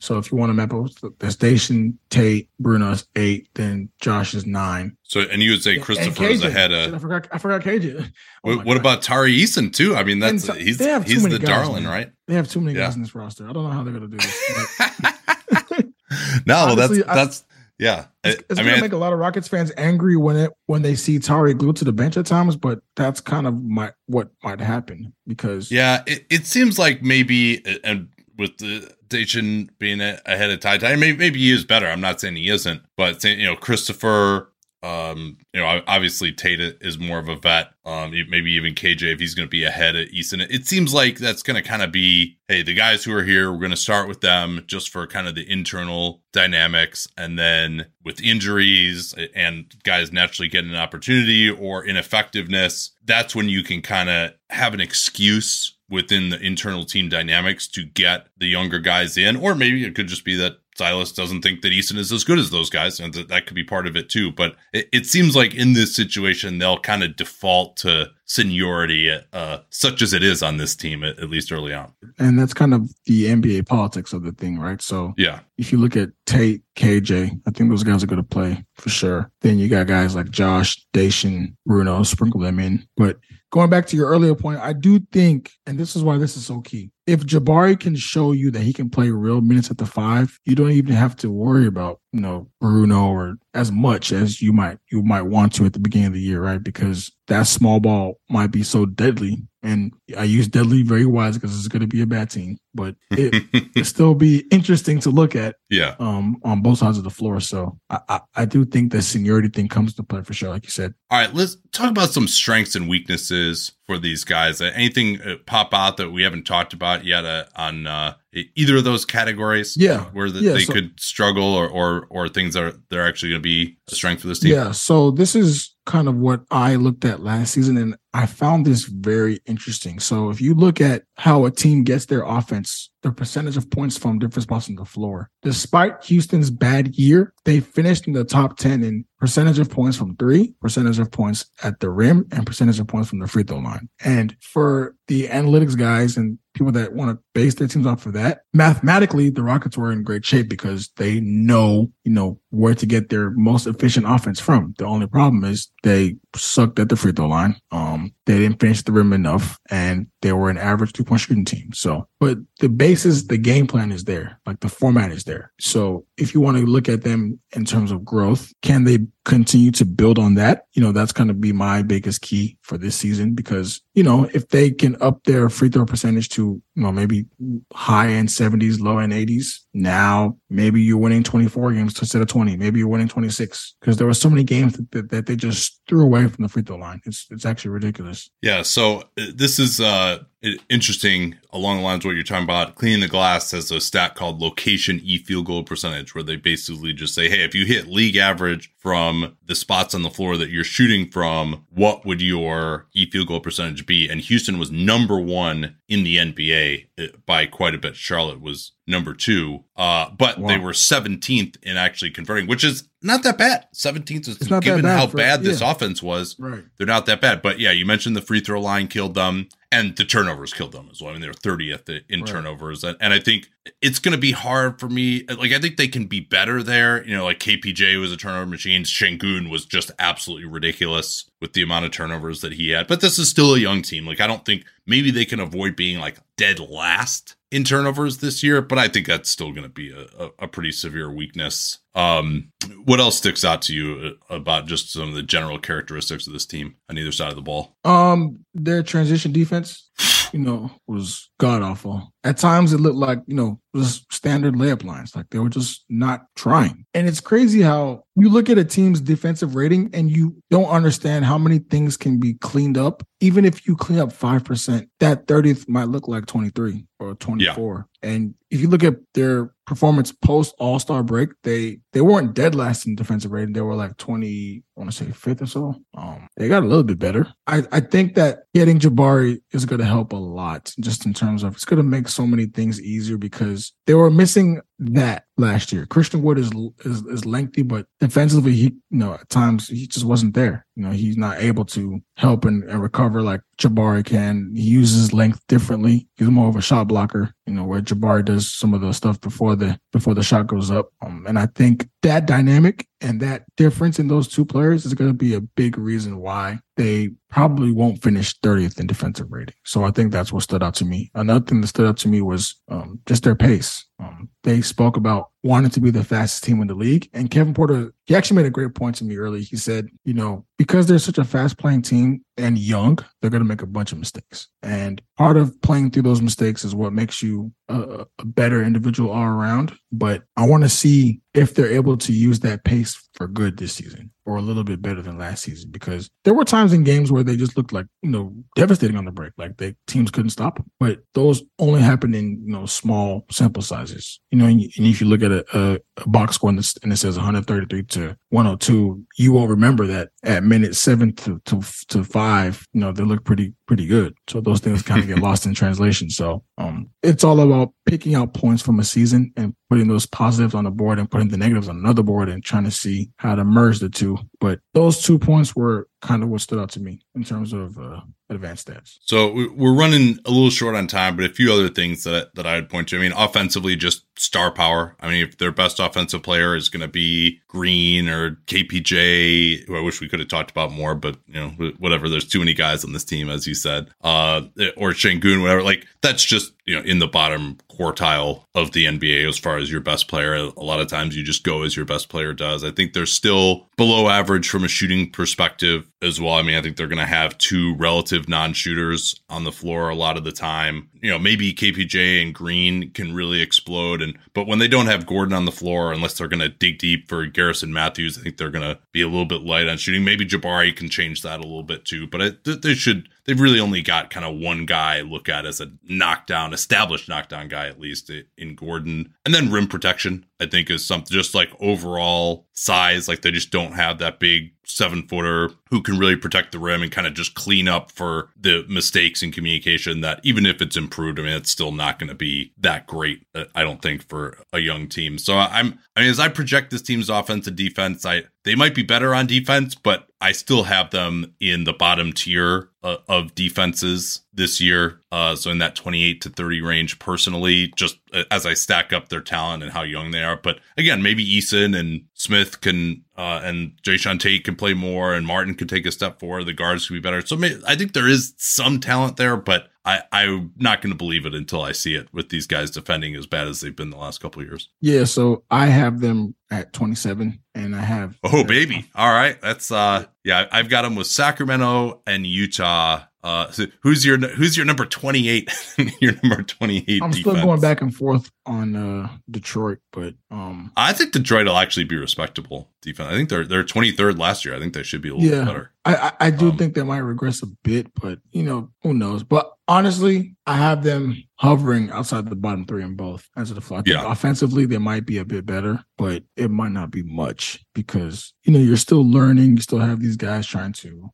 [0.00, 4.44] So if you want to map out, that's Daishen, Tate, Bruno's eight, then Josh is
[4.46, 4.96] nine.
[5.04, 6.46] So and you would say And- Christopher is KJ.
[6.48, 6.94] ahead Shit, of.
[6.94, 7.28] I forgot.
[7.32, 8.10] I forgot KJ.
[8.44, 9.94] Oh What, what about Tari Eason too?
[9.96, 11.92] I mean, that's And he's they have too he's the guys, darling, man.
[11.92, 12.12] right?
[12.26, 13.48] They have too many guys in this roster.
[13.48, 14.78] I don't know how they're gonna do this.
[14.78, 15.86] but-
[16.46, 17.44] no, Honestly, that's I- that's
[17.78, 18.06] yeah.
[18.22, 20.82] It's, it's I gonna mean, make a lot of Rockets fans angry when it when
[20.82, 24.30] they see Tari glued to the bench at times, but that's kind of my what
[24.42, 30.00] might happen because yeah, it, it seems like maybe uh, and with the Daishen being
[30.00, 31.86] ahead of Ty Ty, maybe maybe he is better.
[31.86, 34.50] I'm not saying he isn't, but you know Christopher.
[34.84, 37.70] Um, you know, obviously Tate is more of a vet.
[37.86, 40.46] Um, maybe even KJ if he's going to be ahead of Eason.
[40.50, 43.50] It seems like that's going to kind of be, hey, the guys who are here,
[43.50, 47.86] we're going to start with them just for kind of the internal dynamics, and then
[48.04, 54.10] with injuries and guys naturally getting an opportunity or ineffectiveness, that's when you can kind
[54.10, 59.36] of have an excuse within the internal team dynamics to get the younger guys in,
[59.36, 62.38] or maybe it could just be that Silas doesn't think that Eason is as good
[62.38, 64.32] as those guys, and that, that could be part of it too.
[64.32, 69.58] But it, it seems like in this situation, they'll kind of default to seniority, uh,
[69.70, 71.92] such as it is on this team, at, at, least early on.
[72.18, 74.80] And that's kind of the NBA politics of the thing, right?
[74.80, 78.28] So, yeah, if you look at Tate, KJ, I think those guys are going to
[78.28, 79.30] play for sure.
[79.42, 82.86] Then you got guys like Josh, Daishen, Bruno, sprinkle them in.
[82.96, 83.18] But
[83.50, 86.46] going back to your earlier point, I do think, and this is why this is
[86.46, 86.90] so key.
[87.06, 90.54] If Jabari can show you that he can play real minutes at the five, you
[90.54, 94.78] don't even have to worry about, you know, Bruno or as much as you might
[94.90, 96.62] you might want to at the beginning of the year, right?
[96.62, 99.46] Because that small ball might be so deadly.
[99.62, 102.96] And I use deadly very wise because it's going to be a bad team, but
[103.10, 105.56] it, still be interesting to look at.
[105.70, 105.94] Yeah.
[105.98, 107.40] Um, on both sides of the floor.
[107.40, 110.64] So I, I, I do think the seniority thing comes to play for sure, like
[110.64, 110.94] you said.
[111.10, 114.60] All right, let's talk about some strengths and weaknesses for these guys.
[114.60, 118.14] Anything uh, pop out that we haven't talked about yet uh, on uh,
[118.54, 119.76] either of those categories?
[119.76, 123.06] Yeah, where the, yeah, they so, could struggle or, or or things that are they're
[123.06, 124.52] actually going to be a strength for this team.
[124.52, 124.72] Yeah.
[124.72, 128.84] So this is kind of what I looked at last season, and I found this
[128.84, 129.98] very interesting.
[130.00, 133.98] So if you look at how a team gets their offense, their percentage of points
[133.98, 138.56] from different spots on the floor, despite Houston's bad year, they finished in the top
[138.56, 142.80] 10 in percentage of points from three, percentage of points at the rim, and percentage
[142.80, 143.88] of points from the free throw line.
[144.02, 148.14] And for the analytics guys and people that want to base their teams off of
[148.14, 152.86] that, mathematically, the Rockets were in great shape because they know, you know, where to
[152.86, 154.74] get their most efficient offense from.
[154.78, 157.56] The only problem is they sucked at the free throw line.
[157.72, 161.44] Um, they didn't finish the rim enough and they were an average two point shooting
[161.44, 161.72] team.
[161.72, 164.40] So, but the basis, the game plan is there.
[164.46, 165.52] Like the format is there.
[165.60, 169.70] So if you want to look at them in terms of growth, can they continue
[169.72, 170.66] to build on that?
[170.72, 174.28] You know, that's going to be my biggest key for this season because, you know,
[174.32, 177.26] if they can up their free throw percentage to, you know, maybe
[177.72, 182.56] high end 70s, low end 80s, now maybe you're winning 24 games instead of 20.
[182.56, 185.80] Maybe you're winning 26 because there were so many games that, that, that, they just
[185.88, 187.00] threw away from the free throw line.
[187.04, 188.30] It's it's actually ridiculous.
[188.40, 188.62] Yeah.
[188.62, 190.20] So uh, this is uh
[190.68, 192.74] interesting along the lines of what you're talking about.
[192.74, 196.92] Cleaning the glass has a stat called location e field goal percentage, where they basically
[196.92, 200.50] just say, hey, if you hit league average from the spots on the floor that
[200.50, 204.08] you're shooting from, what would your e field goal percentage be?
[204.08, 207.96] And Houston was number one in the NBA uh, by quite a bit.
[207.96, 210.48] Charlotte was number two, uh, but wow.
[210.48, 213.66] they were 17th in actually converting, which is not that bad.
[213.74, 215.70] 17th is given bad how for, bad this yeah.
[215.70, 216.36] offense was.
[216.38, 216.64] Right.
[216.76, 217.42] They're not that bad.
[217.42, 220.88] But yeah, you mentioned the free throw line killed them and the turnovers killed them
[220.90, 221.10] as well.
[221.10, 222.28] I mean, they're 30th in right.
[222.28, 222.84] turnovers.
[222.84, 223.50] And, and I think
[223.82, 225.24] it's going to be hard for me.
[225.26, 227.04] Like, I think they can be better there.
[227.06, 228.84] You know, like KPJ was a turnover machine.
[228.84, 232.86] Sengun was just absolutely ridiculous with the amount of turnovers that he had.
[232.86, 234.06] But this is still a young team.
[234.06, 238.42] Like, I don't think maybe they can avoid being like dead last in turnovers this
[238.42, 241.78] year, but I think that's still going to be a, a, pretty severe weakness.
[241.94, 242.50] Um,
[242.84, 246.32] what else sticks out to you uh, about just some of the general characteristics of
[246.32, 247.76] this team on either side of the ball?
[247.84, 249.88] Um, their transition defense,
[250.32, 252.12] you know, was god awful.
[252.24, 255.84] At times, it looked like you know just standard layup lines, like they were just
[255.88, 256.86] not trying.
[256.94, 261.24] And it's crazy how you look at a team's defensive rating and you don't understand
[261.24, 263.02] how many things can be cleaned up.
[263.20, 267.14] Even if you clean up five percent, that thirtieth might look like twenty three or
[267.14, 267.88] twenty four.
[268.02, 268.10] Yeah.
[268.10, 272.54] And if you look at their performance post All Star break, they they weren't dead
[272.54, 273.54] last in defensive rating.
[273.54, 275.82] They were like twenty, I want to say fifth or so.
[275.96, 277.32] Um, they got a little bit better.
[277.46, 281.42] I I think that getting Jabari is going to help a lot, just in terms
[281.42, 285.72] of it's going to make so many things easier because they were missing that last
[285.72, 285.86] year.
[285.86, 286.50] Christian Wood is
[286.84, 290.66] is, is lengthy, but defensively, he you know at times he just wasn't there.
[290.76, 294.52] You know, he's not able to help and, and recover like Jabari can.
[294.54, 296.08] He uses length differently.
[296.16, 297.32] He's more of a shot blocker.
[297.46, 300.70] You know, where Jabari does some of the stuff before the before the shot goes
[300.70, 300.90] up.
[301.04, 305.10] Um, and I think that dynamic and that difference in those two players is going
[305.10, 309.54] to be a big reason why they probably won't finish 30th in defensive rating.
[309.64, 311.10] So I think that's what stood out to me.
[311.14, 313.84] Another thing that stood out to me was um, just their pace.
[313.98, 317.08] Um, they spoke about wanting to be the fastest team in the league.
[317.12, 319.42] And Kevin Porter, he actually made a great point to me early.
[319.42, 323.42] He said, you know, because they're such a fast playing team and young, they're going
[323.42, 324.48] to make a bunch of mistakes.
[324.62, 329.10] And part of playing through those mistakes is what makes you a, a better individual
[329.10, 329.72] all around.
[329.92, 333.74] But I want to see if they're able to use that pace for good this
[333.74, 337.12] season or a little bit better than last season because there were times in games
[337.12, 340.30] where they just looked like you know devastating on the break like the teams couldn't
[340.30, 344.60] stop them but those only happen in you know small sample sizes you know and,
[344.60, 349.06] and if you look at a, a, box score and it says 133 to 102,
[349.16, 353.24] you won't remember that at minute seven to, to, to five, you know, they look
[353.24, 354.12] pretty, pretty good.
[354.28, 356.10] So those things kind of get lost in translation.
[356.10, 360.54] So, um, it's all about picking out points from a season and putting those positives
[360.54, 363.36] on the board and putting the negatives on another board and trying to see how
[363.36, 364.18] to merge the two.
[364.40, 367.78] But those two points were kind of what stood out to me in terms of
[367.78, 368.00] uh,
[368.30, 368.98] advanced stats.
[369.00, 372.46] So we're running a little short on time, but a few other things that that
[372.46, 372.96] I would point to.
[372.96, 374.96] I mean, offensively, just star power.
[375.00, 379.76] I mean, if their best offensive player is going to be Green or KPJ, who
[379.76, 381.48] I wish we could have talked about more, but you know,
[381.78, 382.08] whatever.
[382.08, 384.42] There's too many guys on this team, as you said, uh,
[384.76, 385.62] or Sengun, whatever.
[385.62, 389.70] Like that's just you know in the bottom quartile of the NBA as far as
[389.70, 390.34] your best player.
[390.34, 392.64] A lot of times you just go as your best player does.
[392.64, 396.34] I think they're still below average from a shooting perspective as well.
[396.34, 399.94] I mean, I think they're going to have two relative non-shooters on the floor a
[399.94, 400.88] lot of the time.
[401.00, 405.06] You know, maybe KPJ and Green can really explode and but when they don't have
[405.06, 408.36] Gordon on the floor unless they're going to dig deep for Garrison Matthews, I think
[408.36, 410.04] they're going to be a little bit light on shooting.
[410.04, 413.82] Maybe Jabari can change that a little bit too, but they should they've really only
[413.82, 418.10] got kind of one guy look at as a knockdown, established knockdown guy at least
[418.36, 420.26] in Gordon, and then rim protection.
[420.40, 423.08] I think is something just like overall size.
[423.08, 426.82] Like they just don't have that big seven footer who can really protect the rim
[426.82, 430.76] and kind of just clean up for the mistakes in communication that even if it's
[430.76, 434.02] improved, I mean, it's still not going to be that great, uh, I don't think,
[434.08, 435.18] for a young team.
[435.18, 438.74] So I'm, I mean, as I project this team's offense and defense, I, they might
[438.74, 443.34] be better on defense, but I still have them in the bottom tier uh, of
[443.34, 445.00] defenses this year.
[445.12, 449.08] Uh, so in that 28 to 30 range personally, just uh, as I stack up
[449.08, 450.36] their talent and how young they are.
[450.36, 455.26] But again, maybe Eason and Smith can, uh, and Jae'Sean Tate can play more and
[455.26, 456.44] Martin can take a step forward.
[456.44, 457.24] The guards could be better.
[457.24, 461.26] So I think there is some talent there, but I, I'm not going to believe
[461.26, 463.98] it until I see it with these guys defending as bad as they've been the
[463.98, 464.68] last couple of years.
[464.80, 465.04] Yeah.
[465.04, 468.18] So I have them at 27 and I have.
[468.24, 468.86] Oh, baby.
[468.94, 469.40] All right.
[469.40, 474.54] That's, uh, yeah, I've got them with Sacramento and Utah uh, so who's your who's
[474.54, 475.50] your number twenty eight?
[476.00, 477.02] your number twenty eight.
[477.02, 477.20] I'm defense?
[477.20, 481.84] still going back and forth on uh, Detroit, but um, I think Detroit will actually
[481.84, 483.10] be respectable defense.
[483.10, 484.54] I think they're they're twenty third last year.
[484.54, 485.70] I think they should be a little yeah, better.
[485.84, 489.22] I I, do um, think they might regress a bit, but you know who knows.
[489.22, 493.60] But honestly, I have them hovering outside the bottom three in both as of the
[493.60, 493.82] floor.
[493.84, 494.10] Yeah.
[494.10, 498.52] Offensively, they might be a bit better, but it might not be much because you
[498.52, 499.56] know you're still learning.
[499.56, 501.10] You still have these guys trying to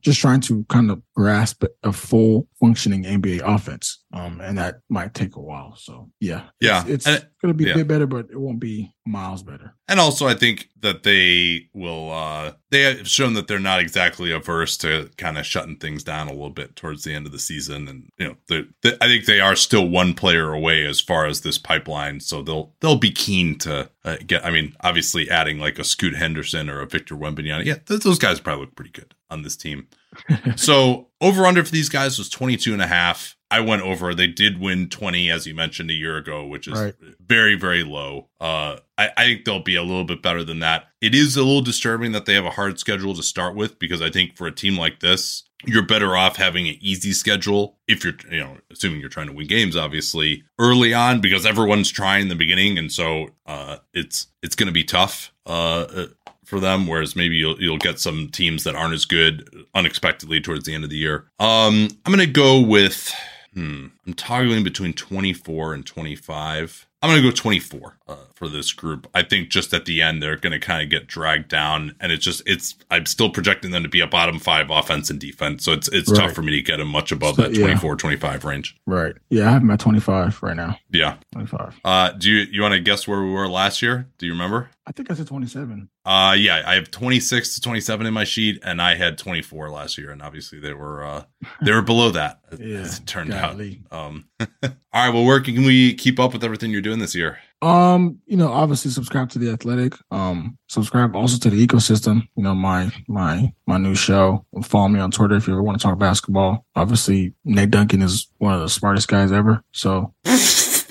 [0.00, 5.12] just trying to kind of grasp a full functioning NBA offense, um, and that might
[5.12, 5.74] take a while.
[5.74, 7.72] So yeah, yeah, it's, it's going to be yeah.
[7.72, 9.74] a bit better, but it won't be miles better.
[9.88, 12.12] And also, I think that they will.
[12.12, 16.28] uh They have shown that they're not exactly averse to kind of shutting things down
[16.28, 18.64] a little bit towards the end of the season, and you know,
[19.00, 22.72] I think they are still one player away as far as this pipeline, so they'll
[22.80, 24.44] they'll be keen to uh, get.
[24.44, 28.20] I mean, obviously, adding like a Scoot Henderson or a Victor Wembanyama, yeah, th- those
[28.20, 29.88] guys probably look pretty good on this team.
[30.56, 33.36] so over under for these guys was 22 and a half.
[33.54, 34.16] I went over.
[34.16, 36.94] They did win 20, as you mentioned a year ago, which is right.
[37.24, 38.28] very, very low.
[38.40, 40.86] Uh, I, I, think they'll be a little bit better than that.
[41.00, 44.02] It is a little disturbing that they have a hard schedule to start with because
[44.02, 48.02] I think for a team like this, you're better off having an easy schedule if
[48.02, 52.22] you're, you know, assuming you're trying to win games, obviously early on because everyone's trying
[52.22, 55.32] in the beginning, and so uh, it's it's going to be tough.
[55.46, 56.06] Uh,
[56.44, 60.64] for them, whereas maybe you'll you'll get some teams that aren't as good unexpectedly towards
[60.64, 61.26] the end of the year.
[61.38, 63.14] Um, I'm gonna go with
[63.54, 66.86] hmm, I'm toggling between 24 and 25.
[67.02, 69.08] I'm going to go 24 uh, for this group.
[69.14, 72.12] I think just at the end they're going to kind of get dragged down, and
[72.12, 72.74] it's just it's.
[72.90, 76.10] I'm still projecting them to be a bottom five offense and defense, so it's it's
[76.10, 76.20] right.
[76.20, 77.96] tough for me to get them much above so, that 24, yeah.
[77.96, 78.76] 25 range.
[78.86, 79.14] Right.
[79.30, 80.78] Yeah, I have them at 25 right now.
[80.90, 81.80] Yeah, 25.
[81.84, 84.08] Uh, do you you want to guess where we were last year?
[84.18, 84.70] Do you remember?
[84.86, 85.88] I think I said 27.
[86.04, 89.96] Uh, yeah, I have 26 to 27 in my sheet, and I had 24 last
[89.96, 91.24] year, and obviously they were uh
[91.62, 92.40] they were below that.
[92.58, 93.82] yeah, as it turned golly.
[93.90, 93.98] out.
[93.98, 95.08] Um, all right.
[95.10, 97.38] Well, where can we keep up with everything you're doing this year?
[97.64, 99.94] Um, you know, obviously subscribe to the Athletic.
[100.10, 102.28] Um, subscribe also to the Iko System.
[102.36, 104.44] You know, my my my new show.
[104.62, 106.66] Follow me on Twitter if you ever want to talk basketball.
[106.76, 109.64] Obviously, Nate Duncan is one of the smartest guys ever.
[109.72, 110.12] So.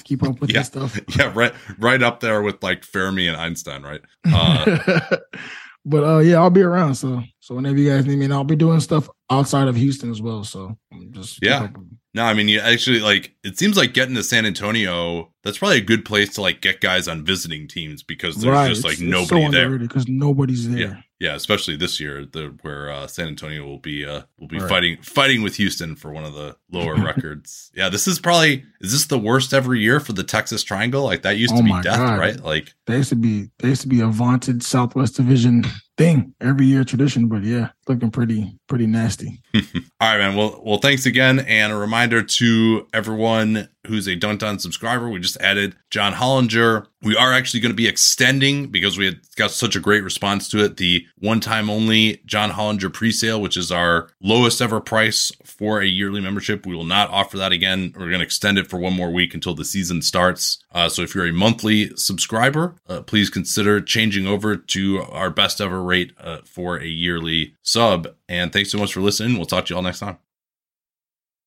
[0.03, 0.59] keep up with yeah.
[0.59, 0.99] this stuff.
[1.17, 4.01] Yeah, right, right up there with like Fermi and Einstein, right?
[4.25, 4.97] Uh,
[5.85, 6.95] but uh, yeah, I'll be around.
[6.95, 10.11] So so whenever you guys need me, and I'll be doing stuff outside of Houston
[10.11, 10.43] as well.
[10.43, 10.77] So
[11.11, 11.69] just yeah.
[12.15, 13.33] No, I mean, you actually like.
[13.43, 15.31] It seems like getting to San Antonio.
[15.43, 18.83] That's probably a good place to like get guys on visiting teams because there's just
[18.83, 19.77] like It's- it's nobody so there.
[19.79, 20.79] because nobody's there.
[20.79, 24.59] Yeah, yeah, especially this year, the where uh, San Antonio will be uh, will be
[24.59, 24.69] Right.
[24.69, 27.71] fighting fighting with Houston for one of the lower records.
[27.75, 31.03] Yeah, this is probably is this the worst every year for the Texas Triangle?
[31.03, 32.19] Like that used Oh to be death, God.
[32.19, 32.39] right?
[32.39, 35.65] Like They used to be they used to be a vaunted Southwest Division
[35.97, 39.41] thing every year tradition, but yeah, looking pretty pretty nasty.
[39.55, 39.61] All
[40.01, 40.35] right, man.
[40.35, 45.09] Well, well, thanks again, and a reminder to everyone who's a Dunc'd On subscriber.
[45.09, 46.87] We just added John Hollinger.
[47.01, 50.47] We are actually going to be extending because we had got such a great response
[50.49, 50.77] to it.
[50.77, 56.21] The one-time only John Hollinger pre-sale, which is our lowest ever price for a yearly
[56.21, 56.65] membership.
[56.65, 57.93] We will not offer that again.
[57.95, 60.63] We're going to extend it for one more week until the season starts.
[60.71, 65.59] Uh, so if you're a monthly subscriber, uh, please consider changing over to our best
[65.59, 68.15] ever rate uh, for a yearly sub.
[68.29, 69.35] And thanks so much for listening.
[69.35, 70.17] We'll talk to you all next time.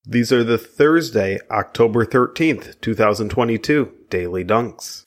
[0.04, 5.04] These are the Thursday, October 13th, 2022 Daily Dunks.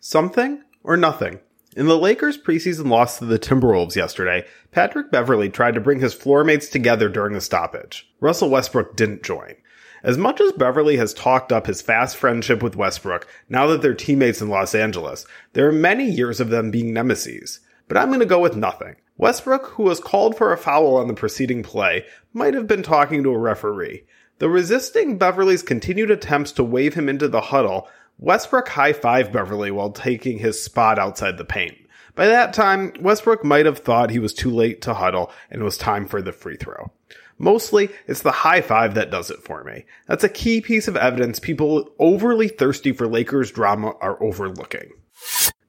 [0.00, 1.40] Something or nothing.
[1.76, 6.14] In the Lakers' preseason loss to the Timberwolves yesterday, Patrick Beverley tried to bring his
[6.14, 8.08] floor mates together during the stoppage.
[8.20, 9.54] Russell Westbrook didn't join.
[10.02, 13.94] As much as Beverley has talked up his fast friendship with Westbrook, now that they're
[13.94, 17.60] teammates in Los Angeles, there are many years of them being nemesis.
[17.88, 18.96] But I'm going to go with nothing.
[19.16, 23.22] Westbrook, who was called for a foul on the preceding play, might have been talking
[23.22, 24.04] to a referee.
[24.38, 27.88] Though resisting Beverley's continued attempts to wave him into the huddle,
[28.18, 31.76] Westbrook high-fived Beverley while taking his spot outside the paint.
[32.16, 35.64] By that time, Westbrook might have thought he was too late to huddle and it
[35.64, 36.92] was time for the free throw.
[37.38, 39.84] Mostly, it's the high five that does it for me.
[40.06, 44.92] That's a key piece of evidence people overly thirsty for Lakers drama are overlooking.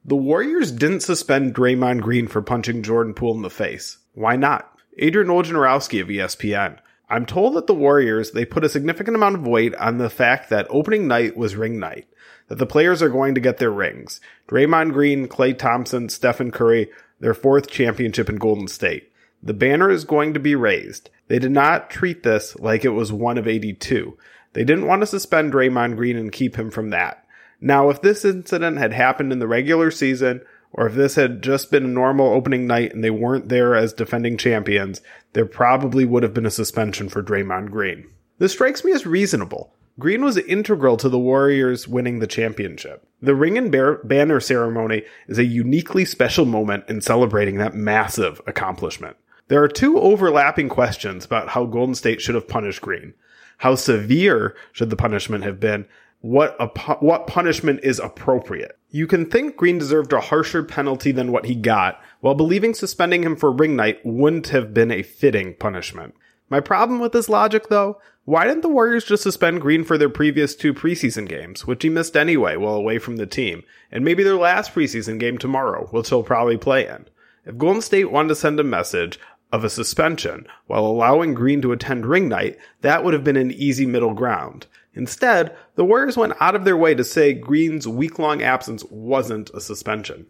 [0.08, 3.98] The Warriors didn't suspend Draymond Green for punching Jordan Poole in the face.
[4.14, 4.72] Why not?
[5.00, 6.78] Adrian Wojnarowski of ESPN.
[7.10, 10.52] I'm told that the Warriors, they put a significant amount of weight on the fact
[10.52, 12.08] that opening night was ring night,
[12.50, 14.22] that the players are going to get their rings.
[14.48, 19.12] Draymond Green, Klay Thompson, Stephen Curry, their fourth championship in Golden State.
[19.42, 21.10] The banner is going to be raised.
[21.30, 24.16] They did not treat this like it was one of 82.
[24.54, 27.25] They didn't want to suspend Draymond Green and keep him from that.
[27.66, 31.72] Now, if this incident had happened in the regular season, or if this had just
[31.72, 35.02] been a normal opening night and they weren't there as defending champions,
[35.34, 38.06] there probably would have been a suspension for Draymond Green.
[38.38, 39.74] This strikes me as reasonable.
[39.98, 43.08] Green was integral to the Warriors winning the championship.
[43.20, 48.40] The ring and bear- banner ceremony is a uniquely special moment in celebrating that massive
[48.46, 49.18] accomplishment.
[49.48, 53.16] There are two overlapping questions about how Golden State should have punished Green.
[53.58, 55.88] How severe should the punishment have been?
[56.26, 56.66] What a
[57.02, 58.80] what punishment is appropriate?
[58.90, 63.22] You can think Green deserved a harsher penalty than what he got, while believing suspending
[63.22, 66.16] him for ring night wouldn't have been a fitting punishment.
[66.50, 70.10] My problem with this logic, though, why didn't the Warriors just suspend Green for their
[70.10, 73.62] previous two preseason games, which he missed anyway while away from the team,
[73.92, 77.06] and maybe their last preseason game tomorrow, which he'll probably play in?
[77.46, 79.20] If Golden State wanted to send a message
[79.52, 83.52] of a suspension while allowing Green to attend ring night, that would have been an
[83.52, 84.66] easy middle ground.
[84.96, 89.52] Instead, the Warriors went out of their way to say Green's week long absence wasn't
[89.54, 90.26] a suspension.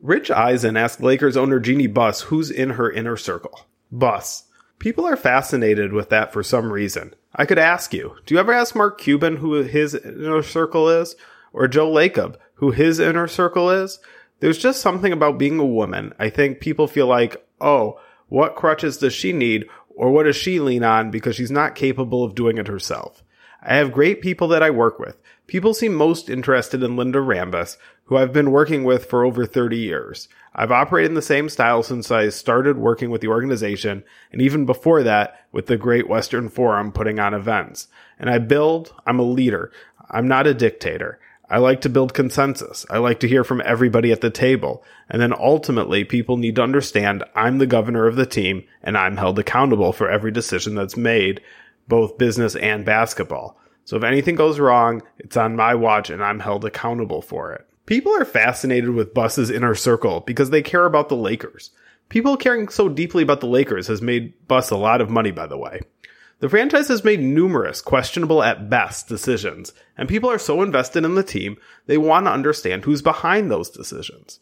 [0.00, 3.66] Rich Eisen asked Lakers owner Jeanie Buss who's in her inner circle.
[3.90, 4.44] Buss.
[4.78, 7.14] People are fascinated with that for some reason.
[7.34, 11.16] I could ask you, do you ever ask Mark Cuban who his inner circle is?
[11.52, 13.98] Or Joe Lacob who his inner circle is?
[14.40, 16.14] There's just something about being a woman.
[16.18, 17.98] I think people feel like, oh,
[18.28, 19.66] what crutches does she need?
[19.88, 23.22] Or what does she lean on because she's not capable of doing it herself?
[23.62, 25.20] I have great people that I work with.
[25.46, 29.76] People seem most interested in Linda Rambis, who I've been working with for over 30
[29.76, 30.28] years.
[30.54, 34.66] I've operated in the same style since I started working with the organization, and even
[34.66, 37.88] before that, with the Great Western Forum putting on events.
[38.18, 39.70] And I build, I'm a leader.
[40.10, 41.20] I'm not a dictator.
[41.48, 42.86] I like to build consensus.
[42.88, 44.84] I like to hear from everybody at the table.
[45.08, 49.16] And then ultimately, people need to understand I'm the governor of the team and I'm
[49.16, 51.40] held accountable for every decision that's made,
[51.90, 53.60] both business and basketball.
[53.84, 57.66] So if anything goes wrong, it's on my watch and I'm held accountable for it.
[57.84, 61.70] People are fascinated with Buss's inner circle because they care about the Lakers.
[62.08, 65.46] People caring so deeply about the Lakers has made Buss a lot of money, by
[65.46, 65.80] the way.
[66.40, 71.14] The franchise has made numerous questionable at best decisions, and people are so invested in
[71.14, 74.40] the team, they want to understand who's behind those decisions.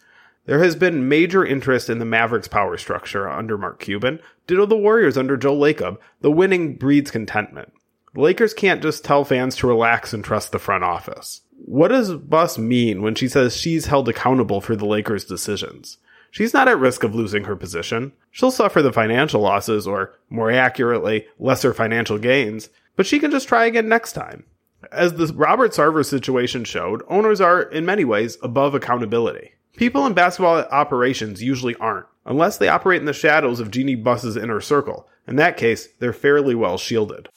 [0.48, 4.78] There has been major interest in the Mavericks power structure under Mark Cuban, ditto the
[4.78, 5.98] Warriors under Joe Lacob.
[6.22, 7.70] The winning breeds contentment.
[8.14, 11.42] The Lakers can't just tell fans to relax and trust the front office.
[11.66, 15.98] What does Buss mean when she says she's held accountable for the Lakers' decisions?
[16.30, 18.12] She's not at risk of losing her position.
[18.30, 23.48] She'll suffer the financial losses, or more accurately, lesser financial gains, but she can just
[23.48, 24.46] try again next time.
[24.90, 29.52] As the Robert Sarver situation showed, owners are, in many ways, above accountability.
[29.78, 34.36] People in basketball operations usually aren't, unless they operate in the shadows of Jeanie Buss's
[34.36, 35.06] inner circle.
[35.28, 37.28] In that case, they're fairly well shielded.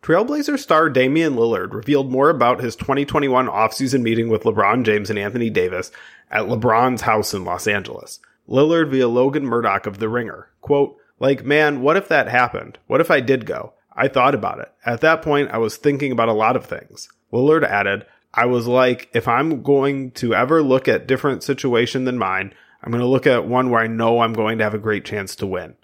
[0.00, 5.18] Trailblazer star Damian Lillard revealed more about his 2021 offseason meeting with LeBron James and
[5.18, 5.90] Anthony Davis
[6.30, 8.20] at LeBron's house in Los Angeles.
[8.48, 10.48] Lillard via Logan Murdock of The Ringer.
[10.60, 12.78] Quote, like, man, what if that happened?
[12.86, 13.72] What if I did go?
[13.96, 14.72] I thought about it.
[14.86, 17.08] At that point, I was thinking about a lot of things.
[17.32, 22.18] Lillard added, I was like, if I'm going to ever look at different situation than
[22.18, 24.78] mine, I'm going to look at one where I know I'm going to have a
[24.78, 25.74] great chance to win.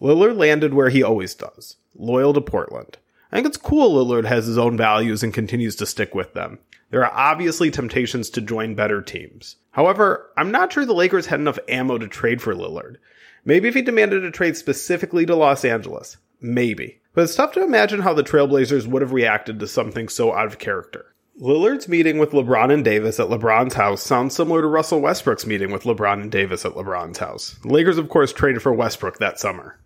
[0.00, 2.98] Lillard landed where he always does, loyal to Portland.
[3.32, 6.58] I think it's cool Lillard has his own values and continues to stick with them.
[6.90, 9.56] There are obviously temptations to join better teams.
[9.72, 12.96] However, I'm not sure the Lakers had enough ammo to trade for Lillard.
[13.44, 16.18] Maybe if he demanded a trade specifically to Los Angeles.
[16.40, 17.00] Maybe.
[17.14, 20.46] But it's tough to imagine how the Trailblazers would have reacted to something so out
[20.46, 21.06] of character.
[21.40, 25.70] Lillard's meeting with LeBron and Davis at LeBron's house sounds similar to Russell Westbrook's meeting
[25.70, 27.56] with LeBron and Davis at LeBron's house.
[27.62, 29.78] Lakers, of course, traded for Westbrook that summer.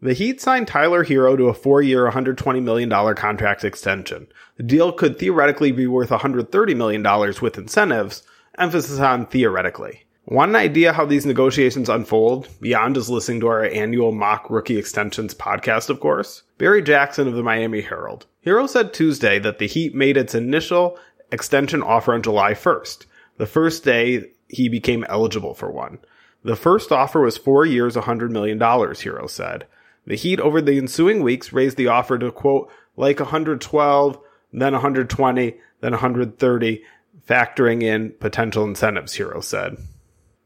[0.00, 4.28] The Heat signed Tyler Herro to a four year, $120 million contract extension.
[4.56, 7.02] The deal could theoretically be worth $130 million
[7.42, 8.22] with incentives,
[8.56, 10.04] emphasis on theoretically.
[10.30, 14.76] Want an idea how these negotiations unfold, beyond just listening to our annual mock rookie
[14.76, 16.42] extensions podcast, of course?
[16.58, 18.26] Barry Jackson of the Miami Herald.
[18.44, 20.98] Herro said Tuesday that the Heat made its initial
[21.32, 23.06] extension offer on July 1st,
[23.38, 25.96] the first day he became eligible for one.
[26.44, 29.66] The first offer was four years, $100 million, Herro said.
[30.06, 34.18] The Heat over the ensuing weeks raised the offer to quote, like 112,
[34.52, 36.82] then 120, then 130,
[37.26, 39.78] factoring in potential incentives, Herro said.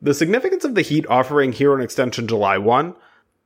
[0.04, 2.96] The significance of the Heat offering Herro an extension July 1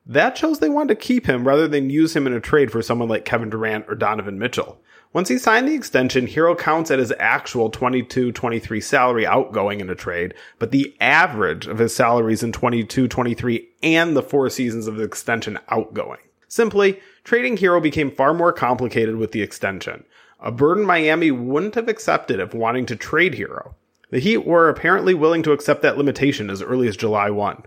[0.06, 2.80] that shows they wanted to keep him rather than use him in a trade for
[2.80, 4.80] someone like Kevin Durant or Donovan Mitchell.
[5.12, 9.94] Once he signed the extension, Herro counts at his actual 22-23 salary outgoing in a
[9.94, 15.04] trade, but the average of his salaries in 22-23 and the four seasons of the
[15.04, 16.20] extension outgoing.
[16.48, 20.04] Simply, trading Herro became far more complicated with the extension.
[20.40, 23.74] A burden Miami wouldn't have accepted if wanting to trade Herro.
[24.10, 27.62] The Heat were apparently willing to accept that limitation as early as July 1.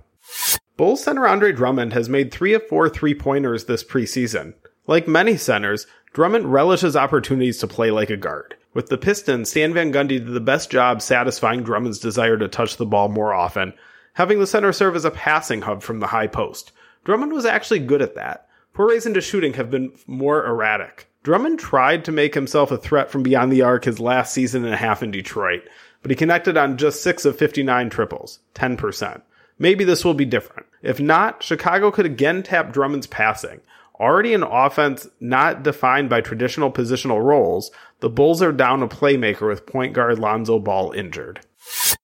[0.77, 4.53] Bulls center Andre Drummond has made three of four three pointers this preseason.
[4.87, 8.55] Like many centers, Drummond relishes opportunities to play like a guard.
[8.73, 12.77] With the Pistons, Stan Van Gundy did the best job satisfying Drummond's desire to touch
[12.77, 13.73] the ball more often,
[14.13, 16.71] having the center serve as a passing hub from the high post.
[17.03, 18.47] Drummond was actually good at that.
[18.73, 21.07] Forays into shooting have been more erratic.
[21.23, 24.73] Drummond tried to make himself a threat from beyond the arc his last season and
[24.73, 25.63] a half in Detroit,
[26.01, 29.21] but he connected on just 6 of 59 triples, 10%.
[29.57, 30.67] Maybe this will be different.
[30.81, 33.59] If not, Chicago could again tap Drummond's passing.
[33.99, 37.69] Already an offense not defined by traditional positional roles,
[37.99, 41.41] the Bulls are down a playmaker with point guard Lonzo Ball injured.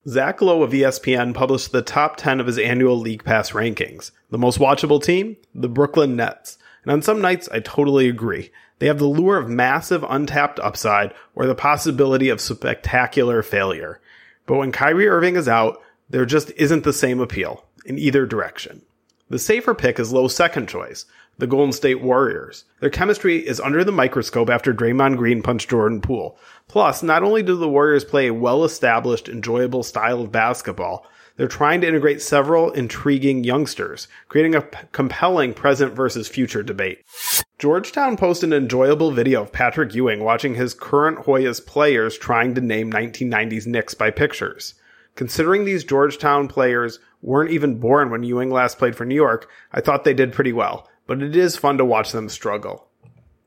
[0.07, 4.11] Zach Lowe of ESPN published the top 10 of his annual League Pass rankings.
[4.29, 5.37] The most watchable team?
[5.55, 6.57] The Brooklyn Nets.
[6.83, 8.51] And on some nights, I totally agree.
[8.79, 13.99] They have the lure of massive untapped upside or the possibility of spectacular failure.
[14.45, 18.81] But when Kyrie Irving is out, there just isn't the same appeal in either direction.
[19.29, 21.05] The safer pick is Lowe's second choice,
[21.37, 22.65] the Golden State Warriors.
[22.79, 26.37] Their chemistry is under the microscope after Draymond Green punched Jordan Poole.
[26.67, 31.07] Plus, not only do the Warriors play a well-established, enjoyable style of basketball,
[31.37, 37.03] they're trying to integrate several intriguing youngsters, creating a p- compelling present versus future debate.
[37.59, 42.61] Georgetown posted an enjoyable video of Patrick Ewing watching his current Hoyas players trying to
[42.61, 44.75] name 1990s Knicks by pictures.
[45.15, 49.81] Considering these Georgetown players weren't even born when Ewing last played for New York, I
[49.81, 52.87] thought they did pretty well, but it is fun to watch them struggle.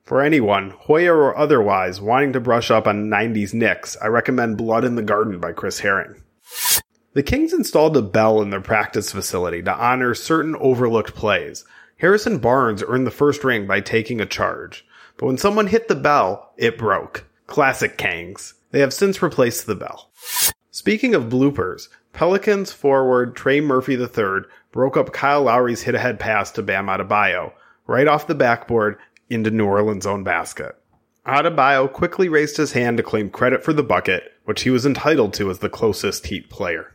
[0.04, 4.84] For anyone, Hoya or otherwise, wanting to brush up on 90s Knicks, I recommend Blood
[4.84, 6.22] in the Garden by Chris Herring.
[7.14, 11.64] The Kings installed a bell in their practice facility to honor certain overlooked plays.
[11.96, 14.86] Harrison Barnes earned the first ring by taking a charge.
[15.16, 17.24] But when someone hit the bell, it broke.
[17.46, 18.52] Classic Kangs.
[18.70, 20.10] They have since replaced the bell.
[20.70, 26.52] Speaking of bloopers, Pelicans forward Trey Murphy III broke up Kyle Lowry's hit ahead pass
[26.52, 27.52] to Bam Adebayo,
[27.86, 28.98] right off the backboard
[29.30, 30.76] into New Orleans' own basket.
[31.26, 35.32] Adebayo quickly raised his hand to claim credit for the bucket, which he was entitled
[35.34, 36.94] to as the closest Heat player.